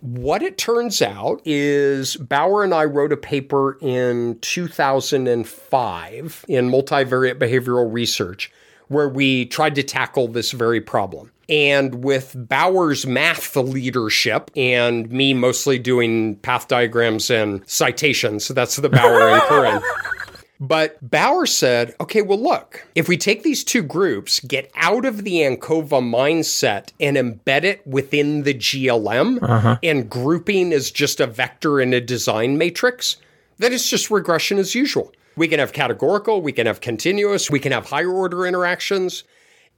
What 0.00 0.42
it 0.42 0.58
turns 0.58 1.02
out 1.02 1.40
is 1.44 2.16
Bauer 2.16 2.64
and 2.64 2.74
I 2.74 2.84
wrote 2.84 3.12
a 3.12 3.16
paper 3.16 3.78
in 3.80 4.38
2005 4.40 6.44
in 6.48 6.70
multivariate 6.70 7.38
behavioral 7.38 7.92
research 7.92 8.50
where 8.88 9.08
we 9.08 9.46
tried 9.46 9.74
to 9.74 9.82
tackle 9.82 10.28
this 10.28 10.52
very 10.52 10.80
problem. 10.80 11.32
And 11.48 12.04
with 12.04 12.34
Bauer's 12.48 13.06
math 13.06 13.56
leadership 13.56 14.50
and 14.56 15.10
me 15.10 15.32
mostly 15.32 15.78
doing 15.78 16.36
path 16.36 16.68
diagrams 16.68 17.30
and 17.30 17.68
citations, 17.68 18.44
so 18.44 18.54
that's 18.54 18.76
the 18.76 18.88
Bauer 18.88 19.28
and 19.28 19.42
Curran. 19.42 19.82
But 20.58 20.98
Bauer 21.10 21.46
said, 21.46 21.94
okay, 22.00 22.22
well, 22.22 22.40
look, 22.40 22.86
if 22.94 23.08
we 23.08 23.16
take 23.16 23.42
these 23.42 23.62
two 23.62 23.82
groups, 23.82 24.40
get 24.40 24.70
out 24.74 25.04
of 25.04 25.24
the 25.24 25.42
ANCOVA 25.42 26.00
mindset 26.00 26.92
and 26.98 27.16
embed 27.16 27.64
it 27.64 27.86
within 27.86 28.44
the 28.44 28.54
GLM, 28.54 29.42
uh-huh. 29.42 29.78
and 29.82 30.08
grouping 30.08 30.72
is 30.72 30.90
just 30.90 31.20
a 31.20 31.26
vector 31.26 31.80
in 31.80 31.92
a 31.92 32.00
design 32.00 32.56
matrix, 32.56 33.18
then 33.58 33.72
it's 33.72 33.88
just 33.88 34.10
regression 34.10 34.58
as 34.58 34.74
usual. 34.74 35.12
We 35.36 35.48
can 35.48 35.58
have 35.58 35.74
categorical, 35.74 36.40
we 36.40 36.52
can 36.52 36.66
have 36.66 36.80
continuous, 36.80 37.50
we 37.50 37.60
can 37.60 37.72
have 37.72 37.86
higher 37.86 38.10
order 38.10 38.46
interactions. 38.46 39.24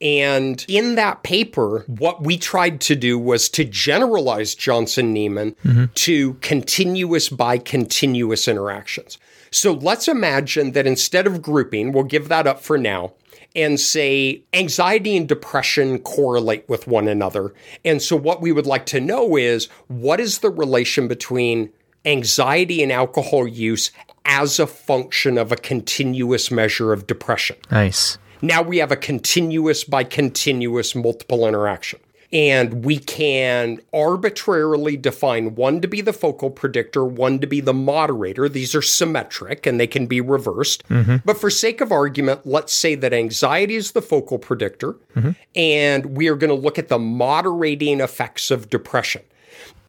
And 0.01 0.65
in 0.69 0.95
that 0.95 1.23
paper, 1.23 1.85
what 1.87 2.23
we 2.23 2.39
tried 2.39 2.81
to 2.83 2.95
do 2.95 3.19
was 3.19 3.49
to 3.51 3.65
generalize 3.65 4.55
Johnson 4.55 5.15
Neyman 5.15 5.93
to 5.95 6.35
continuous 6.35 7.29
by 7.29 7.59
continuous 7.59 8.47
interactions. 8.47 9.19
So 9.51 9.73
let's 9.73 10.09
imagine 10.09 10.73
that 10.73 10.87
instead 10.87 11.27
of 11.27 11.43
grouping, 11.43 11.93
we'll 11.93 12.05
give 12.05 12.29
that 12.29 12.47
up 12.47 12.61
for 12.61 12.79
now 12.79 13.15
and 13.57 13.81
say 13.81 14.43
anxiety 14.53 15.17
and 15.17 15.27
depression 15.27 15.99
correlate 16.01 16.69
with 16.69 16.87
one 16.87 17.09
another. 17.09 17.53
And 17.85 18.01
so 18.01 18.15
what 18.15 18.41
we 18.41 18.53
would 18.53 18.67
like 18.67 18.87
to 18.87 19.01
know 19.01 19.37
is 19.37 19.67
what 19.89 20.21
is 20.21 20.39
the 20.39 20.51
relation 20.51 21.09
between 21.09 21.73
anxiety 22.05 22.83
and 22.83 22.93
alcohol 22.93 23.49
use 23.49 23.91
as 24.25 24.61
a 24.61 24.67
function 24.67 25.39
of 25.39 25.51
a 25.51 25.57
continuous 25.57 26.51
measure 26.51 26.93
of 26.93 27.07
depression? 27.07 27.57
Nice. 27.71 28.19
Now 28.43 28.63
we 28.63 28.79
have 28.79 28.93
a 28.93 28.97
continuous 28.97 29.85
by 29.85 30.05
continuous 30.05 30.95
multiple 30.95 31.47
interaction. 31.47 32.01
And 32.31 32.85
we 32.85 32.99
can 32.99 33.81
arbitrarily 33.95 34.99
define 34.99 35.55
one 35.55 35.81
to 35.81 35.89
be 35.89 36.03
the 36.03 36.13
focal 36.13 36.51
predictor, 36.51 37.03
one 37.05 37.39
to 37.39 37.47
be 37.47 37.63
the 37.63 37.73
moderator. 37.73 38.51
These 38.51 38.75
are 38.75 38.83
symmetric 38.83 39.65
and 39.65 39.81
they 39.81 39.87
can 39.87 40.07
be 40.07 40.21
reversed. 40.21 40.87
Mm-hmm. 40.89 41.17
But 41.25 41.41
for 41.41 41.49
sake 41.49 41.81
of 41.81 41.91
argument, 41.91 42.43
let's 42.45 42.75
say 42.75 42.95
that 42.97 43.15
anxiety 43.15 43.77
is 43.77 43.93
the 43.93 44.03
focal 44.03 44.39
predictor, 44.39 44.93
mm-hmm. 45.17 45.31
and 45.57 46.19
we 46.19 46.29
are 46.29 46.37
going 46.37 46.51
to 46.51 46.55
look 46.55 46.79
at 46.79 46.89
the 46.89 46.99
moderating 46.99 48.01
effects 48.01 48.51
of 48.51 48.69
depression. 48.69 49.23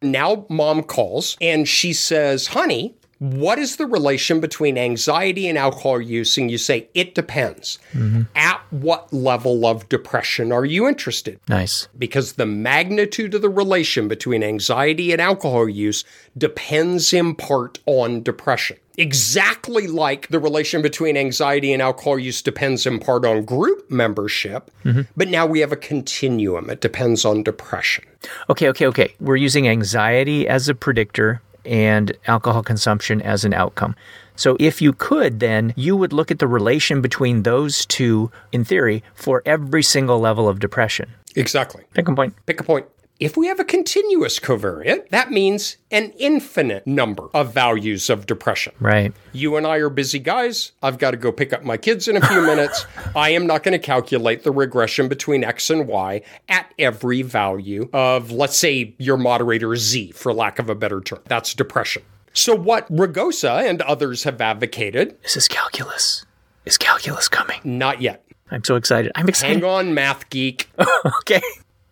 Now, 0.02 0.46
mom 0.50 0.84
calls 0.84 1.36
and 1.42 1.68
she 1.68 1.92
says, 1.92 2.48
Honey, 2.48 2.96
what 3.20 3.60
is 3.60 3.76
the 3.76 3.86
relation 3.86 4.40
between 4.40 4.78
anxiety 4.78 5.48
and 5.48 5.58
alcohol 5.58 6.02
use? 6.02 6.38
And 6.38 6.50
you 6.50 6.58
say, 6.58 6.88
It 6.94 7.16
depends. 7.16 7.78
Mm-hmm. 7.94 8.24
At 8.36 8.62
what 8.70 9.12
level 9.12 9.66
of 9.66 9.88
depression 9.90 10.52
are 10.52 10.66
you 10.66 10.88
interested? 10.88 11.40
Nice. 11.50 11.90
Because 11.98 12.34
the 12.34 12.46
magnitude 12.46 13.36
of 13.36 13.42
the 13.42 13.50
relation 13.50 14.08
between 14.08 14.42
anxiety 14.42 15.12
and 15.12 15.22
alcohol 15.22 15.68
use 15.68 16.06
depends 16.38 17.12
in 17.12 17.36
part 17.36 17.80
on 17.86 18.24
depression. 18.24 18.78
Exactly 18.98 19.88
like 19.88 20.28
the 20.28 20.40
relation 20.40 20.82
between 20.82 21.16
anxiety 21.16 21.72
and 21.72 21.82
alcohol 21.82 22.20
use 22.20 22.42
depends 22.42 22.86
in 22.86 23.00
part 23.00 23.26
on 23.26 23.46
group 23.46 23.90
membership, 23.90 24.72
mm-hmm. 24.84 25.02
but 25.16 25.30
now 25.30 25.46
we 25.46 25.62
have 25.62 25.72
a 25.72 25.78
continuum. 25.78 26.70
It 26.70 26.82
depends 26.82 27.24
on 27.24 27.44
depression. 27.44 28.04
Okay, 28.50 28.68
okay, 28.68 28.88
okay. 28.88 29.16
We're 29.22 29.38
using 29.38 29.70
anxiety 29.70 30.50
as 30.50 30.68
a 30.68 30.76
predictor 30.76 31.42
and 31.66 32.16
alcohol 32.28 32.64
consumption 32.64 33.22
as 33.22 33.46
an 33.46 33.54
outcome. 33.54 33.96
So 34.36 34.56
if 34.60 34.82
you 34.82 34.94
could, 34.94 35.40
then 35.40 35.74
you 35.76 35.96
would 35.98 36.14
look 36.14 36.32
at 36.32 36.40
the 36.40 36.48
relation 36.48 37.02
between 37.02 37.44
those 37.44 37.86
two, 37.86 38.32
in 38.52 38.64
theory, 38.64 39.04
for 39.14 39.42
every 39.46 39.84
single 39.84 40.20
level 40.20 40.48
of 40.48 40.60
depression. 40.60 41.10
Exactly. 41.36 41.84
Pick 41.94 42.08
a 42.08 42.16
point. 42.16 42.34
Pick 42.46 42.62
a 42.62 42.64
point. 42.64 42.86
If 43.20 43.36
we 43.36 43.48
have 43.48 43.60
a 43.60 43.66
continuous 43.66 44.40
covariate, 44.40 45.10
that 45.10 45.30
means 45.30 45.76
an 45.92 46.14
infinite 46.18 46.88
number 46.88 47.28
of 47.34 47.54
values 47.54 48.10
of 48.10 48.26
depression. 48.26 48.74
Right. 48.80 49.12
You 49.34 49.58
and 49.58 49.68
I 49.68 49.76
are 49.78 49.90
busy 49.90 50.20
guys. 50.20 50.72
I've 50.82 51.00
got 51.00 51.12
to 51.12 51.18
go 51.18 51.34
pick 51.34 51.52
up 51.52 51.66
my 51.66 51.76
kids 51.76 52.08
in 52.08 52.16
a 52.16 52.26
few 52.26 52.42
minutes. 52.46 52.86
I 53.18 53.32
am 53.32 53.46
not 53.46 53.64
going 53.64 53.74
to 53.74 53.86
calculate 53.86 54.44
the 54.44 54.52
regression 54.52 55.10
between 55.10 55.44
X 55.44 55.70
and 55.70 55.86
Y 55.86 56.22
at 56.48 56.74
every 56.80 57.22
value 57.22 57.90
of, 57.92 58.32
let's 58.32 58.56
say, 58.58 58.96
your 59.00 59.18
moderator 59.18 59.76
Z, 59.76 60.12
for 60.14 60.34
lack 60.34 60.58
of 60.58 60.70
a 60.70 60.76
better 60.76 61.02
term. 61.02 61.20
That's 61.26 61.54
depression. 61.54 62.04
So, 62.32 62.56
what 62.56 62.90
Rogosa 62.90 63.68
and 63.70 63.82
others 63.82 64.24
have 64.24 64.40
advocated, 64.40 65.18
This 65.24 65.36
is 65.36 65.50
calculus. 65.50 66.26
Is 66.66 66.78
calculus 66.78 67.28
coming? 67.28 67.60
not 67.66 68.02
yet. 68.02 68.24
I'm 68.50 68.64
so 68.64 68.78
excited. 68.78 69.12
I'm 69.16 69.28
excited. 69.28 69.56
Hang 69.56 69.64
on, 69.66 69.94
math 69.94 70.30
geek. 70.30 70.70
Okay. 71.22 71.42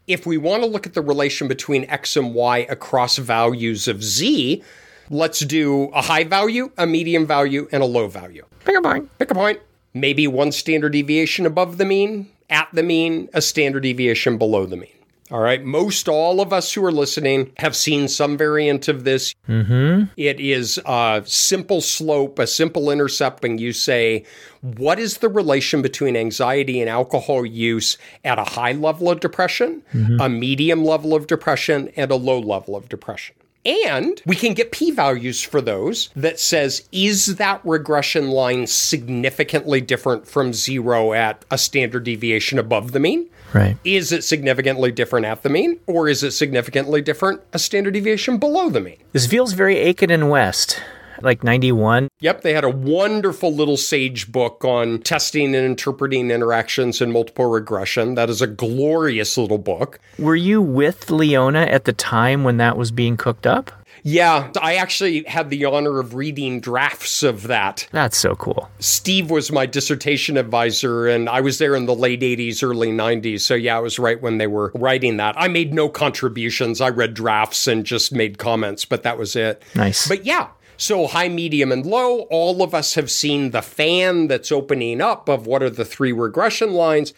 If 0.07 0.25
we 0.25 0.37
want 0.37 0.63
to 0.63 0.67
look 0.67 0.87
at 0.87 0.93
the 0.93 1.01
relation 1.01 1.47
between 1.47 1.85
X 1.89 2.15
and 2.15 2.33
Y 2.33 2.59
across 2.69 3.17
values 3.17 3.87
of 3.87 4.03
Z, 4.03 4.63
let's 5.09 5.41
do 5.41 5.85
a 5.89 6.01
high 6.01 6.23
value, 6.23 6.71
a 6.77 6.87
medium 6.87 7.27
value, 7.27 7.67
and 7.71 7.83
a 7.83 7.85
low 7.85 8.07
value. 8.07 8.45
Pick 8.65 8.77
a 8.77 8.81
point. 8.81 9.17
Pick 9.19 9.31
a 9.31 9.35
point. 9.35 9.59
Maybe 9.93 10.27
one 10.27 10.51
standard 10.51 10.93
deviation 10.93 11.45
above 11.45 11.77
the 11.77 11.85
mean, 11.85 12.29
at 12.49 12.69
the 12.71 12.83
mean, 12.83 13.29
a 13.33 13.41
standard 13.41 13.81
deviation 13.81 14.37
below 14.37 14.65
the 14.65 14.77
mean. 14.77 14.96
All 15.29 15.39
right. 15.39 15.63
Most 15.63 16.07
all 16.07 16.39
of 16.39 16.53
us 16.53 16.73
who 16.73 16.83
are 16.85 16.91
listening 16.91 17.51
have 17.57 17.75
seen 17.75 18.07
some 18.07 18.37
variant 18.37 18.87
of 18.87 19.03
this. 19.03 19.35
Mm-hmm. 19.49 20.11
is 20.39 20.79
a 20.85 21.23
simple 21.25 21.81
slope, 21.81 22.39
a 22.39 22.47
simple 22.47 22.89
intercept, 22.89 23.43
and 23.43 23.59
you 23.59 23.73
say, 23.73 24.25
what 24.61 24.99
is 24.99 25.17
the 25.17 25.29
relation 25.29 25.81
between 25.81 26.15
anxiety 26.15 26.79
and 26.79 26.89
alcohol 26.89 27.45
use 27.45 27.97
at 28.23 28.39
a 28.39 28.43
high 28.43 28.71
level 28.71 29.09
of 29.09 29.19
depression, 29.19 29.83
a 30.19 30.29
medium 30.29 30.83
level 30.83 31.13
of 31.13 31.27
depression, 31.27 31.89
and 31.95 32.11
a 32.11 32.15
low 32.15 32.39
level 32.39 32.75
of 32.75 32.89
depression? 32.89 33.35
And 33.65 34.21
we 34.25 34.37
can 34.37 34.53
get 34.53 34.71
p 34.71 34.91
values 34.91 35.41
for 35.41 35.59
those 35.59 36.09
that 36.15 36.39
says, 36.39 36.87
is 36.93 37.35
that 37.35 37.59
regression 37.65 38.29
line 38.29 38.65
significantly 38.65 39.81
different 39.81 40.25
from 40.25 40.53
zero 40.53 41.11
at 41.11 41.43
a 41.51 41.57
standard 41.57 42.05
deviation 42.05 42.59
above 42.59 42.93
the 42.93 43.01
mean? 43.01 43.27
Right. 43.53 43.77
Is 43.83 44.11
it 44.11 44.23
significantly 44.23 44.91
different 44.91 45.25
at 45.25 45.43
the 45.43 45.49
mean, 45.49 45.79
or 45.87 46.07
is 46.09 46.23
it 46.23 46.31
significantly 46.31 47.01
different 47.01 47.41
a 47.53 47.59
standard 47.59 47.93
deviation 47.93 48.37
below 48.37 48.69
the 48.69 48.81
mean? 48.81 48.97
This 49.13 49.25
feels 49.25 49.53
very 49.53 49.77
Aiken 49.77 50.11
and 50.11 50.29
West, 50.29 50.81
like 51.21 51.43
91. 51.43 52.09
Yep, 52.19 52.41
they 52.41 52.53
had 52.53 52.63
a 52.63 52.69
wonderful 52.69 53.53
little 53.53 53.77
sage 53.77 54.31
book 54.31 54.63
on 54.65 54.99
testing 54.99 55.55
and 55.55 55.65
interpreting 55.65 56.29
interactions 56.29 57.01
in 57.01 57.11
multiple 57.11 57.45
regression. 57.45 58.15
That 58.15 58.29
is 58.29 58.41
a 58.41 58.47
glorious 58.47 59.37
little 59.37 59.57
book. 59.57 59.99
Were 60.19 60.35
you 60.35 60.61
with 60.61 61.09
Leona 61.09 61.61
at 61.61 61.85
the 61.85 61.93
time 61.93 62.43
when 62.43 62.57
that 62.57 62.77
was 62.77 62.91
being 62.91 63.17
cooked 63.17 63.47
up? 63.47 63.71
Yeah, 64.03 64.51
I 64.61 64.75
actually 64.75 65.23
had 65.23 65.49
the 65.49 65.65
honor 65.65 65.99
of 65.99 66.15
reading 66.15 66.59
drafts 66.59 67.23
of 67.23 67.43
that. 67.43 67.87
That's 67.91 68.17
so 68.17 68.35
cool. 68.35 68.69
Steve 68.79 69.29
was 69.29 69.51
my 69.51 69.65
dissertation 69.65 70.37
advisor, 70.37 71.07
and 71.07 71.29
I 71.29 71.41
was 71.41 71.57
there 71.57 71.75
in 71.75 71.85
the 71.85 71.95
late 71.95 72.21
80s, 72.21 72.63
early 72.63 72.89
90s. 72.89 73.41
So, 73.41 73.55
yeah, 73.55 73.77
I 73.77 73.79
was 73.79 73.99
right 73.99 74.21
when 74.21 74.37
they 74.37 74.47
were 74.47 74.71
writing 74.75 75.17
that. 75.17 75.35
I 75.37 75.47
made 75.47 75.73
no 75.73 75.89
contributions. 75.89 76.81
I 76.81 76.89
read 76.89 77.13
drafts 77.13 77.67
and 77.67 77.85
just 77.85 78.11
made 78.11 78.37
comments, 78.37 78.85
but 78.85 79.03
that 79.03 79.17
was 79.17 79.35
it. 79.35 79.63
Nice. 79.75 80.07
But 80.07 80.25
yeah, 80.25 80.49
so 80.77 81.07
high, 81.07 81.29
medium, 81.29 81.71
and 81.71 81.85
low, 81.85 82.21
all 82.29 82.61
of 82.61 82.73
us 82.75 82.93
have 82.93 83.09
seen 83.09 83.51
the 83.51 83.61
fan 83.63 84.27
that's 84.27 84.51
opening 84.51 85.01
up 85.01 85.27
of 85.27 85.47
what 85.47 85.63
are 85.63 85.69
the 85.69 85.85
three 85.85 86.11
regression 86.11 86.73
lines. 86.73 87.13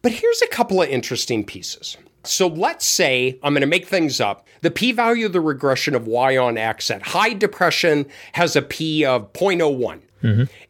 But 0.00 0.12
here's 0.12 0.42
a 0.42 0.48
couple 0.48 0.82
of 0.82 0.88
interesting 0.88 1.44
pieces. 1.44 1.96
So 2.26 2.46
let's 2.46 2.86
say 2.86 3.38
I'm 3.42 3.52
going 3.52 3.60
to 3.62 3.66
make 3.66 3.86
things 3.86 4.20
up. 4.20 4.46
The 4.62 4.70
p 4.70 4.92
value 4.92 5.26
of 5.26 5.32
the 5.32 5.40
regression 5.40 5.94
of 5.94 6.06
y 6.06 6.36
on 6.36 6.56
x 6.56 6.90
at 6.90 7.02
high 7.02 7.34
depression 7.34 8.06
has 8.32 8.56
a 8.56 8.62
p 8.62 9.04
of 9.04 9.32
0.01. 9.32 10.00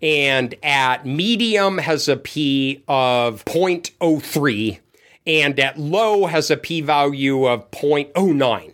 And 0.03 0.55
at 0.65 1.07
medium 1.07 1.79
has 1.79 2.09
a 2.09 2.17
p 2.17 2.83
of 2.89 3.45
0.03. 3.45 4.81
And 5.27 5.59
at 5.61 5.79
low 5.79 6.27
has 6.27 6.51
a 6.51 6.57
p 6.57 6.81
value 6.81 7.47
of 7.47 7.71
0.09 7.71 8.73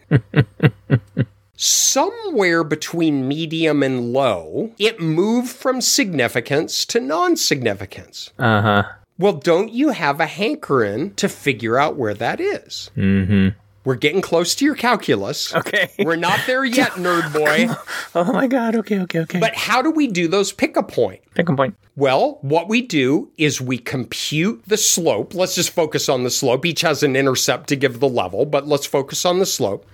somewhere 1.61 2.65
between 2.65 3.29
medium 3.29 3.83
and 3.83 4.15
low, 4.15 4.73
it 4.79 4.99
moved 4.99 5.51
from 5.51 5.81
significance 5.81 6.87
to 6.87 7.01
non 7.01 7.37
significance. 7.37 8.31
Uh 8.39 8.63
huh. 8.63 8.83
Well, 9.21 9.35
don't 9.35 9.71
you 9.71 9.91
have 9.91 10.19
a 10.19 10.25
hankering 10.25 11.13
to 11.17 11.29
figure 11.29 11.77
out 11.77 11.97
where 11.97 12.15
that 12.15 12.41
is? 12.41 12.91
Mm-hmm. 12.97 13.51
We're 13.85 13.97
getting 13.97 14.23
close 14.23 14.55
to 14.55 14.65
your 14.65 14.75
calculus. 14.75 15.55
Okay. 15.55 15.91
We're 15.99 16.17
not 16.17 16.41
there 16.47 16.65
yet, 16.65 16.93
nerd 16.97 17.31
boy. 17.31 17.69
Oh 18.15 18.33
my 18.33 18.47
God. 18.47 18.77
Okay, 18.77 18.99
okay, 19.01 19.21
okay. 19.21 19.39
But 19.39 19.55
how 19.55 19.83
do 19.83 19.91
we 19.91 20.07
do 20.07 20.27
those 20.27 20.53
pick 20.53 20.75
a 20.79 20.83
point? 20.83 21.21
pick 21.35 21.51
a 21.51 21.55
point. 21.55 21.77
Well, 21.97 22.39
what 22.41 22.67
we 22.69 22.81
do 22.81 23.31
is 23.37 23.61
we 23.61 23.77
compute 23.77 24.63
the 24.67 24.79
slope. 24.79 25.35
Let's 25.35 25.55
just 25.55 25.71
focus 25.71 26.09
on 26.09 26.25
the 26.25 26.31
slope. 26.31 26.65
Each 26.65 26.81
has 26.81 27.03
an 27.03 27.15
intercept 27.15 27.69
to 27.69 27.77
give 27.77 28.01
the 28.01 28.09
level, 28.09 28.47
but 28.47 28.67
let's 28.67 28.87
focus 28.87 29.27
on 29.27 29.39
the 29.39 29.45
slope. 29.45 29.87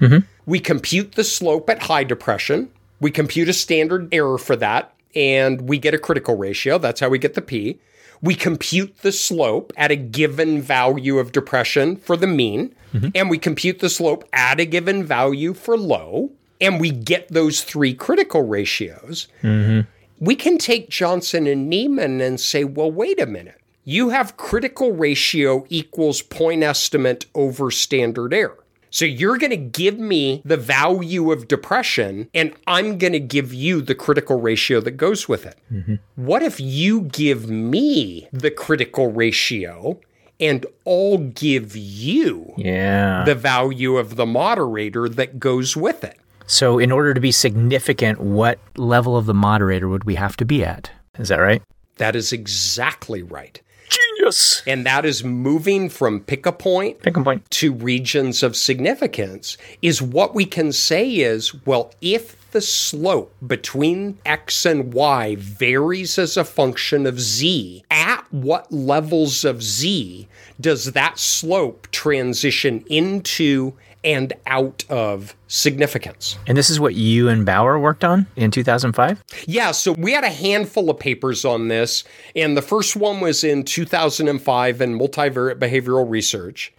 We 0.46 0.60
compute 0.60 1.16
the 1.16 1.24
slope 1.24 1.68
at 1.68 1.82
high 1.82 2.04
depression. 2.04 2.70
We 3.00 3.10
compute 3.10 3.48
a 3.48 3.52
standard 3.52 4.08
error 4.14 4.38
for 4.38 4.54
that, 4.54 4.94
and 5.16 5.62
we 5.62 5.78
get 5.78 5.94
a 5.94 5.98
critical 5.98 6.36
ratio. 6.36 6.78
That's 6.78 7.00
how 7.00 7.08
we 7.08 7.18
get 7.18 7.34
the 7.34 7.42
p. 7.42 7.80
We 8.22 8.34
compute 8.34 8.98
the 9.02 9.12
slope 9.12 9.72
at 9.76 9.90
a 9.90 9.96
given 9.96 10.60
value 10.60 11.18
of 11.18 11.32
depression 11.32 11.96
for 11.96 12.16
the 12.16 12.26
mean, 12.26 12.74
mm-hmm. 12.92 13.08
and 13.14 13.30
we 13.30 13.38
compute 13.38 13.80
the 13.80 13.90
slope 13.90 14.28
at 14.32 14.60
a 14.60 14.64
given 14.64 15.04
value 15.04 15.54
for 15.54 15.76
low, 15.76 16.30
and 16.60 16.80
we 16.80 16.90
get 16.90 17.28
those 17.28 17.62
three 17.62 17.94
critical 17.94 18.42
ratios 18.42 19.28
mm-hmm. 19.42 19.88
we 20.20 20.34
can 20.34 20.58
take 20.58 20.88
Johnson 20.88 21.46
and 21.46 21.70
Neyman 21.70 22.26
and 22.26 22.40
say, 22.40 22.64
well, 22.64 22.90
wait 22.90 23.20
a 23.20 23.26
minute. 23.26 23.60
You 23.84 24.08
have 24.08 24.36
critical 24.36 24.92
ratio 24.92 25.64
equals 25.68 26.22
point 26.22 26.62
estimate 26.62 27.26
over 27.34 27.70
standard 27.70 28.34
error. 28.34 28.64
So 28.96 29.04
you're 29.04 29.36
going 29.36 29.50
to 29.50 29.58
give 29.58 29.98
me 29.98 30.40
the 30.42 30.56
value 30.56 31.30
of 31.30 31.48
depression, 31.48 32.30
and 32.32 32.54
I'm 32.66 32.96
going 32.96 33.12
to 33.12 33.20
give 33.20 33.52
you 33.52 33.82
the 33.82 33.94
critical 33.94 34.40
ratio 34.40 34.80
that 34.80 34.92
goes 34.92 35.28
with 35.28 35.44
it. 35.44 35.58
Mm-hmm. 35.70 35.96
What 36.14 36.42
if 36.42 36.58
you 36.58 37.02
give 37.02 37.50
me 37.50 38.26
the 38.32 38.50
critical 38.50 39.12
ratio 39.12 40.00
and 40.40 40.64
all 40.86 41.18
give 41.18 41.76
you 41.76 42.54
Yeah. 42.56 43.24
the 43.26 43.34
value 43.34 43.98
of 43.98 44.16
the 44.16 44.24
moderator 44.24 45.10
that 45.10 45.38
goes 45.38 45.76
with 45.76 46.02
it. 46.02 46.16
so, 46.46 46.78
in 46.78 46.90
order 46.90 47.12
to 47.12 47.20
be 47.20 47.32
significant, 47.32 48.18
what 48.20 48.58
level 48.78 49.14
of 49.14 49.26
the 49.26 49.34
moderator 49.34 49.88
would 49.88 50.04
we 50.04 50.14
have 50.14 50.38
to 50.38 50.46
be 50.46 50.64
at? 50.64 50.90
Is 51.18 51.28
that 51.28 51.40
right? 51.40 51.62
That 51.98 52.16
is 52.16 52.32
exactly 52.32 53.22
right. 53.22 53.60
Genius. 53.88 54.62
And 54.66 54.84
that 54.86 55.04
is 55.04 55.22
moving 55.22 55.88
from 55.88 56.20
pick 56.20 56.46
a 56.46 56.52
point 56.52 57.00
Pick 57.02 57.16
a 57.16 57.22
point. 57.22 57.48
to 57.52 57.72
regions 57.72 58.42
of 58.42 58.56
significance 58.56 59.56
is 59.82 60.02
what 60.02 60.34
we 60.34 60.44
can 60.44 60.72
say 60.72 61.08
is 61.10 61.54
well, 61.64 61.92
if 62.00 62.50
the 62.52 62.60
slope 62.60 63.34
between 63.46 64.18
x 64.24 64.64
and 64.64 64.94
y 64.94 65.36
varies 65.36 66.18
as 66.18 66.36
a 66.36 66.44
function 66.44 67.06
of 67.06 67.20
z, 67.20 67.84
at 67.90 68.24
what 68.30 68.72
levels 68.72 69.44
of 69.44 69.62
z 69.62 70.28
does 70.60 70.92
that 70.92 71.18
slope 71.18 71.86
transition 71.90 72.84
into 72.88 73.74
and 74.06 74.32
out 74.46 74.84
of 74.88 75.36
significance? 75.48 76.38
And 76.46 76.56
this 76.56 76.70
is 76.70 76.78
what 76.80 76.94
you 76.94 77.28
and 77.28 77.44
Bauer 77.44 77.78
worked 77.78 78.04
on 78.04 78.26
in 78.36 78.50
2005? 78.50 79.22
Yeah, 79.46 79.72
so 79.72 79.92
we 79.92 80.12
had 80.12 80.24
a 80.24 80.30
handful 80.30 80.88
of 80.88 80.98
papers 80.98 81.44
on 81.44 81.68
this, 81.68 82.04
and 82.34 82.56
the 82.56 82.62
first 82.62 82.96
one 82.96 83.20
was 83.20 83.42
in 83.44 83.64
2005 83.64 84.80
in 84.80 84.98
multivariate 84.98 85.58
behavioral 85.58 86.08
research. 86.08 86.72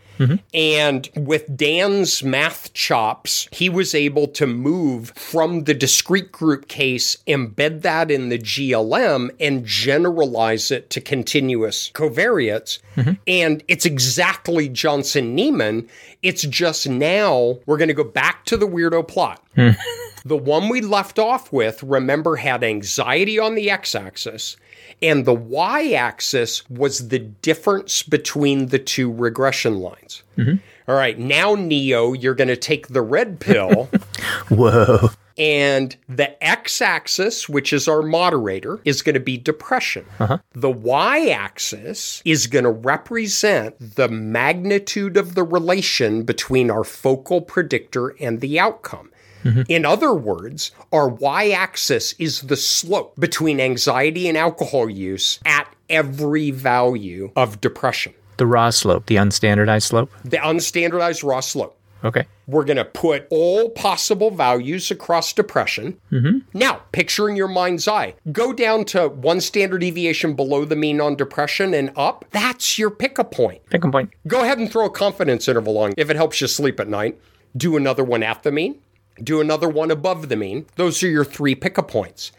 And 0.54 1.10
with 1.16 1.56
Dan's 1.56 2.24
math 2.24 2.74
chops, 2.74 3.48
he 3.52 3.70
was 3.70 3.94
able 3.94 4.28
to 4.30 4.48
move 4.48 5.12
from 5.16 5.66
the 5.66 5.74
discrete 5.74 6.32
group 6.32 6.68
case, 6.68 7.18
embed 7.28 7.82
that 7.84 8.10
in 8.10 8.30
the 8.30 8.40
GLM, 8.40 9.30
and 9.40 9.66
generalize 9.66 10.72
it 10.72 10.90
to 10.92 11.02
continuous 11.02 11.92
covariates. 11.94 12.80
And 13.28 13.64
it's 13.68 13.86
exactly 13.86 14.70
Johnson 14.70 15.38
Neyman. 15.38 15.88
It's 16.24 16.42
just 16.44 16.90
now 16.90 17.60
we're 17.66 17.78
going 17.78 17.88
to 17.90 17.94
go 17.94 18.04
back 18.04 18.46
to 18.46 18.58
the 18.58 18.68
weirdo 18.68 19.08
plot. 19.08 19.44
The 20.28 20.36
one 20.36 20.68
we 20.68 20.82
left 20.82 21.20
off 21.20 21.54
with, 21.54 21.82
remember, 21.82 22.36
had 22.36 22.62
anxiety 22.62 23.40
on 23.40 23.56
the 23.56 23.72
x 23.72 23.96
axis, 23.96 24.58
and 25.02 25.24
the 25.24 25.34
y 25.34 25.94
axis 25.94 26.70
was 26.70 27.08
the 27.08 27.20
difference 27.20 28.04
between 28.04 28.68
the 28.68 28.80
two 28.80 29.10
regression 29.10 29.80
lines. 29.80 30.24
Mm-hmm. 30.38 30.56
All 30.90 30.96
right, 30.96 31.18
now, 31.18 31.56
Neo, 31.56 32.12
you're 32.12 32.36
going 32.36 32.50
to 32.50 32.58
take 32.58 32.90
the 32.90 33.02
red 33.02 33.40
pill, 33.40 33.86
Whoa. 34.50 35.12
and 35.38 35.96
the 36.10 36.44
x 36.44 36.82
axis, 36.82 37.48
which 37.48 37.72
is 37.72 37.88
our 37.88 38.02
moderator, 38.02 38.82
is 38.84 39.02
going 39.02 39.14
to 39.14 39.22
be 39.22 39.38
depression. 39.38 40.06
Uh-huh. 40.20 40.40
The 40.52 40.72
y 40.72 41.28
axis 41.28 42.22
is 42.26 42.48
going 42.48 42.66
to 42.66 42.72
represent 42.72 43.96
the 43.96 44.10
magnitude 44.10 45.16
of 45.16 45.36
the 45.36 45.44
relation 45.44 46.24
between 46.24 46.70
our 46.70 46.84
focal 46.84 47.40
predictor 47.40 48.10
and 48.20 48.42
the 48.42 48.60
outcome. 48.60 49.10
Mm-hmm. 49.44 49.62
In 49.70 49.86
other 49.86 50.14
words, 50.14 50.72
our 50.92 51.08
y 51.08 51.50
axis 51.52 52.14
is 52.20 52.42
the 52.42 52.58
slope 52.58 53.16
between 53.20 53.60
anxiety 53.60 54.28
and 54.28 54.38
alcohol 54.38 54.90
use 54.90 55.40
at 55.46 55.68
every 55.90 56.52
value 56.52 57.32
of 57.36 57.62
depression, 57.62 58.14
The 58.38 58.46
raw 58.46 58.70
slope, 58.72 59.06
the 59.06 59.16
unstandardized 59.16 59.84
slope? 59.84 60.12
the 60.24 60.38
unstandardized 60.38 61.24
raw 61.24 61.40
slope. 61.40 61.74
Okay. 62.04 62.26
We're 62.46 62.64
going 62.64 62.78
to 62.78 62.86
put 62.86 63.26
all 63.32 63.70
possible 63.72 64.30
values 64.30 64.92
across 64.92 65.34
depression. 65.34 65.98
Mm-hmm. 66.12 66.40
Now, 66.54 66.82
picture 66.92 67.28
in 67.28 67.36
your 67.36 67.48
mind's 67.48 67.88
eye, 67.88 68.14
go 68.32 68.54
down 68.54 68.86
to 68.86 69.08
one 69.10 69.42
standard 69.42 69.80
deviation 69.80 70.36
below 70.36 70.64
the 70.64 70.76
mean 70.76 71.02
on 71.02 71.16
depression 71.16 71.74
and 71.74 71.92
up. 71.98 72.24
That's 72.32 72.78
your 72.78 72.92
pick 72.92 73.18
a 73.18 73.24
point. 73.24 73.66
Pick 73.72 73.84
a 73.84 73.90
point. 73.92 74.12
Go 74.28 74.42
ahead 74.42 74.60
and 74.60 74.72
throw 74.72 74.86
a 74.86 74.90
confidence 74.92 75.48
interval 75.48 75.78
on 75.80 75.94
if 75.98 76.10
it 76.12 76.16
helps 76.16 76.40
you 76.40 76.48
sleep 76.48 76.80
at 76.80 76.88
night. 76.88 77.20
Do 77.56 77.76
another 77.76 78.04
one 78.04 78.22
at 78.22 78.44
the 78.44 78.52
mean. 78.52 78.80
Do 79.24 79.42
another 79.42 79.70
one 79.70 79.92
above 79.92 80.30
the 80.30 80.36
mean. 80.36 80.66
Those 80.76 81.02
are 81.04 81.10
your 81.10 81.26
three 81.26 81.56
pick 81.56 81.78
a 81.78 81.84
points. 81.84 82.32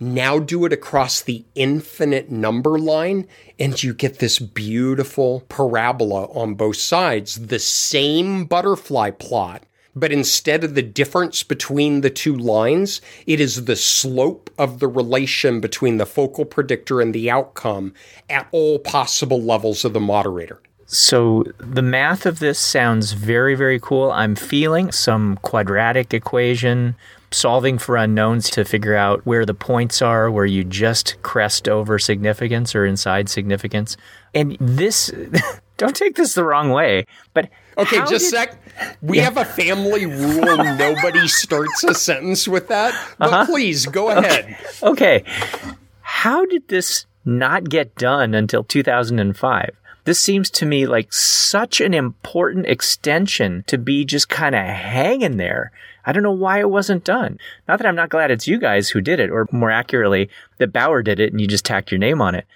Now 0.00 0.40
do 0.40 0.64
it 0.64 0.72
across 0.72 1.22
the 1.22 1.44
infinite 1.54 2.30
number 2.30 2.78
line, 2.78 3.28
and 3.58 3.80
you 3.80 3.94
get 3.94 4.18
this 4.18 4.38
beautiful 4.40 5.44
parabola 5.48 6.24
on 6.32 6.54
both 6.54 6.76
sides, 6.76 7.46
the 7.46 7.60
same 7.60 8.44
butterfly 8.44 9.10
plot. 9.10 9.64
But 9.96 10.10
instead 10.10 10.64
of 10.64 10.74
the 10.74 10.82
difference 10.82 11.44
between 11.44 12.00
the 12.00 12.10
two 12.10 12.36
lines, 12.36 13.00
it 13.26 13.38
is 13.38 13.66
the 13.66 13.76
slope 13.76 14.50
of 14.58 14.80
the 14.80 14.88
relation 14.88 15.60
between 15.60 15.98
the 15.98 16.06
focal 16.06 16.44
predictor 16.44 17.00
and 17.00 17.14
the 17.14 17.30
outcome 17.30 17.94
at 18.28 18.48
all 18.50 18.80
possible 18.80 19.40
levels 19.40 19.84
of 19.84 19.92
the 19.92 20.00
moderator. 20.00 20.60
So 20.86 21.44
the 21.58 21.82
math 21.82 22.26
of 22.26 22.38
this 22.38 22.58
sounds 22.58 23.12
very, 23.12 23.54
very 23.54 23.80
cool. 23.80 24.10
I'm 24.12 24.34
feeling 24.36 24.92
some 24.92 25.36
quadratic 25.42 26.12
equation, 26.14 26.94
solving 27.30 27.78
for 27.78 27.96
unknowns 27.96 28.50
to 28.50 28.64
figure 28.64 28.94
out 28.94 29.24
where 29.24 29.44
the 29.46 29.54
points 29.54 30.02
are, 30.02 30.30
where 30.30 30.44
you 30.46 30.62
just 30.62 31.16
crest 31.22 31.68
over 31.68 31.98
significance 31.98 32.74
or 32.74 32.84
inside 32.86 33.28
significance. 33.28 33.96
And 34.34 34.56
this, 34.60 35.10
don't 35.78 35.96
take 35.96 36.16
this 36.16 36.34
the 36.34 36.44
wrong 36.44 36.70
way, 36.70 37.06
but 37.32 37.48
Okay, 37.76 37.96
how 37.98 38.06
just 38.06 38.26
did- 38.26 38.30
sec. 38.30 38.60
We 39.02 39.18
have 39.18 39.36
a 39.36 39.44
family 39.44 40.06
rule. 40.06 40.56
Nobody 40.76 41.26
starts 41.28 41.82
a 41.84 41.94
sentence 41.94 42.46
with 42.46 42.68
that. 42.68 42.92
But 43.18 43.32
Uh-huh. 43.32 43.46
please 43.46 43.86
go 43.86 44.10
ahead. 44.10 44.56
Okay. 44.82 45.24
How 46.02 46.44
did 46.44 46.68
this 46.68 47.06
not 47.24 47.68
get 47.68 47.94
done 47.96 48.34
until 48.34 48.62
2005? 48.64 49.70
This 50.04 50.20
seems 50.20 50.50
to 50.50 50.66
me 50.66 50.86
like 50.86 51.12
such 51.12 51.80
an 51.80 51.94
important 51.94 52.66
extension 52.66 53.64
to 53.66 53.78
be 53.78 54.04
just 54.04 54.28
kind 54.28 54.54
of 54.54 54.62
hanging 54.62 55.38
there. 55.38 55.72
I 56.04 56.12
don't 56.12 56.22
know 56.22 56.32
why 56.32 56.60
it 56.60 56.70
wasn't 56.70 57.04
done. 57.04 57.38
Not 57.66 57.78
that 57.78 57.86
I'm 57.86 57.96
not 57.96 58.10
glad 58.10 58.30
it's 58.30 58.46
you 58.46 58.58
guys 58.58 58.90
who 58.90 59.00
did 59.00 59.18
it, 59.18 59.30
or 59.30 59.48
more 59.50 59.70
accurately, 59.70 60.28
that 60.58 60.72
Bauer 60.72 61.02
did 61.02 61.20
it 61.20 61.32
and 61.32 61.40
you 61.40 61.46
just 61.46 61.64
tacked 61.64 61.90
your 61.90 61.98
name 61.98 62.20
on 62.20 62.34
it. 62.34 62.46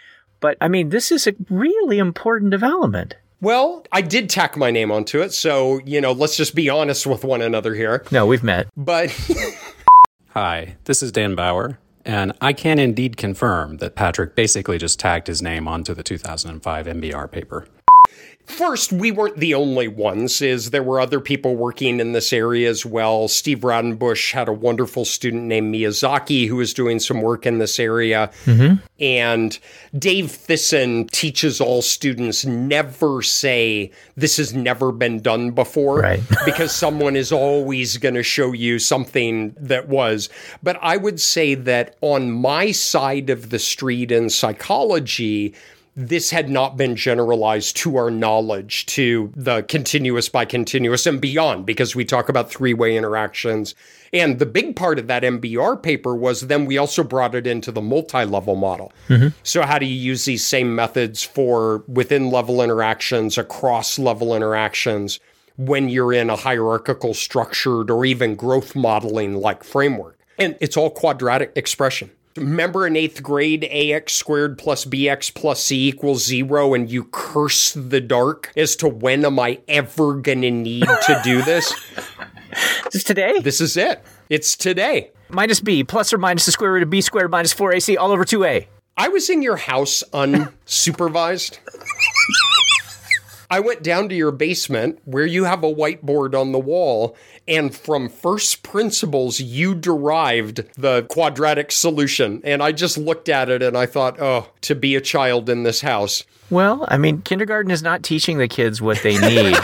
But 0.41 0.59
I 0.61 0.69
mean, 0.69 0.91
this 0.91 1.11
is 1.11 1.27
a 1.27 1.35
really 1.49 1.99
important 1.99 2.51
development. 2.51 3.15
Well, 3.41 3.87
I 3.93 4.03
did 4.03 4.29
tack 4.29 4.57
my 4.57 4.71
name 4.71 4.91
onto 4.91 5.21
it, 5.23 5.33
so 5.33 5.81
you 5.85 6.01
know, 6.01 6.13
let's 6.13 6.37
just 6.37 6.55
be 6.55 6.69
honest 6.69 7.07
with 7.07 7.25
one 7.25 7.41
another 7.41 7.75
here. 7.75 8.05
No, 8.11 8.27
we've 8.27 8.43
met. 8.43 8.69
But 8.77 9.11
Hi, 10.31 10.77
this 10.85 11.03
is 11.03 11.11
Dan 11.11 11.35
Bauer, 11.35 11.79
and 12.05 12.33
I 12.41 12.53
can 12.53 12.79
indeed 12.79 13.17
confirm 13.17 13.79
that 13.79 13.95
Patrick 13.95 14.35
basically 14.35 14.79
just 14.79 14.99
tagged 14.99 15.27
his 15.27 15.43
name 15.43 15.69
onto 15.69 15.95
the 15.95 16.03
2005 16.03 16.87
MBR 16.87 17.31
paper. 17.31 17.67
First, 18.49 18.93
we 18.93 19.13
weren't 19.13 19.37
the 19.37 19.55
only 19.55 19.89
ones, 19.89 20.41
is 20.41 20.71
there 20.71 20.83
were 20.83 21.01
other 21.01 21.21
people 21.21 21.55
working 21.55 22.01
in 22.01 22.13
this 22.13 22.33
area 22.33 22.69
as 22.69 22.85
well. 22.85 23.29
Steve 23.29 23.61
Raudenbush 23.61 24.33
had 24.33 24.49
a 24.49 24.53
wonderful 24.53 25.05
student 25.05 25.45
named 25.45 25.73
Miyazaki 25.73 26.49
who 26.49 26.57
was 26.57 26.73
doing 26.73 26.99
some 26.99 27.21
work 27.21 27.47
in 27.47 27.59
this 27.59 27.79
area. 27.79 28.31
Mm-hmm. 28.47 28.77
And 28.99 29.59
Dave 29.97 30.27
Thissen 30.27 31.09
teaches 31.11 31.61
all 31.61 31.83
students 31.83 32.47
never 32.47 33.23
say, 33.23 33.93
this 34.17 34.39
has 34.39 34.55
never 34.55 34.93
been 34.93 35.21
done 35.21 35.51
before, 35.51 36.01
Right. 36.01 36.21
because 36.45 36.73
someone 36.75 37.17
is 37.17 37.31
always 37.31 37.99
going 37.99 38.15
to 38.15 38.23
show 38.23 38.53
you 38.53 38.79
something 38.79 39.55
that 39.59 39.89
was. 39.89 40.31
But 40.63 40.79
I 40.83 40.97
would 40.97 41.21
say 41.21 41.55
that 41.55 41.97
on 42.01 42.33
my 42.33 42.73
side 42.73 43.29
of 43.31 43.51
the 43.51 43.59
street 43.59 44.11
in 44.11 44.31
psychology, 44.31 45.55
this 45.99 46.31
had 46.31 46.49
not 46.49 46.77
been 46.77 46.95
generalized 46.95 47.77
to 47.77 47.97
our 47.97 48.09
knowledge 48.09 48.87
to 48.87 49.33
the 49.35 49.63
continuous 49.63 50.29
by 50.29 50.45
continuous 50.45 51.07
and 51.07 51.21
beyond 51.21 51.67
because 51.67 51.97
we 51.97 52.05
talk 52.05 52.29
about 52.29 52.49
three 52.49 52.73
way 52.73 52.97
interactions. 52.97 53.75
And 54.13 54.39
the 54.39 54.47
big 54.47 54.77
part 54.77 55.01
of 55.01 55.09
that 55.09 55.25
MBR 55.25 55.83
paper 55.83 56.15
was 56.15 56.43
then 56.43 56.67
we 56.67 56.79
also 56.79 57.03
brought 57.03 57.35
it 57.35 57.49
into 57.49 57.73
the 57.73 57.81
multi 57.81 58.25
level 58.25 58.55
model. 58.55 58.93
Mm-hmm. 59.09 59.37
So, 59.43 59.63
how 59.63 59.81
do 59.81 59.87
you 59.87 59.95
use 59.97 60.25
these 60.25 60.47
same 60.47 60.73
methods 60.73 61.25
for 61.25 61.83
within 61.89 62.31
level 62.31 62.63
interactions, 62.63 63.37
across 63.37 63.99
level 63.99 64.37
interactions 64.37 65.19
when 65.57 65.89
you're 65.89 66.13
in 66.13 66.31
a 66.31 66.37
hierarchical 66.37 67.13
structured 67.13 67.91
or 67.91 68.05
even 68.05 68.37
growth 68.37 68.77
modeling 68.77 69.35
like 69.35 69.65
framework? 69.65 70.17
And 70.39 70.57
it's 70.61 70.77
all 70.77 70.91
quadratic 70.91 71.51
expression. 71.57 72.13
Remember 72.39 72.87
in 72.87 72.97
eighth 72.97 73.23
grade, 73.23 73.65
ax 73.65 74.13
squared 74.15 74.59
plus 74.59 74.85
bx 74.85 75.35
plus 75.35 75.63
c 75.63 75.89
equals 75.89 76.25
zero, 76.25 76.75
and 76.75 76.91
you 76.91 77.05
curse 77.05 77.73
the 77.73 78.01
dark 78.01 78.53
as 78.57 78.77
to 78.77 78.89
when 78.89 79.25
am 79.25 79.39
I 79.39 79.61
ever 79.69 80.21
to 80.23 80.35
need 80.35 80.87
to 80.87 81.21
do 81.25 81.43
this? 81.43 81.73
This 82.85 82.95
is 82.97 83.05
today? 83.05 83.41
this 83.41 83.61
is 83.61 83.77
it. 83.77 84.03
It's 84.31 84.57
today. 84.57 85.11
minus 85.29 85.61
b 85.61 85.85
plus 85.85 86.13
or 86.13 86.19
minus 86.19 86.47
the 86.47 86.53
square 86.53 86.73
root 86.73 86.83
of 86.83 86.91
b 86.91 87.03
squared 87.03 87.31
minus 87.31 87.53
4ac 87.55 87.97
all 87.99 88.11
over 88.11 88.25
2a. 88.25 88.67
I 88.97 89.09
was 89.09 89.29
in 89.31 89.43
your 89.43 89.57
house 89.57 90.03
unsupervised. 90.13 91.59
I 93.51 93.61
went 93.61 93.83
down 93.83 94.11
to 94.11 94.15
your 94.15 94.31
basement 94.31 94.99
where 95.07 95.25
you 95.25 95.45
have 95.45 95.65
a 95.65 95.75
whiteboard 95.75 96.39
on 96.39 96.53
the 96.53 96.59
wall, 96.59 97.17
and 97.47 97.75
from 97.75 98.11
first 98.11 98.63
principles, 98.63 99.41
you 99.41 99.75
derived 99.75 100.65
the 100.77 101.05
quadratic 101.05 101.73
solution. 101.73 102.43
And 102.45 102.63
I 102.63 102.73
just 102.73 102.99
looked 102.99 103.31
at 103.31 103.49
it 103.49 103.63
and 103.63 103.77
I 103.77 103.87
thought, 103.87 104.21
oh, 104.21 104.49
to 104.63 104.75
be 104.75 104.97
a 104.97 105.01
child 105.01 105.49
in 105.49 105.63
this 105.63 105.81
house. 105.81 106.25
Well, 106.51 106.85
I 106.89 106.99
mean, 106.99 107.23
kindergarten 107.23 107.71
is 107.71 107.83
not 107.83 108.03
teaching 108.03 108.37
the 108.37 108.49
kids 108.49 108.83
what 108.83 109.03
they 109.03 109.19
need. 109.19 109.57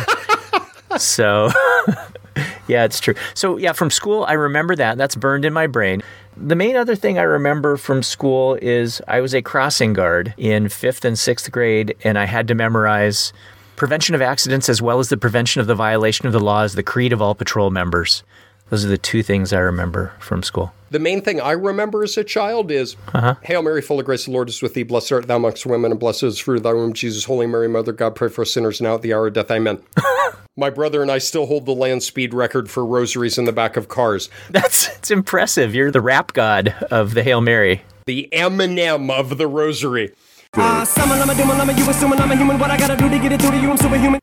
so, 0.99 1.51
yeah, 2.67 2.85
it's 2.85 3.01
true. 3.01 3.15
So, 3.35 3.59
yeah, 3.59 3.73
from 3.73 3.91
school, 3.91 4.25
I 4.27 4.33
remember 4.33 4.75
that. 4.77 4.97
That's 4.97 5.15
burned 5.15 5.45
in 5.45 5.53
my 5.53 5.67
brain. 5.67 6.03
The 6.39 6.57
main 6.57 6.75
other 6.75 6.97
thing 6.97 7.19
I 7.19 7.23
remember 7.23 7.77
from 7.77 8.03
school 8.03 8.59
is 8.63 9.03
I 9.07 9.21
was 9.21 9.35
a 9.35 9.43
crossing 9.43 9.93
guard 9.93 10.33
in 10.39 10.71
fifth 10.71 11.05
and 11.05 11.19
sixth 11.19 11.53
grade, 11.53 11.95
and 12.03 12.19
I 12.19 12.25
had 12.25 12.49
to 12.49 12.55
memorize 12.55 13.33
prevention 13.77 14.15
of 14.15 14.23
accidents 14.23 14.69
as 14.69 14.81
well 14.81 14.99
as 14.99 15.09
the 15.09 15.17
prevention 15.17 15.61
of 15.61 15.67
the 15.67 15.75
violation 15.75 16.27
of 16.27 16.33
the 16.33 16.41
laws, 16.41 16.75
the 16.75 16.83
creed 16.83 17.13
of 17.13 17.21
all 17.21 17.35
patrol 17.35 17.71
members. 17.71 18.23
Those 18.71 18.85
are 18.85 18.89
the 18.89 18.99
two 18.99 19.23
things 19.23 19.53
I 19.53 19.59
remember 19.59 20.13
from 20.19 20.43
school. 20.43 20.73
The 20.91 20.99
main 20.99 21.21
thing 21.21 21.41
I 21.41 21.53
remember 21.53 22.03
as 22.03 22.17
a 22.17 22.25
child 22.25 22.71
is 22.71 22.97
uh-huh. 23.13 23.35
Hail 23.43 23.63
Mary, 23.63 23.83
full 23.83 24.01
of 24.01 24.07
grace, 24.07 24.25
the 24.25 24.31
Lord 24.31 24.49
is 24.49 24.63
with 24.63 24.75
thee. 24.75 24.85
Blessed 24.85 25.13
art 25.13 25.27
thou 25.27 25.37
amongst 25.37 25.67
women, 25.67 25.91
and 25.91 26.01
blessed 26.01 26.23
is 26.23 26.39
the 26.39 26.45
fruit 26.45 26.57
of 26.59 26.63
thy 26.63 26.73
womb, 26.73 26.93
Jesus. 26.93 27.25
Holy 27.25 27.47
Mary, 27.47 27.69
Mother 27.69 27.93
God, 27.93 28.15
pray 28.15 28.29
for 28.29 28.43
us 28.43 28.53
sinners 28.53 28.81
now 28.81 28.95
at 28.95 29.03
the 29.03 29.13
hour 29.13 29.27
of 29.27 29.35
death. 29.35 29.51
Amen. 29.51 29.83
My 30.57 30.71
brother 30.71 31.03
and 31.03 31.11
I 31.11 31.19
still 31.19 31.47
hold 31.47 31.67
the 31.67 31.75
land 31.75 32.05
speed 32.05 32.33
record 32.33 32.71
for 32.71 32.87
rosaries 32.87 33.39
in 33.39 33.45
the 33.45 33.53
back 33.53 33.77
of 33.77 33.89
cars. 33.89 34.31
That's 34.51 34.89
it's 34.97 35.11
impressive. 35.11 35.75
You're 35.75 35.91
the 35.91 36.01
rap 36.01 36.33
god 36.33 36.69
of 36.93 37.15
the 37.15 37.25
Hail 37.25 37.41
Mary. 37.41 37.83
The 38.07 38.29
Eminem 38.33 39.11
of 39.11 39.37
the 39.37 39.49
rosary. 39.49 40.15
Uh, 40.57 40.85
summon, 40.85 41.21
I'm 41.21 41.31
a 41.31 41.35
doom, 41.35 41.51
I'm 41.51 41.69
a 41.69 41.73
you 41.73 41.89
assuming 41.91 42.21
I'm 42.21 42.31
a 42.31 42.37
human. 42.37 42.59
What 42.59 42.71
I 42.71 42.77
gotta 42.77 42.97
do 42.97 43.09
to 43.09 43.19
get 43.19 43.33
it 43.33 43.43
through 43.43 43.53
to 43.53 43.61
you? 43.61 43.71
I'm 43.71 43.77
superhuman. 43.77 44.21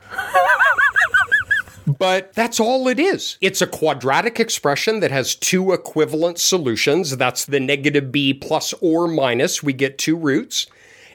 But 1.86 2.34
that's 2.34 2.60
all 2.60 2.88
it 2.88 3.00
is. 3.00 3.38
It's 3.42 3.62
a 3.62 3.68
quadratic 3.68 4.40
expression 4.40 5.02
that 5.02 5.12
has 5.12 5.36
two 5.36 5.74
equivalent 5.74 6.40
solutions. 6.40 7.18
That's 7.18 7.46
the 7.46 7.60
negative 7.60 8.12
b 8.12 8.34
plus 8.34 8.74
or 8.82 9.08
minus. 9.08 9.62
We 9.62 9.74
get 9.74 9.98
two 9.98 10.16
roots. 10.16 10.68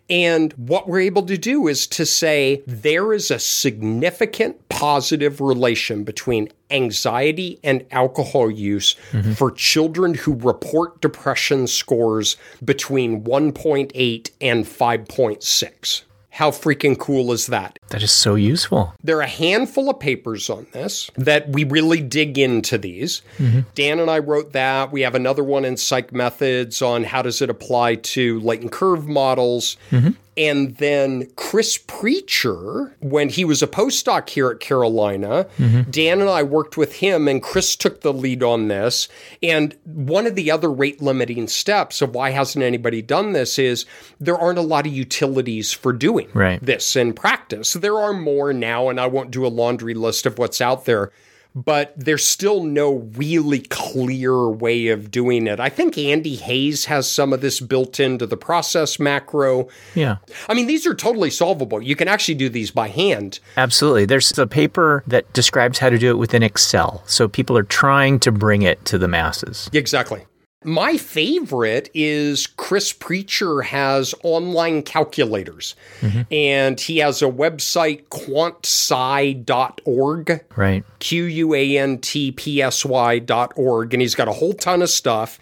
And 0.09 0.53
what 0.53 0.89
we're 0.89 1.01
able 1.01 1.25
to 1.25 1.37
do 1.37 1.67
is 1.67 1.87
to 1.89 2.07
say 2.07 2.63
there 2.67 3.13
is 3.13 3.31
a 3.31 3.39
significant 3.39 4.69
positive 4.69 5.41
relation 5.41 6.05
between 6.05 6.49
anxiety 6.71 7.59
and 7.65 7.85
alcohol 7.91 8.51
use 8.51 8.95
mm-hmm. 9.11 9.33
for 9.33 9.51
children 9.51 10.15
who 10.15 10.35
report 10.35 11.01
depression 11.01 11.67
scores 11.67 12.37
between 12.65 13.25
1.8 13.25 14.31
and 14.41 14.65
5.6. 14.65 16.03
How 16.31 16.51
freaking 16.51 16.99
cool 16.99 17.33
is 17.33 17.47
that? 17.47 17.79
That 17.91 18.03
is 18.03 18.11
so 18.13 18.35
useful. 18.35 18.95
There 19.03 19.19
are 19.19 19.23
a 19.23 19.29
handful 19.29 19.89
of 19.91 20.01
papers 20.01 20.51
on 20.51 20.67
this 20.73 21.11
that 21.17 21.49
we 21.51 21.65
really 21.65 22.01
dig 22.01 22.39
into 22.39 22.79
these. 22.79 23.23
Mm-hmm. 23.39 23.61
Dan 23.75 24.01
and 24.01 24.11
I 24.11 24.19
wrote 24.19 24.53
that. 24.53 24.91
We 24.91 25.03
have 25.03 25.15
another 25.15 25.45
one 25.45 25.65
in 25.65 25.77
Psych 25.77 26.13
Methods 26.13 26.83
on 26.83 27.05
how 27.05 27.23
does 27.23 27.41
it 27.41 27.51
apply 27.51 27.97
to 27.97 28.41
latent 28.41 28.73
curve 28.73 29.07
models. 29.07 29.77
Mm-hmm. 29.91 30.11
And 30.39 30.77
then 30.77 31.31
Kris 31.37 31.79
Preacher, 31.79 32.95
when 33.01 33.31
he 33.31 33.43
was 33.47 33.63
a 33.63 33.67
postdoc 33.67 34.29
here 34.29 34.51
at 34.51 34.61
Carolina, 34.61 35.47
mm-hmm. 35.59 35.91
Dan 35.91 36.21
and 36.21 36.29
I 36.29 36.43
worked 36.43 36.77
with 36.77 36.97
him, 36.97 37.27
and 37.27 37.43
Kris 37.43 37.75
took 37.75 38.03
the 38.03 38.13
lead 38.13 38.43
on 38.43 38.69
this. 38.69 39.09
And 39.43 39.75
one 39.85 40.27
of 40.27 40.35
the 40.35 40.51
other 40.51 40.71
rate 40.71 41.01
limiting 41.01 41.49
steps 41.49 42.03
of 42.03 42.15
why 42.15 42.31
hasn't 42.31 42.63
anybody 42.63 43.01
done 43.01 43.33
this 43.33 43.59
is 43.59 43.87
there 44.21 44.37
aren't 44.37 44.59
a 44.59 44.63
lot 44.63 44.87
of 44.87 44.93
utilities 44.93 45.73
for 45.73 45.95
doing 45.95 46.29
Right. 46.35 46.63
this 46.63 46.97
in 46.97 47.15
practice. 47.15 47.73
There 47.81 47.99
are 47.99 48.13
more 48.13 48.53
now, 48.53 48.89
and 48.89 49.01
I 49.01 49.07
won't 49.07 49.31
do 49.31 49.47
a 49.47 49.49
laundry 49.49 49.95
list 49.95 50.27
of 50.27 50.39
what's 50.39 50.61
out 50.61 50.85
there, 50.85 51.13
but 51.55 51.95
there's 51.97 52.25
still 52.25 52.65
no 52.65 52.97
really 53.17 53.61
clear 53.61 54.49
way 54.49 54.89
of 54.89 55.11
doing 55.11 55.47
it. 55.47 55.59
I 55.59 55.71
think 55.71 55.97
Andy 55.97 56.37
Hayes 56.37 56.85
has 56.85 57.11
some 57.11 57.33
of 57.33 57.41
this 57.41 57.61
built 57.61 57.99
into 57.99 58.27
the 58.27 58.37
process 58.37 59.01
macro. 59.01 59.69
Yeah. 59.95 60.17
I 60.49 60.55
mean, 60.55 60.67
these 60.67 60.87
are 60.87 60.95
totally 60.95 61.31
solvable. 61.31 61.81
You 61.81 61.97
can 61.97 62.09
actually 62.09 62.35
do 62.35 62.51
these 62.51 62.71
by 62.71 62.89
hand. 62.89 63.41
Absolutely. 63.57 64.05
There's 64.05 64.39
a 64.39 64.47
paper 64.47 65.03
that 65.07 65.33
describes 65.33 65.79
how 65.79 65.89
to 65.89 65.99
do 65.99 66.11
it 66.11 66.19
within 66.19 66.43
Excel. 66.43 67.03
So 67.07 67.27
people 67.27 67.57
are 67.57 67.63
trying 67.63 68.21
to 68.21 68.31
bring 68.33 68.61
it 68.61 68.85
to 68.87 68.99
the 68.99 69.09
masses. 69.09 69.71
Exactly. 69.73 70.27
My 70.67 70.97
favorite 70.97 71.89
is 71.95 72.49
Kris 72.49 72.93
Preacher 72.93 73.63
has 73.63 74.17
online 74.25 74.83
calculators, 74.83 75.77
mm-hmm. 76.01 76.23
and 76.33 76.81
he 76.81 76.99
has 76.99 77.23
a 77.23 77.27
website, 77.27 78.09
quantpsy.org. 78.09 80.45
Right. 80.57 80.85
Q 80.99 81.23
U 81.23 81.55
A 81.55 81.79
N 81.79 81.99
T 81.99 82.33
P 82.33 82.61
S 82.61 82.85
Y 82.85 83.21
dot 83.21 83.53
org, 83.55 83.95
and 83.95 84.01
he's 84.01 84.17
got 84.17 84.27
a 84.27 84.33
whole 84.33 84.55
ton 84.55 84.83
of 84.83 84.91
stuff. 84.91 85.39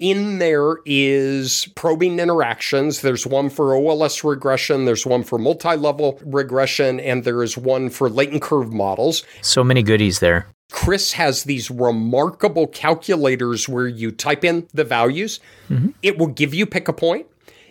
In 0.00 0.40
there 0.40 0.78
is 0.84 1.68
probing 1.76 2.18
interactions. 2.18 3.00
There's 3.00 3.28
one 3.28 3.50
for 3.50 3.76
OLS 3.76 4.24
regression, 4.24 4.86
there's 4.86 5.06
one 5.06 5.22
for 5.22 5.38
multi 5.38 5.76
level 5.76 6.18
regression, 6.24 6.98
and 6.98 7.22
there 7.22 7.44
is 7.44 7.56
one 7.56 7.90
for 7.90 8.10
latent 8.10 8.42
curve 8.42 8.72
models. 8.72 9.22
So 9.40 9.62
many 9.62 9.84
goodies 9.84 10.18
there. 10.18 10.48
Kris 10.74 11.12
has 11.12 11.44
these 11.44 11.70
remarkable 11.70 12.66
calculators 12.66 13.68
where 13.68 13.86
you 13.86 14.10
type 14.10 14.42
in 14.44 14.66
the 14.74 14.82
values, 14.82 15.38
mm-hmm. 15.70 15.90
it 16.02 16.18
will 16.18 16.26
give 16.26 16.52
you 16.52 16.66
pick 16.66 16.88
a 16.88 16.92
point. 16.92 17.28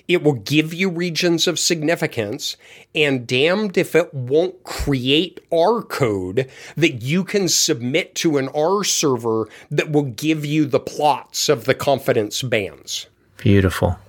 It 0.08 0.24
will 0.24 0.34
give 0.34 0.74
you 0.74 0.90
regions 0.90 1.46
of 1.46 1.60
significance, 1.60 2.56
and 2.96 3.28
damned 3.28 3.78
if 3.78 3.94
it 3.94 4.14
won't 4.14 4.64
create 4.64 5.42
R 5.52 5.82
code 5.82 6.50
that 6.78 7.02
you 7.02 7.26
can 7.26 7.50
submit 7.50 8.16
to 8.16 8.38
an 8.38 8.48
R 8.56 8.86
server 8.86 9.50
that 9.70 9.92
will 9.92 10.04
give 10.04 10.46
you 10.46 10.66
the 10.66 10.80
plots 10.80 11.50
of 11.50 11.66
the 11.66 11.76
confidence 11.76 12.42
bands. 12.42 13.08
Beautiful. 13.36 14.00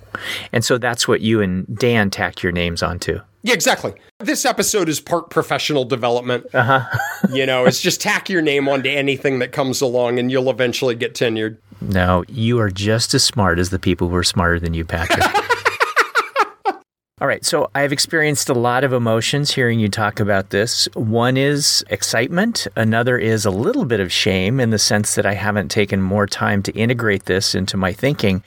And 0.52 0.64
so 0.64 0.78
that's 0.78 1.08
what 1.08 1.20
you 1.20 1.40
and 1.40 1.66
Dan 1.76 2.10
tacked 2.10 2.44
your 2.44 2.52
names 2.52 2.80
onto. 2.80 3.18
Yeah, 3.44 3.52
exactly. 3.52 3.92
This 4.20 4.46
episode 4.46 4.88
is 4.88 5.00
part 5.00 5.28
professional 5.28 5.84
development. 5.84 6.46
Uh 6.54 6.62
huh. 6.80 6.98
you 7.30 7.44
know, 7.44 7.66
it's 7.66 7.82
just 7.82 8.00
tack 8.00 8.30
your 8.30 8.40
name 8.40 8.70
onto 8.70 8.88
anything 8.88 9.38
that 9.40 9.52
comes 9.52 9.82
along, 9.82 10.18
and 10.18 10.32
you'll 10.32 10.48
eventually 10.48 10.94
get 10.94 11.12
tenured. 11.12 11.58
No, 11.82 12.24
you 12.26 12.58
are 12.58 12.70
just 12.70 13.12
as 13.12 13.22
smart 13.22 13.58
as 13.58 13.68
the 13.68 13.78
people 13.78 14.08
who 14.08 14.16
are 14.16 14.24
smarter 14.24 14.58
than 14.58 14.72
you, 14.72 14.86
Patrick. 14.86 15.22
All 17.20 17.28
right, 17.28 17.44
so 17.44 17.70
I've 17.74 17.92
experienced 17.92 18.48
a 18.48 18.54
lot 18.54 18.82
of 18.82 18.94
emotions 18.94 19.52
hearing 19.52 19.78
you 19.78 19.90
talk 19.90 20.20
about 20.20 20.48
this. 20.48 20.88
One 20.94 21.36
is 21.36 21.84
excitement, 21.90 22.66
another 22.76 23.18
is 23.18 23.44
a 23.44 23.50
little 23.50 23.84
bit 23.84 24.00
of 24.00 24.10
shame 24.10 24.58
in 24.58 24.70
the 24.70 24.78
sense 24.78 25.16
that 25.16 25.26
I 25.26 25.34
haven't 25.34 25.68
taken 25.68 26.00
more 26.00 26.26
time 26.26 26.62
to 26.62 26.72
integrate 26.72 27.26
this 27.26 27.54
into 27.54 27.76
my 27.76 27.92
thinking 27.92 28.42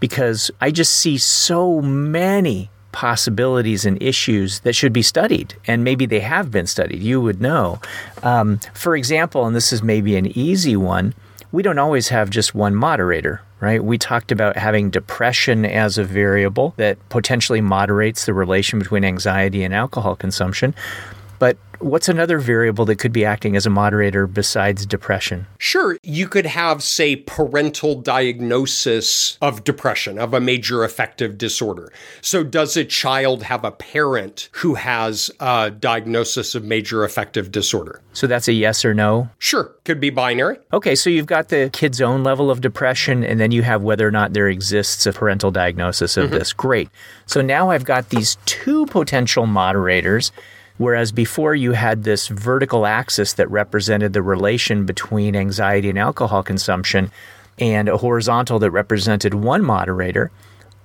because 0.00 0.50
I 0.62 0.70
just 0.70 0.94
see 0.94 1.18
so 1.18 1.82
many 1.82 2.70
possibilities 2.92 3.84
and 3.84 4.00
issues 4.02 4.60
that 4.60 4.74
should 4.74 4.92
be 4.92 5.02
studied, 5.02 5.54
and 5.66 5.84
maybe 5.84 6.06
they 6.06 6.20
have 6.20 6.50
been 6.50 6.66
studied. 6.66 7.02
You 7.02 7.20
would 7.20 7.40
know. 7.40 7.80
Um, 8.22 8.60
for 8.74 8.96
example, 8.96 9.46
and 9.46 9.54
this 9.54 9.72
is 9.72 9.82
maybe 9.82 10.16
an 10.16 10.26
easy 10.38 10.76
one, 10.76 11.14
we 11.52 11.62
don't 11.62 11.78
always 11.78 12.08
have 12.08 12.30
just 12.30 12.54
one 12.54 12.74
moderator, 12.74 13.42
right? 13.60 13.82
We 13.82 13.98
talked 13.98 14.30
about 14.30 14.56
having 14.56 14.90
depression 14.90 15.64
as 15.64 15.98
a 15.98 16.04
variable 16.04 16.74
that 16.76 16.96
potentially 17.08 17.60
moderates 17.60 18.26
the 18.26 18.34
relation 18.34 18.78
between 18.78 19.04
anxiety 19.04 19.64
and 19.64 19.74
alcohol 19.74 20.14
consumption. 20.14 20.74
What's 21.80 22.08
another 22.08 22.38
variable 22.38 22.84
that 22.86 22.96
could 22.96 23.12
be 23.12 23.24
acting 23.24 23.56
as 23.56 23.66
a 23.66 23.70
moderator 23.70 24.26
besides 24.26 24.86
depression? 24.86 25.46
Sure, 25.58 25.96
you 26.02 26.28
could 26.28 26.46
have, 26.46 26.82
say, 26.82 27.16
parental 27.16 27.94
diagnosis 28.00 29.38
of 29.40 29.64
depression, 29.64 30.18
of 30.18 30.34
a 30.34 30.40
major 30.40 30.84
affective 30.84 31.38
disorder. 31.38 31.92
So, 32.20 32.44
does 32.44 32.76
a 32.76 32.84
child 32.84 33.42
have 33.44 33.64
a 33.64 33.70
parent 33.70 34.48
who 34.52 34.74
has 34.74 35.30
a 35.40 35.70
diagnosis 35.70 36.54
of 36.54 36.64
major 36.64 37.04
affective 37.04 37.50
disorder? 37.50 38.00
So 38.12 38.26
that's 38.26 38.48
a 38.48 38.52
yes 38.52 38.84
or 38.84 38.92
no. 38.92 39.28
Sure, 39.38 39.72
could 39.84 40.00
be 40.00 40.10
binary. 40.10 40.58
Okay, 40.72 40.94
so 40.94 41.10
you've 41.10 41.26
got 41.26 41.48
the 41.48 41.70
kid's 41.72 42.00
own 42.00 42.24
level 42.24 42.50
of 42.50 42.60
depression, 42.60 43.22
and 43.24 43.38
then 43.38 43.52
you 43.52 43.62
have 43.62 43.82
whether 43.82 44.06
or 44.06 44.10
not 44.10 44.32
there 44.32 44.48
exists 44.48 45.06
a 45.06 45.12
parental 45.12 45.50
diagnosis 45.50 46.16
of 46.16 46.26
mm-hmm. 46.26 46.38
this. 46.38 46.52
Great. 46.52 46.90
So 47.26 47.40
now 47.40 47.70
I've 47.70 47.84
got 47.84 48.08
these 48.08 48.36
two 48.46 48.86
potential 48.86 49.46
moderators, 49.46 50.32
whereas 50.80 51.12
before 51.12 51.54
you 51.54 51.72
had 51.72 52.04
this 52.04 52.28
vertical 52.28 52.86
axis 52.86 53.34
that 53.34 53.50
represented 53.50 54.14
the 54.14 54.22
relation 54.22 54.86
between 54.86 55.36
anxiety 55.36 55.90
and 55.90 55.98
alcohol 55.98 56.42
consumption, 56.42 57.10
and 57.58 57.86
a 57.90 57.98
horizontal 57.98 58.58
that 58.58 58.70
represented 58.70 59.34
one 59.34 59.62
moderator. 59.62 60.30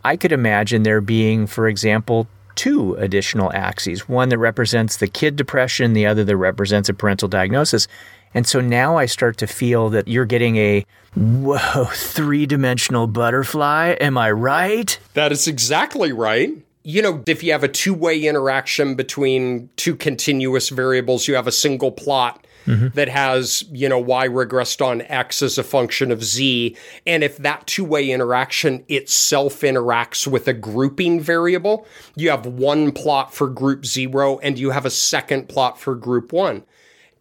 I 0.03 0.17
could 0.17 0.33
imagine 0.33 0.83
there 0.83 0.99
being, 0.99 1.47
for 1.47 1.69
example, 1.69 2.27
two 2.55 2.95
additional 2.95 3.51
axes 3.53 4.07
one 4.07 4.29
that 4.29 4.37
represents 4.37 4.97
the 4.97 5.07
kid 5.07 5.37
depression, 5.37 5.93
the 5.93 6.05
other 6.05 6.25
that 6.25 6.37
represents 6.37 6.89
a 6.89 6.93
parental 6.93 7.29
diagnosis. 7.29 7.87
And 8.33 8.45
so 8.45 8.59
now 8.59 8.97
I 8.97 9.05
start 9.05 9.37
to 9.37 9.47
feel 9.47 9.89
that 9.91 10.09
you're 10.09 10.25
getting 10.25 10.57
a 10.57 10.85
whoa, 11.15 11.85
three 11.93 12.45
dimensional 12.45 13.07
butterfly. 13.07 13.95
Am 14.01 14.17
I 14.17 14.31
right? 14.31 14.99
That 15.13 15.31
is 15.31 15.47
exactly 15.47 16.11
right. 16.11 16.64
You 16.85 17.01
know, 17.01 17.23
if 17.25 17.43
you 17.43 17.51
have 17.51 17.63
a 17.63 17.67
two 17.67 17.95
way 17.95 18.21
interaction 18.23 18.93
between 18.93 19.69
two 19.75 19.95
continuous 19.95 20.69
variables, 20.69 21.27
you 21.27 21.33
have 21.33 21.47
a 21.47 21.51
single 21.51 21.91
plot 21.91 22.45
mm-hmm. 22.65 22.89
that 22.89 23.09
has, 23.09 23.65
you 23.71 23.89
know, 23.89 23.97
y 23.97 24.27
regressed 24.27 24.85
on 24.85 25.01
x 25.01 25.41
as 25.41 25.57
a 25.57 25.63
function 25.63 26.11
of 26.11 26.23
z. 26.23 26.77
And 27.07 27.23
if 27.23 27.37
that 27.37 27.65
two 27.65 27.83
way 27.83 28.11
interaction 28.11 28.85
itself 28.87 29.61
interacts 29.61 30.27
with 30.27 30.47
a 30.47 30.53
grouping 30.53 31.19
variable, 31.19 31.87
you 32.15 32.29
have 32.29 32.45
one 32.45 32.91
plot 32.91 33.33
for 33.33 33.49
group 33.49 33.83
zero 33.83 34.37
and 34.39 34.59
you 34.59 34.69
have 34.69 34.85
a 34.85 34.91
second 34.91 35.49
plot 35.49 35.79
for 35.79 35.95
group 35.95 36.31
one. 36.31 36.63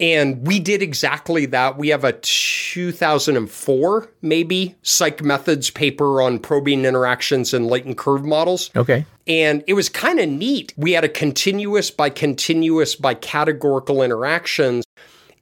And 0.01 0.45
we 0.47 0.59
did 0.59 0.83
exactly 0.83 1.47
that. 1.47 1.79
We 1.79 1.89
have 1.89 2.03
a 2.03 2.13
2004, 2.13 4.11
maybe, 4.23 4.75
Psych 4.83 5.23
Methods 5.23 5.71
paper 5.71 6.21
on 6.21 6.41
probing 6.41 6.85
interactions 6.85 7.55
and 7.55 7.69
latent 7.69 7.97
curve 7.97 8.25
models. 8.25 8.71
Okay. 8.75 9.07
And 9.27 9.63
it 9.67 9.75
was 9.75 9.89
kind 9.89 10.19
of 10.19 10.29
neat. 10.29 10.75
We 10.77 10.93
had 10.93 11.05
a 11.05 11.09
continuous 11.09 11.91
by 11.91 12.11
continuous 12.11 12.97
by 12.97 13.15
categorical 13.15 14.03
interactions, 14.03 14.85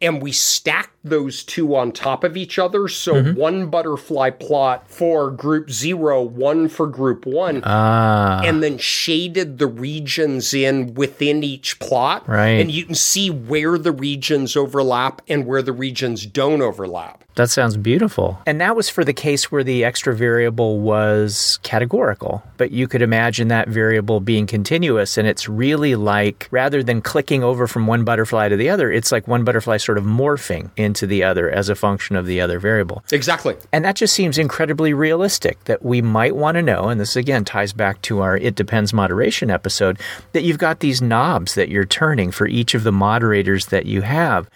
and 0.00 0.20
we 0.20 0.32
stacked 0.32 1.01
those 1.04 1.42
two 1.42 1.74
on 1.74 1.90
top 1.92 2.22
of 2.24 2.36
each 2.36 2.58
other. 2.58 2.86
So 2.88 3.22
one 3.32 3.66
butterfly 3.66 4.30
plot 4.30 4.88
for 4.88 5.30
group 5.30 5.70
zero, 5.70 6.22
one 6.22 6.68
for 6.68 6.86
group 6.86 7.26
one, 7.26 7.60
Ah. 7.64 8.40
and 8.44 8.62
then 8.62 8.78
shaded 8.78 9.58
the 9.58 9.66
regions 9.66 10.54
in 10.54 10.94
within 10.94 11.42
each 11.42 11.78
plot. 11.78 12.28
Right. 12.28 12.60
And 12.60 12.70
you 12.70 12.84
can 12.84 12.94
see 12.94 13.30
where 13.30 13.78
the 13.78 13.92
regions 13.92 14.56
overlap 14.56 15.22
and 15.28 15.46
where 15.46 15.62
the 15.62 15.72
regions 15.72 16.26
don't 16.26 16.62
overlap. 16.62 17.24
That 17.34 17.48
sounds 17.48 17.78
beautiful. 17.78 18.38
And 18.44 18.60
that 18.60 18.76
was 18.76 18.90
for 18.90 19.04
the 19.04 19.14
case 19.14 19.50
where 19.50 19.64
the 19.64 19.84
extra 19.84 20.14
variable 20.14 20.80
was 20.80 21.58
categorical. 21.62 22.42
But 22.58 22.72
you 22.72 22.86
could 22.86 23.00
imagine 23.00 23.48
that 23.48 23.68
variable 23.68 24.20
being 24.20 24.46
continuous. 24.46 25.16
And 25.16 25.26
it's 25.26 25.48
really 25.48 25.94
like 25.94 26.46
rather 26.50 26.82
than 26.82 27.00
clicking 27.00 27.42
over 27.42 27.66
from 27.66 27.86
one 27.86 28.04
butterfly 28.04 28.50
to 28.50 28.56
the 28.56 28.68
other, 28.68 28.92
it's 28.92 29.10
like 29.10 29.26
one 29.26 29.44
butterfly 29.44 29.78
sort 29.78 29.96
of 29.96 30.04
morphing 30.04 30.68
into 30.92 31.06
the 31.06 31.24
other 31.24 31.48
as 31.48 31.70
a 31.70 31.74
function 31.74 32.16
of 32.16 32.26
the 32.26 32.38
other 32.38 32.58
variable. 32.58 33.02
Exactly. 33.10 33.56
And 33.72 33.82
that 33.82 33.96
just 33.96 34.12
seems 34.12 34.36
incredibly 34.36 34.92
realistic 34.92 35.64
that 35.64 35.82
we 35.82 36.02
might 36.02 36.36
want 36.36 36.56
to 36.56 36.62
know. 36.62 36.90
And 36.90 37.00
this 37.00 37.16
again 37.16 37.46
ties 37.46 37.72
back 37.72 38.02
to 38.02 38.20
our 38.20 38.36
It 38.36 38.54
Depends 38.54 38.92
moderation 38.92 39.50
episode 39.50 39.98
that 40.32 40.42
you've 40.42 40.58
got 40.58 40.80
these 40.80 41.00
knobs 41.00 41.54
that 41.54 41.70
you're 41.70 41.86
turning 41.86 42.30
for 42.30 42.46
each 42.46 42.74
of 42.74 42.84
the 42.84 42.92
moderators 42.92 43.66
that 43.66 43.86
you 43.86 44.02
have. 44.02 44.50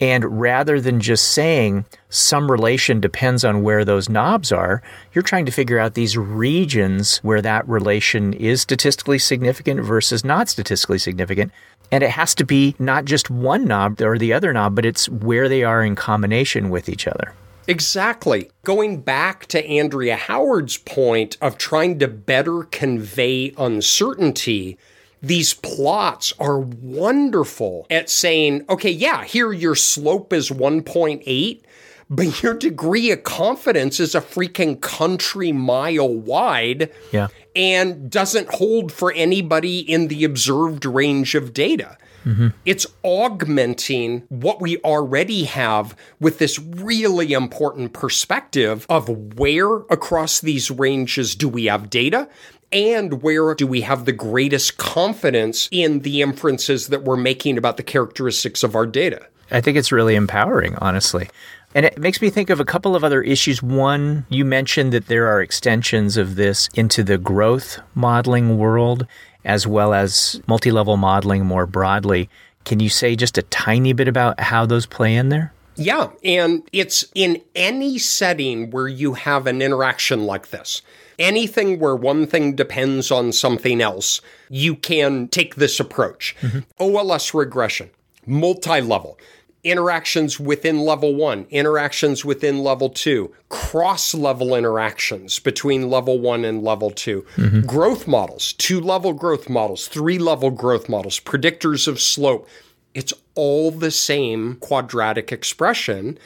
And 0.00 0.40
rather 0.40 0.80
than 0.80 1.00
just 1.00 1.28
saying 1.28 1.84
some 2.08 2.50
relation 2.50 3.00
depends 3.00 3.44
on 3.44 3.62
where 3.62 3.84
those 3.84 4.08
knobs 4.08 4.50
are, 4.50 4.82
you're 5.12 5.22
trying 5.22 5.44
to 5.44 5.52
figure 5.52 5.78
out 5.78 5.92
these 5.92 6.16
regions 6.16 7.18
where 7.18 7.42
that 7.42 7.68
relation 7.68 8.32
is 8.32 8.62
statistically 8.62 9.18
significant 9.18 9.82
versus 9.84 10.24
not 10.24 10.48
statistically 10.48 10.98
significant. 10.98 11.52
And 11.92 12.02
it 12.02 12.10
has 12.10 12.34
to 12.36 12.44
be 12.44 12.74
not 12.78 13.04
just 13.04 13.30
one 13.30 13.66
knob 13.66 14.00
or 14.00 14.16
the 14.16 14.32
other 14.32 14.52
knob, 14.52 14.74
but 14.74 14.86
it's 14.86 15.08
where 15.08 15.48
they 15.48 15.64
are 15.64 15.82
in 15.82 15.96
combination 15.96 16.70
with 16.70 16.88
each 16.88 17.06
other. 17.06 17.34
Exactly. 17.66 18.50
Going 18.64 19.00
back 19.02 19.46
to 19.46 19.64
Andrea 19.66 20.16
Howard's 20.16 20.78
point 20.78 21.36
of 21.42 21.58
trying 21.58 21.98
to 21.98 22.08
better 22.08 22.62
convey 22.64 23.52
uncertainty, 23.58 24.78
these 25.22 25.54
plots 25.54 26.32
are 26.38 26.58
wonderful 26.58 27.86
at 27.90 28.08
saying, 28.10 28.64
okay, 28.68 28.90
yeah, 28.90 29.24
here 29.24 29.52
your 29.52 29.74
slope 29.74 30.32
is 30.32 30.50
1.8, 30.50 31.62
but 32.08 32.42
your 32.42 32.54
degree 32.54 33.10
of 33.10 33.22
confidence 33.22 34.00
is 34.00 34.14
a 34.14 34.20
freaking 34.20 34.80
country 34.80 35.52
mile 35.52 36.08
wide 36.08 36.90
Yeah. 37.12 37.28
and 37.54 38.10
doesn't 38.10 38.48
hold 38.54 38.92
for 38.92 39.12
anybody 39.12 39.78
in 39.80 40.08
the 40.08 40.24
observed 40.24 40.84
range 40.84 41.34
of 41.34 41.52
data. 41.52 41.96
Mm-hmm. 42.24 42.48
It's 42.66 42.86
augmenting 43.02 44.24
what 44.28 44.60
we 44.60 44.76
already 44.78 45.44
have 45.44 45.96
with 46.20 46.38
this 46.38 46.58
really 46.58 47.32
important 47.32 47.92
perspective 47.94 48.84
of 48.90 49.38
where 49.38 49.76
across 49.88 50.40
these 50.40 50.70
ranges 50.70 51.34
do 51.34 51.48
we 51.48 51.64
have 51.66 51.88
data 51.88 52.28
and 52.72 53.22
where 53.22 53.54
do 53.54 53.66
we 53.66 53.82
have 53.82 54.04
the 54.04 54.12
greatest 54.12 54.78
confidence 54.78 55.68
in 55.70 56.00
the 56.00 56.22
inferences 56.22 56.88
that 56.88 57.02
we're 57.02 57.16
making 57.16 57.58
about 57.58 57.76
the 57.76 57.82
characteristics 57.82 58.62
of 58.62 58.74
our 58.74 58.86
data. 58.86 59.26
I 59.50 59.60
think 59.60 59.76
it's 59.76 59.92
really 59.92 60.14
empowering, 60.14 60.76
honestly. 60.76 61.28
And 61.74 61.86
it 61.86 61.98
makes 61.98 62.20
me 62.20 62.30
think 62.30 62.50
of 62.50 62.60
a 62.60 62.64
couple 62.64 62.96
of 62.96 63.04
other 63.04 63.22
issues. 63.22 63.62
One, 63.62 64.26
you 64.28 64.44
mentioned 64.44 64.92
that 64.92 65.06
there 65.06 65.28
are 65.28 65.40
extensions 65.40 66.16
of 66.16 66.36
this 66.36 66.68
into 66.74 67.02
the 67.02 67.18
growth 67.18 67.78
modeling 67.94 68.58
world 68.58 69.06
as 69.44 69.66
well 69.66 69.94
as 69.94 70.40
multi 70.46 70.70
level 70.70 70.96
modeling 70.96 71.46
more 71.46 71.66
broadly. 71.66 72.28
Can 72.64 72.80
you 72.80 72.88
say 72.88 73.16
just 73.16 73.38
a 73.38 73.42
tiny 73.42 73.92
bit 73.92 74.08
about 74.08 74.38
how 74.40 74.66
those 74.66 74.86
play 74.86 75.14
in 75.14 75.28
there? 75.28 75.52
Yeah, 75.76 76.10
and 76.22 76.62
it's 76.72 77.06
in 77.14 77.40
any 77.54 77.96
setting 77.98 78.70
where 78.70 78.88
you 78.88 79.14
have 79.14 79.46
an 79.46 79.62
interaction 79.62 80.26
like 80.26 80.50
this. 80.50 80.82
Anything 81.20 81.78
where 81.78 81.94
one 81.94 82.26
thing 82.26 82.56
depends 82.56 83.10
on 83.10 83.32
something 83.32 83.80
else, 83.80 84.20
you 84.48 84.74
can 84.74 85.28
take 85.28 85.54
this 85.56 85.78
approach. 85.78 86.34
OLS 86.80 87.34
regression, 87.34 87.90
multi 88.26 88.80
level, 88.80 89.18
interactions 89.62 90.40
within 90.40 90.80
level 90.80 91.14
one, 91.14 91.46
interactions 91.50 92.24
within 92.24 92.64
level 92.64 92.88
two, 92.88 93.32
cross 93.48 94.14
level 94.14 94.54
interactions 94.54 95.38
between 95.38 95.90
level 95.90 96.18
one 96.18 96.44
and 96.44 96.62
level 96.62 96.90
2 96.90 97.26
growth 97.66 98.06
models, 98.06 98.54
two 98.54 98.80
level 98.80 99.12
growth 99.12 99.48
models, 99.48 99.88
three 99.88 100.18
level 100.18 100.50
growth 100.50 100.88
models, 100.88 101.20
predictors 101.20 101.86
of 101.86 102.00
slope. 102.00 102.48
It's 102.94 103.12
all 103.34 103.70
the 103.70 103.90
same 103.90 104.56
quadratic 104.56 105.30
expression. 105.30 106.18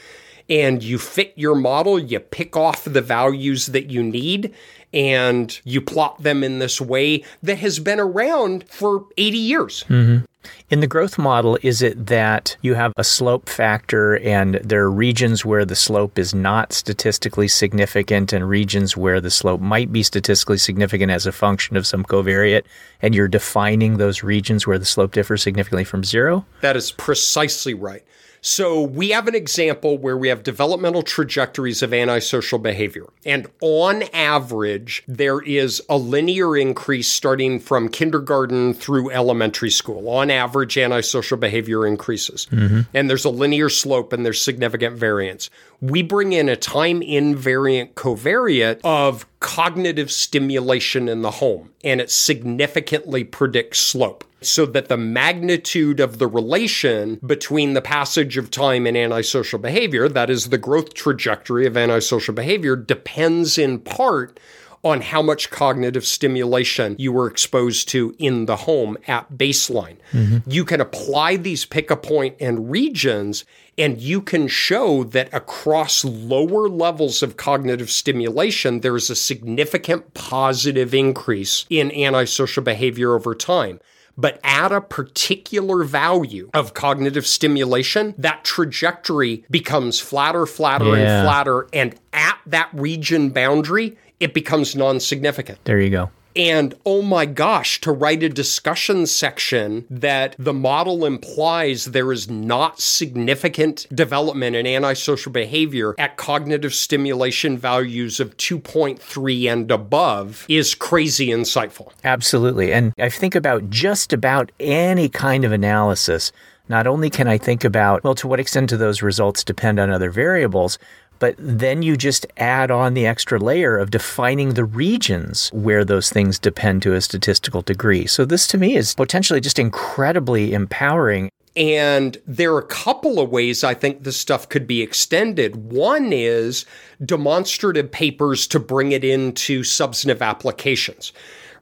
And 0.48 0.82
you 0.82 0.98
fit 0.98 1.32
your 1.36 1.54
model, 1.54 1.98
you 1.98 2.20
pick 2.20 2.56
off 2.56 2.84
the 2.84 3.00
values 3.00 3.66
that 3.66 3.90
you 3.90 4.02
need, 4.02 4.54
and 4.92 5.58
you 5.64 5.80
plot 5.80 6.22
them 6.22 6.44
in 6.44 6.58
this 6.58 6.80
way 6.80 7.24
that 7.42 7.58
has 7.58 7.78
been 7.78 7.98
around 7.98 8.68
for 8.68 9.06
80 9.16 9.38
years. 9.38 9.84
Mm-hmm. 9.88 10.24
In 10.70 10.80
the 10.80 10.86
growth 10.86 11.18
model, 11.18 11.58
is 11.62 11.82
it 11.82 12.06
that 12.06 12.56
you 12.62 12.74
have 12.74 12.92
a 12.96 13.04
slope 13.04 13.48
factor 13.48 14.18
and 14.18 14.56
there 14.56 14.82
are 14.82 14.90
regions 14.90 15.44
where 15.44 15.64
the 15.64 15.74
slope 15.74 16.18
is 16.18 16.34
not 16.34 16.72
statistically 16.72 17.48
significant 17.48 18.32
and 18.32 18.48
regions 18.48 18.96
where 18.96 19.20
the 19.20 19.30
slope 19.30 19.60
might 19.60 19.92
be 19.92 20.02
statistically 20.02 20.58
significant 20.58 21.10
as 21.10 21.26
a 21.26 21.32
function 21.32 21.76
of 21.76 21.86
some 21.86 22.04
covariate, 22.04 22.64
and 23.00 23.14
you're 23.14 23.28
defining 23.28 23.96
those 23.96 24.22
regions 24.22 24.66
where 24.66 24.78
the 24.78 24.84
slope 24.84 25.12
differs 25.12 25.42
significantly 25.42 25.84
from 25.84 26.04
zero? 26.04 26.44
That 26.60 26.76
is 26.76 26.92
precisely 26.92 27.74
right. 27.74 28.04
So 28.46 28.82
we 28.82 29.08
have 29.08 29.26
an 29.26 29.34
example 29.34 29.96
where 29.96 30.18
we 30.18 30.28
have 30.28 30.42
developmental 30.42 31.02
trajectories 31.02 31.82
of 31.82 31.94
antisocial 31.94 32.58
behavior. 32.58 33.06
And 33.24 33.46
on 33.62 34.02
average, 34.12 35.02
there 35.08 35.40
is 35.40 35.80
a 35.88 35.96
linear 35.96 36.54
increase 36.54 37.08
starting 37.08 37.58
from 37.58 37.88
kindergarten 37.88 38.74
through 38.74 39.10
elementary 39.12 39.70
school. 39.70 40.10
On 40.10 40.30
average, 40.30 40.76
antisocial 40.76 41.38
behavior 41.38 41.86
increases. 41.86 42.46
Mm-hmm. 42.50 42.80
And 42.92 43.08
there's 43.08 43.24
a 43.24 43.30
linear 43.30 43.70
slope 43.70 44.12
and 44.12 44.26
there's 44.26 44.42
significant 44.42 44.98
variance. 44.98 45.48
We 45.84 46.00
bring 46.00 46.32
in 46.32 46.48
a 46.48 46.56
time 46.56 47.02
invariant 47.02 47.92
covariate 47.92 48.80
of 48.84 49.26
cognitive 49.40 50.10
stimulation 50.10 51.10
in 51.10 51.20
the 51.20 51.30
home, 51.30 51.72
and 51.84 52.00
it 52.00 52.10
significantly 52.10 53.22
predicts 53.22 53.80
slope 53.80 54.24
so 54.40 54.64
that 54.64 54.88
the 54.88 54.96
magnitude 54.96 56.00
of 56.00 56.18
the 56.18 56.26
relation 56.26 57.16
between 57.16 57.74
the 57.74 57.82
passage 57.82 58.38
of 58.38 58.50
time 58.50 58.86
and 58.86 58.96
antisocial 58.96 59.58
behavior, 59.58 60.08
that 60.08 60.30
is 60.30 60.48
the 60.48 60.56
growth 60.56 60.94
trajectory 60.94 61.66
of 61.66 61.76
antisocial 61.76 62.32
behavior, 62.32 62.76
depends 62.76 63.58
in 63.58 63.78
part 63.78 64.40
on 64.82 65.00
how 65.00 65.22
much 65.22 65.50
cognitive 65.50 66.04
stimulation 66.04 66.94
you 66.98 67.10
were 67.10 67.26
exposed 67.26 67.88
to 67.88 68.14
in 68.18 68.44
the 68.44 68.56
home 68.56 68.98
at 69.08 69.32
baseline. 69.32 69.96
Mm-hmm. 70.12 70.50
You 70.50 70.64
can 70.64 70.80
apply 70.80 71.36
these 71.36 71.64
pick 71.64 71.90
a 71.90 71.96
point 71.96 72.36
and 72.38 72.70
regions, 72.70 73.46
and 73.76 74.00
you 74.00 74.20
can 74.20 74.48
show 74.48 75.04
that 75.04 75.32
across 75.32 76.04
lower 76.04 76.68
levels 76.68 77.22
of 77.22 77.36
cognitive 77.36 77.90
stimulation, 77.90 78.80
there 78.80 78.96
is 78.96 79.10
a 79.10 79.14
significant 79.16 80.14
positive 80.14 80.94
increase 80.94 81.66
in 81.70 81.90
antisocial 81.92 82.62
behavior 82.62 83.14
over 83.14 83.34
time. 83.34 83.80
But 84.16 84.38
at 84.44 84.70
a 84.70 84.80
particular 84.80 85.82
value 85.82 86.48
of 86.54 86.72
cognitive 86.72 87.26
stimulation, 87.26 88.14
that 88.16 88.44
trajectory 88.44 89.44
becomes 89.50 89.98
flatter, 89.98 90.46
flatter, 90.46 90.96
Yeah. 90.96 91.20
and 91.20 91.26
flatter. 91.26 91.66
And 91.72 91.94
at 92.12 92.38
that 92.46 92.68
region 92.72 93.30
boundary, 93.30 93.96
it 94.20 94.32
becomes 94.32 94.76
non 94.76 95.00
significant. 95.00 95.58
There 95.64 95.80
you 95.80 95.90
go. 95.90 96.10
And 96.36 96.74
oh 96.84 97.02
my 97.02 97.26
gosh, 97.26 97.80
to 97.82 97.92
write 97.92 98.22
a 98.22 98.28
discussion 98.28 99.06
section 99.06 99.86
that 99.88 100.34
the 100.38 100.52
model 100.52 101.04
implies 101.04 101.86
there 101.86 102.12
is 102.12 102.28
not 102.28 102.80
significant 102.80 103.86
development 103.94 104.56
in 104.56 104.66
antisocial 104.66 105.30
behavior 105.32 105.94
at 105.98 106.16
cognitive 106.16 106.74
stimulation 106.74 107.56
values 107.56 108.18
of 108.20 108.36
2.3 108.36 109.52
and 109.52 109.70
above 109.70 110.44
is 110.48 110.74
crazy 110.74 111.28
insightful. 111.28 111.92
Absolutely. 112.02 112.72
And 112.72 112.92
I 112.98 113.08
think 113.08 113.34
about 113.34 113.70
just 113.70 114.12
about 114.12 114.50
any 114.58 115.08
kind 115.08 115.44
of 115.44 115.52
analysis. 115.52 116.32
Not 116.68 116.86
only 116.86 117.10
can 117.10 117.28
I 117.28 117.36
think 117.36 117.62
about, 117.62 118.02
well, 118.04 118.14
to 118.14 118.26
what 118.26 118.40
extent 118.40 118.70
do 118.70 118.78
those 118.78 119.02
results 119.02 119.44
depend 119.44 119.78
on 119.78 119.90
other 119.90 120.10
variables, 120.10 120.78
but 121.18 121.34
then 121.38 121.82
you 121.82 121.96
just 121.96 122.26
add 122.36 122.70
on 122.70 122.94
the 122.94 123.06
extra 123.06 123.38
layer 123.38 123.76
of 123.76 123.90
defining 123.90 124.54
the 124.54 124.64
regions 124.64 125.50
where 125.52 125.84
those 125.84 126.10
things 126.10 126.38
depend 126.38 126.82
to 126.82 126.94
a 126.94 127.00
statistical 127.00 127.62
degree. 127.62 128.06
So 128.06 128.24
this 128.24 128.46
to 128.48 128.58
me 128.58 128.76
is 128.76 128.94
potentially 128.94 129.40
just 129.40 129.58
incredibly 129.58 130.52
empowering. 130.52 131.30
And 131.56 132.18
there 132.26 132.52
are 132.52 132.58
a 132.58 132.66
couple 132.66 133.20
of 133.20 133.30
ways 133.30 133.62
I 133.62 133.74
think 133.74 134.02
this 134.02 134.16
stuff 134.16 134.48
could 134.48 134.66
be 134.66 134.82
extended. 134.82 135.70
One 135.70 136.12
is 136.12 136.66
demonstrative 137.04 137.92
papers 137.92 138.46
to 138.48 138.58
bring 138.58 138.90
it 138.92 139.04
into 139.04 139.62
substantive 139.62 140.20
applications. 140.20 141.12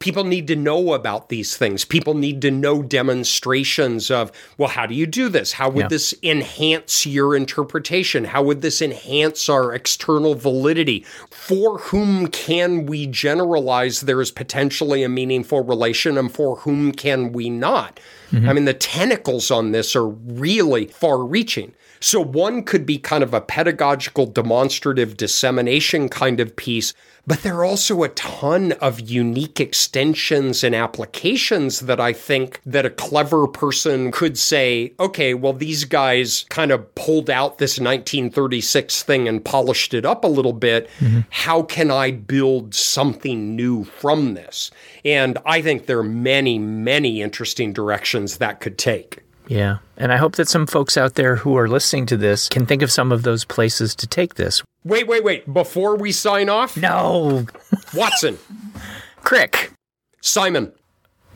People 0.03 0.25
need 0.25 0.47
to 0.49 0.57
know 0.57 0.95
about 0.95 1.29
these 1.29 1.57
things. 1.57 1.85
People 1.85 2.15
need 2.15 2.43
to 2.43 2.51
know 2.51 2.83
demonstrations 2.83 4.11
of, 4.11 4.33
well, 4.59 4.69
how 4.69 4.85
do 4.87 4.95
you 4.95 5.07
do 5.07 5.29
this? 5.29 5.53
How 5.53 5.69
would 5.71 5.85
Yeah. 5.85 5.89
this 5.89 6.15
enhance 6.23 7.07
your 7.07 7.37
interpretation? 7.37 8.25
How 8.25 8.43
would 8.43 8.63
this 8.63 8.83
enhance 8.83 9.49
our 9.49 9.73
external 9.73 10.35
validity? 10.35 11.05
For 11.31 11.79
whom 11.79 12.27
can 12.27 12.87
we 12.87 13.07
generalize 13.07 14.03
there 14.03 14.21
is 14.21 14.31
potentially 14.31 15.03
a 15.03 15.09
meaningful 15.09 15.63
relation 15.63 16.19
and 16.19 16.33
for 16.33 16.57
whom 16.57 16.93
can 16.93 17.33
we 17.33 17.49
not? 17.49 18.01
Mm-hmm. 18.33 18.49
I 18.49 18.53
mean, 18.53 18.65
the 18.65 18.75
tentacles 18.75 19.51
on 19.51 19.73
this 19.73 19.95
are 19.95 20.09
really 20.09 20.87
far 20.87 21.19
reaching. 21.23 21.75
So, 22.03 22.21
one 22.21 22.65
could 22.65 22.85
be 22.85 22.99
kind 22.99 23.23
of 23.23 23.33
a 23.33 23.41
pedagogical, 23.41 24.27
demonstrative 24.27 25.17
dissemination 25.17 26.09
kind 26.09 26.41
of 26.41 26.57
piece, 26.57 26.95
but 27.29 27.43
there 27.43 27.59
are 27.59 27.65
also 27.65 28.03
a 28.03 28.09
ton 28.09 28.73
of 28.73 28.99
unique 28.99 29.61
extensions 29.61 30.65
and 30.65 30.75
applications 30.75 31.79
that 31.81 32.01
I 32.01 32.13
think 32.13 32.61
that 32.67 32.85
a 32.85 32.91
clever 32.91 33.47
person 33.47 34.11
could 34.11 34.37
say, 34.37 34.95
okay, 34.99 35.33
well, 35.33 35.53
these 35.53 35.85
guys 35.85 36.45
kind 36.49 36.73
of 36.73 36.93
pulled 36.97 37.31
out 37.31 37.59
this 37.59 37.79
1936 37.79 39.05
thing 39.05 39.29
and 39.29 39.45
polished 39.45 39.95
it 39.95 40.05
up 40.05 40.25
a 40.25 40.29
little 40.29 40.53
bit. 40.53 40.91
Mm-hmm. 40.99 41.21
How 41.31 41.63
can 41.63 41.93
I 41.93 42.11
build 42.11 42.75
something 42.75 43.55
new 43.55 43.85
from 43.85 44.35
this? 44.35 44.73
And 45.05 45.39
I 45.47 45.63
think 45.63 45.87
there 45.87 46.01
are 46.01 46.03
many, 46.03 46.59
many 46.59 47.23
interesting 47.23 47.73
directions 47.73 48.39
that 48.39 48.59
could 48.59 48.77
take. 48.77 49.21
Yeah. 49.49 49.79
And 49.97 50.13
I 50.13 50.17
hope 50.17 50.37
that 50.37 50.49
some 50.49 50.67
folks 50.67 50.97
out 50.97 51.15
there 51.15 51.37
who 51.37 51.57
are 51.57 51.69
listening 51.69 52.07
to 52.07 52.17
this 52.17 52.49
can 52.49 52.65
think 52.67 52.83
of 52.83 52.91
some 52.93 53.13
of 53.13 53.23
those 53.23 53.45
places 53.45 53.95
to 53.97 54.07
take 54.07 54.35
this. 54.35 54.63
Wait, 54.85 55.07
wait, 55.07 55.23
wait. 55.25 55.53
Before 55.53 55.97
we 55.97 56.13
sign 56.13 56.49
off, 56.49 56.77
No. 56.77 57.47
Watson, 57.95 58.39
Crick. 59.23 59.73
Simon, 60.21 60.73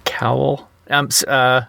Cowell. 0.04 0.68
Um, 0.88 1.08
uh, 1.26 1.62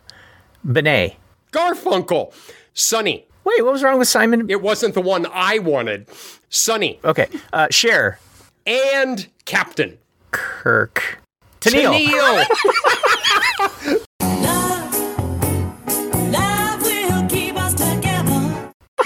Benet. 0.63 1.17
Garfunkel, 1.51 2.33
Sonny. 2.73 3.25
Wait, 3.43 3.63
what 3.63 3.73
was 3.73 3.81
wrong 3.83 3.97
with 3.97 4.07
Simon? 4.07 4.49
It 4.49 4.61
wasn't 4.61 4.93
the 4.93 5.01
one 5.01 5.25
I 5.33 5.59
wanted. 5.59 6.07
Sonny 6.49 6.99
Okay. 7.03 7.27
Uh, 7.53 7.67
Cher. 7.71 8.19
and 8.65 9.27
Captain. 9.45 9.97
Kirk. 10.31 11.19
Tennille. 11.61 12.45
Tennille. 12.45 14.03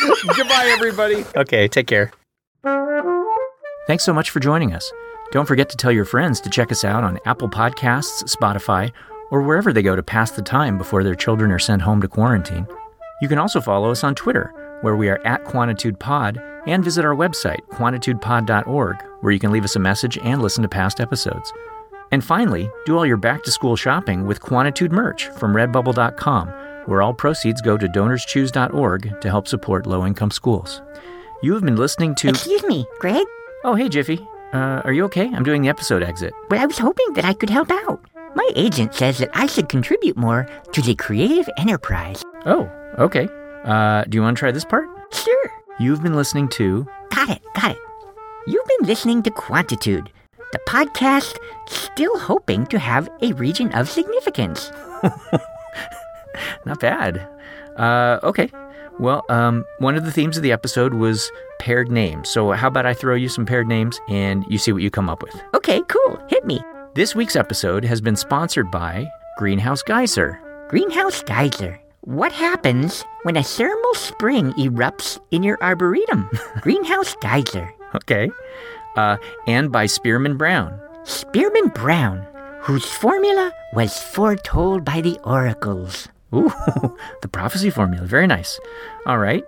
Goodbye, 0.35 0.73
everybody. 0.73 1.25
Okay, 1.35 1.67
take 1.67 1.87
care. 1.87 2.11
Thanks 3.87 4.03
so 4.03 4.13
much 4.13 4.29
for 4.29 4.39
joining 4.39 4.73
us. 4.73 4.91
Don't 5.31 5.47
forget 5.47 5.69
to 5.69 5.77
tell 5.77 5.91
your 5.91 6.05
friends 6.05 6.41
to 6.41 6.49
check 6.49 6.71
us 6.71 6.83
out 6.83 7.03
on 7.03 7.19
Apple 7.25 7.49
Podcasts, 7.49 8.23
Spotify, 8.23 8.91
or 9.31 9.41
wherever 9.41 9.71
they 9.71 9.81
go 9.81 9.95
to 9.95 10.03
pass 10.03 10.31
the 10.31 10.41
time 10.41 10.77
before 10.77 11.03
their 11.03 11.15
children 11.15 11.51
are 11.51 11.59
sent 11.59 11.81
home 11.81 12.01
to 12.01 12.07
quarantine. 12.07 12.67
You 13.21 13.27
can 13.27 13.37
also 13.37 13.61
follow 13.61 13.91
us 13.91 14.03
on 14.03 14.15
Twitter, 14.15 14.53
where 14.81 14.95
we 14.95 15.09
are 15.09 15.25
at 15.25 15.45
QuantitudePod, 15.45 16.63
and 16.67 16.83
visit 16.83 17.05
our 17.05 17.15
website, 17.15 17.61
quantitudepod.org, 17.71 18.95
where 19.21 19.33
you 19.33 19.39
can 19.39 19.51
leave 19.51 19.63
us 19.63 19.75
a 19.75 19.79
message 19.79 20.17
and 20.19 20.41
listen 20.41 20.61
to 20.63 20.69
past 20.69 20.99
episodes. 20.99 21.51
And 22.11 22.23
finally, 22.23 22.69
do 22.85 22.97
all 22.97 23.05
your 23.05 23.17
back 23.17 23.43
to 23.43 23.51
school 23.51 23.75
shopping 23.75 24.27
with 24.27 24.41
Quantitude 24.41 24.91
merch 24.91 25.27
from 25.29 25.53
redbubble.com, 25.53 26.49
where 26.85 27.01
all 27.01 27.13
proceeds 27.13 27.61
go 27.61 27.77
to 27.77 27.87
donorschoose.org 27.87 29.21
to 29.21 29.29
help 29.29 29.47
support 29.47 29.85
low 29.85 30.05
income 30.05 30.31
schools. 30.31 30.81
You 31.43 31.53
have 31.53 31.63
been 31.63 31.75
listening 31.75 32.15
to. 32.15 32.29
Excuse 32.29 32.63
me, 32.63 32.85
Greg. 32.99 33.25
Oh, 33.63 33.75
hey, 33.75 33.89
Jiffy. 33.89 34.19
Uh, 34.53 34.81
are 34.83 34.93
you 34.93 35.05
okay? 35.05 35.27
I'm 35.33 35.43
doing 35.43 35.61
the 35.61 35.69
episode 35.69 36.03
exit. 36.03 36.33
Well, 36.49 36.61
I 36.61 36.65
was 36.65 36.77
hoping 36.77 37.13
that 37.13 37.25
I 37.25 37.33
could 37.33 37.49
help 37.49 37.71
out. 37.71 38.03
My 38.35 38.49
agent 38.55 38.93
says 38.93 39.17
that 39.19 39.29
I 39.33 39.45
should 39.45 39.69
contribute 39.69 40.17
more 40.17 40.47
to 40.71 40.81
the 40.81 40.95
creative 40.95 41.49
enterprise. 41.57 42.23
Oh, 42.45 42.69
okay. 42.97 43.27
Uh, 43.63 44.03
do 44.05 44.17
you 44.17 44.21
want 44.21 44.37
to 44.37 44.39
try 44.39 44.51
this 44.51 44.65
part? 44.65 44.87
Sure. 45.13 45.51
You've 45.79 46.03
been 46.03 46.15
listening 46.15 46.47
to. 46.49 46.87
Got 47.09 47.29
it, 47.29 47.41
got 47.55 47.71
it. 47.71 47.77
You've 48.47 48.67
been 48.67 48.87
listening 48.87 49.23
to 49.23 49.31
Quantitude, 49.31 50.07
the 50.51 50.59
podcast 50.67 51.37
still 51.67 52.17
hoping 52.19 52.65
to 52.67 52.79
have 52.79 53.09
a 53.21 53.33
region 53.33 53.71
of 53.73 53.89
significance. 53.89 54.71
Not 56.65 56.79
bad. 56.79 57.27
Uh, 57.77 58.19
okay. 58.23 58.49
Well, 58.99 59.23
um, 59.29 59.65
one 59.79 59.95
of 59.95 60.05
the 60.05 60.11
themes 60.11 60.37
of 60.37 60.43
the 60.43 60.51
episode 60.51 60.93
was 60.93 61.31
paired 61.59 61.89
names. 61.89 62.29
So, 62.29 62.51
how 62.51 62.67
about 62.67 62.85
I 62.85 62.93
throw 62.93 63.15
you 63.15 63.29
some 63.29 63.45
paired 63.45 63.67
names 63.67 63.99
and 64.09 64.45
you 64.49 64.57
see 64.57 64.71
what 64.71 64.83
you 64.83 64.91
come 64.91 65.09
up 65.09 65.23
with? 65.23 65.33
Okay, 65.55 65.81
cool. 65.87 66.19
Hit 66.29 66.45
me. 66.45 66.61
This 66.93 67.15
week's 67.15 67.35
episode 67.35 67.85
has 67.85 68.01
been 68.01 68.15
sponsored 68.15 68.69
by 68.69 69.07
Greenhouse 69.37 69.81
Geisser. 69.81 70.39
Greenhouse 70.67 71.23
geyser. 71.23 71.79
What 72.01 72.31
happens 72.31 73.03
when 73.23 73.37
a 73.37 73.43
thermal 73.43 73.93
spring 73.93 74.53
erupts 74.53 75.19
in 75.31 75.43
your 75.43 75.57
arboretum? 75.61 76.29
Greenhouse 76.61 77.15
geyser. 77.21 77.73
Okay. 77.95 78.29
Uh, 78.95 79.17
and 79.47 79.71
by 79.71 79.85
Spearman 79.85 80.37
Brown. 80.37 80.79
Spearman 81.03 81.69
Brown, 81.69 82.25
whose 82.61 82.85
formula 82.85 83.53
was 83.73 83.99
foretold 83.99 84.85
by 84.85 85.01
the 85.01 85.17
oracles. 85.23 86.07
Ooh, 86.33 86.51
the 87.21 87.27
prophecy 87.27 87.69
formula. 87.69 88.05
Very 88.05 88.27
nice. 88.27 88.59
All 89.05 89.17
right. 89.17 89.43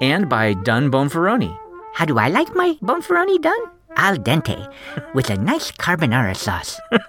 And 0.00 0.28
by 0.28 0.54
Dunn 0.54 0.90
Bonferroni. 0.90 1.56
How 1.94 2.04
do 2.04 2.18
I 2.18 2.28
like 2.28 2.54
my 2.54 2.76
bonferroni 2.82 3.40
done? 3.40 3.60
Al 3.96 4.16
dente, 4.16 4.72
with 5.14 5.28
a 5.28 5.36
nice 5.36 5.70
carbonara 5.72 6.36
sauce. 6.36 6.80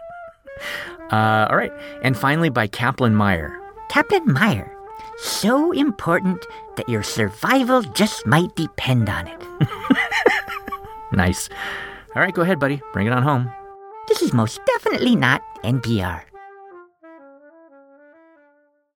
Uh, 1.12 1.46
all 1.48 1.58
right. 1.58 1.74
And 2.02 2.18
finally 2.18 2.50
by 2.50 2.66
Kaplan 2.66 3.16
Meier. 3.16 3.60
Captain 3.90 4.24
Meyer, 4.34 4.76
so 5.18 5.72
important 5.72 6.44
that 6.76 6.90
your 6.90 7.04
survival 7.04 7.84
just 7.84 8.26
might 8.26 8.56
depend 8.56 9.10
on 9.10 9.28
it. 9.28 9.42
Nice. 11.14 11.48
All 12.16 12.22
right, 12.22 12.34
go 12.34 12.42
ahead, 12.42 12.60
buddy. 12.60 12.82
Bring 12.92 13.08
it 13.08 13.14
on 13.14 13.22
home. 13.24 13.52
This 14.08 14.22
is 14.22 14.34
most 14.34 14.60
definitely 14.66 15.16
not 15.16 15.42
NPR. 15.64 16.22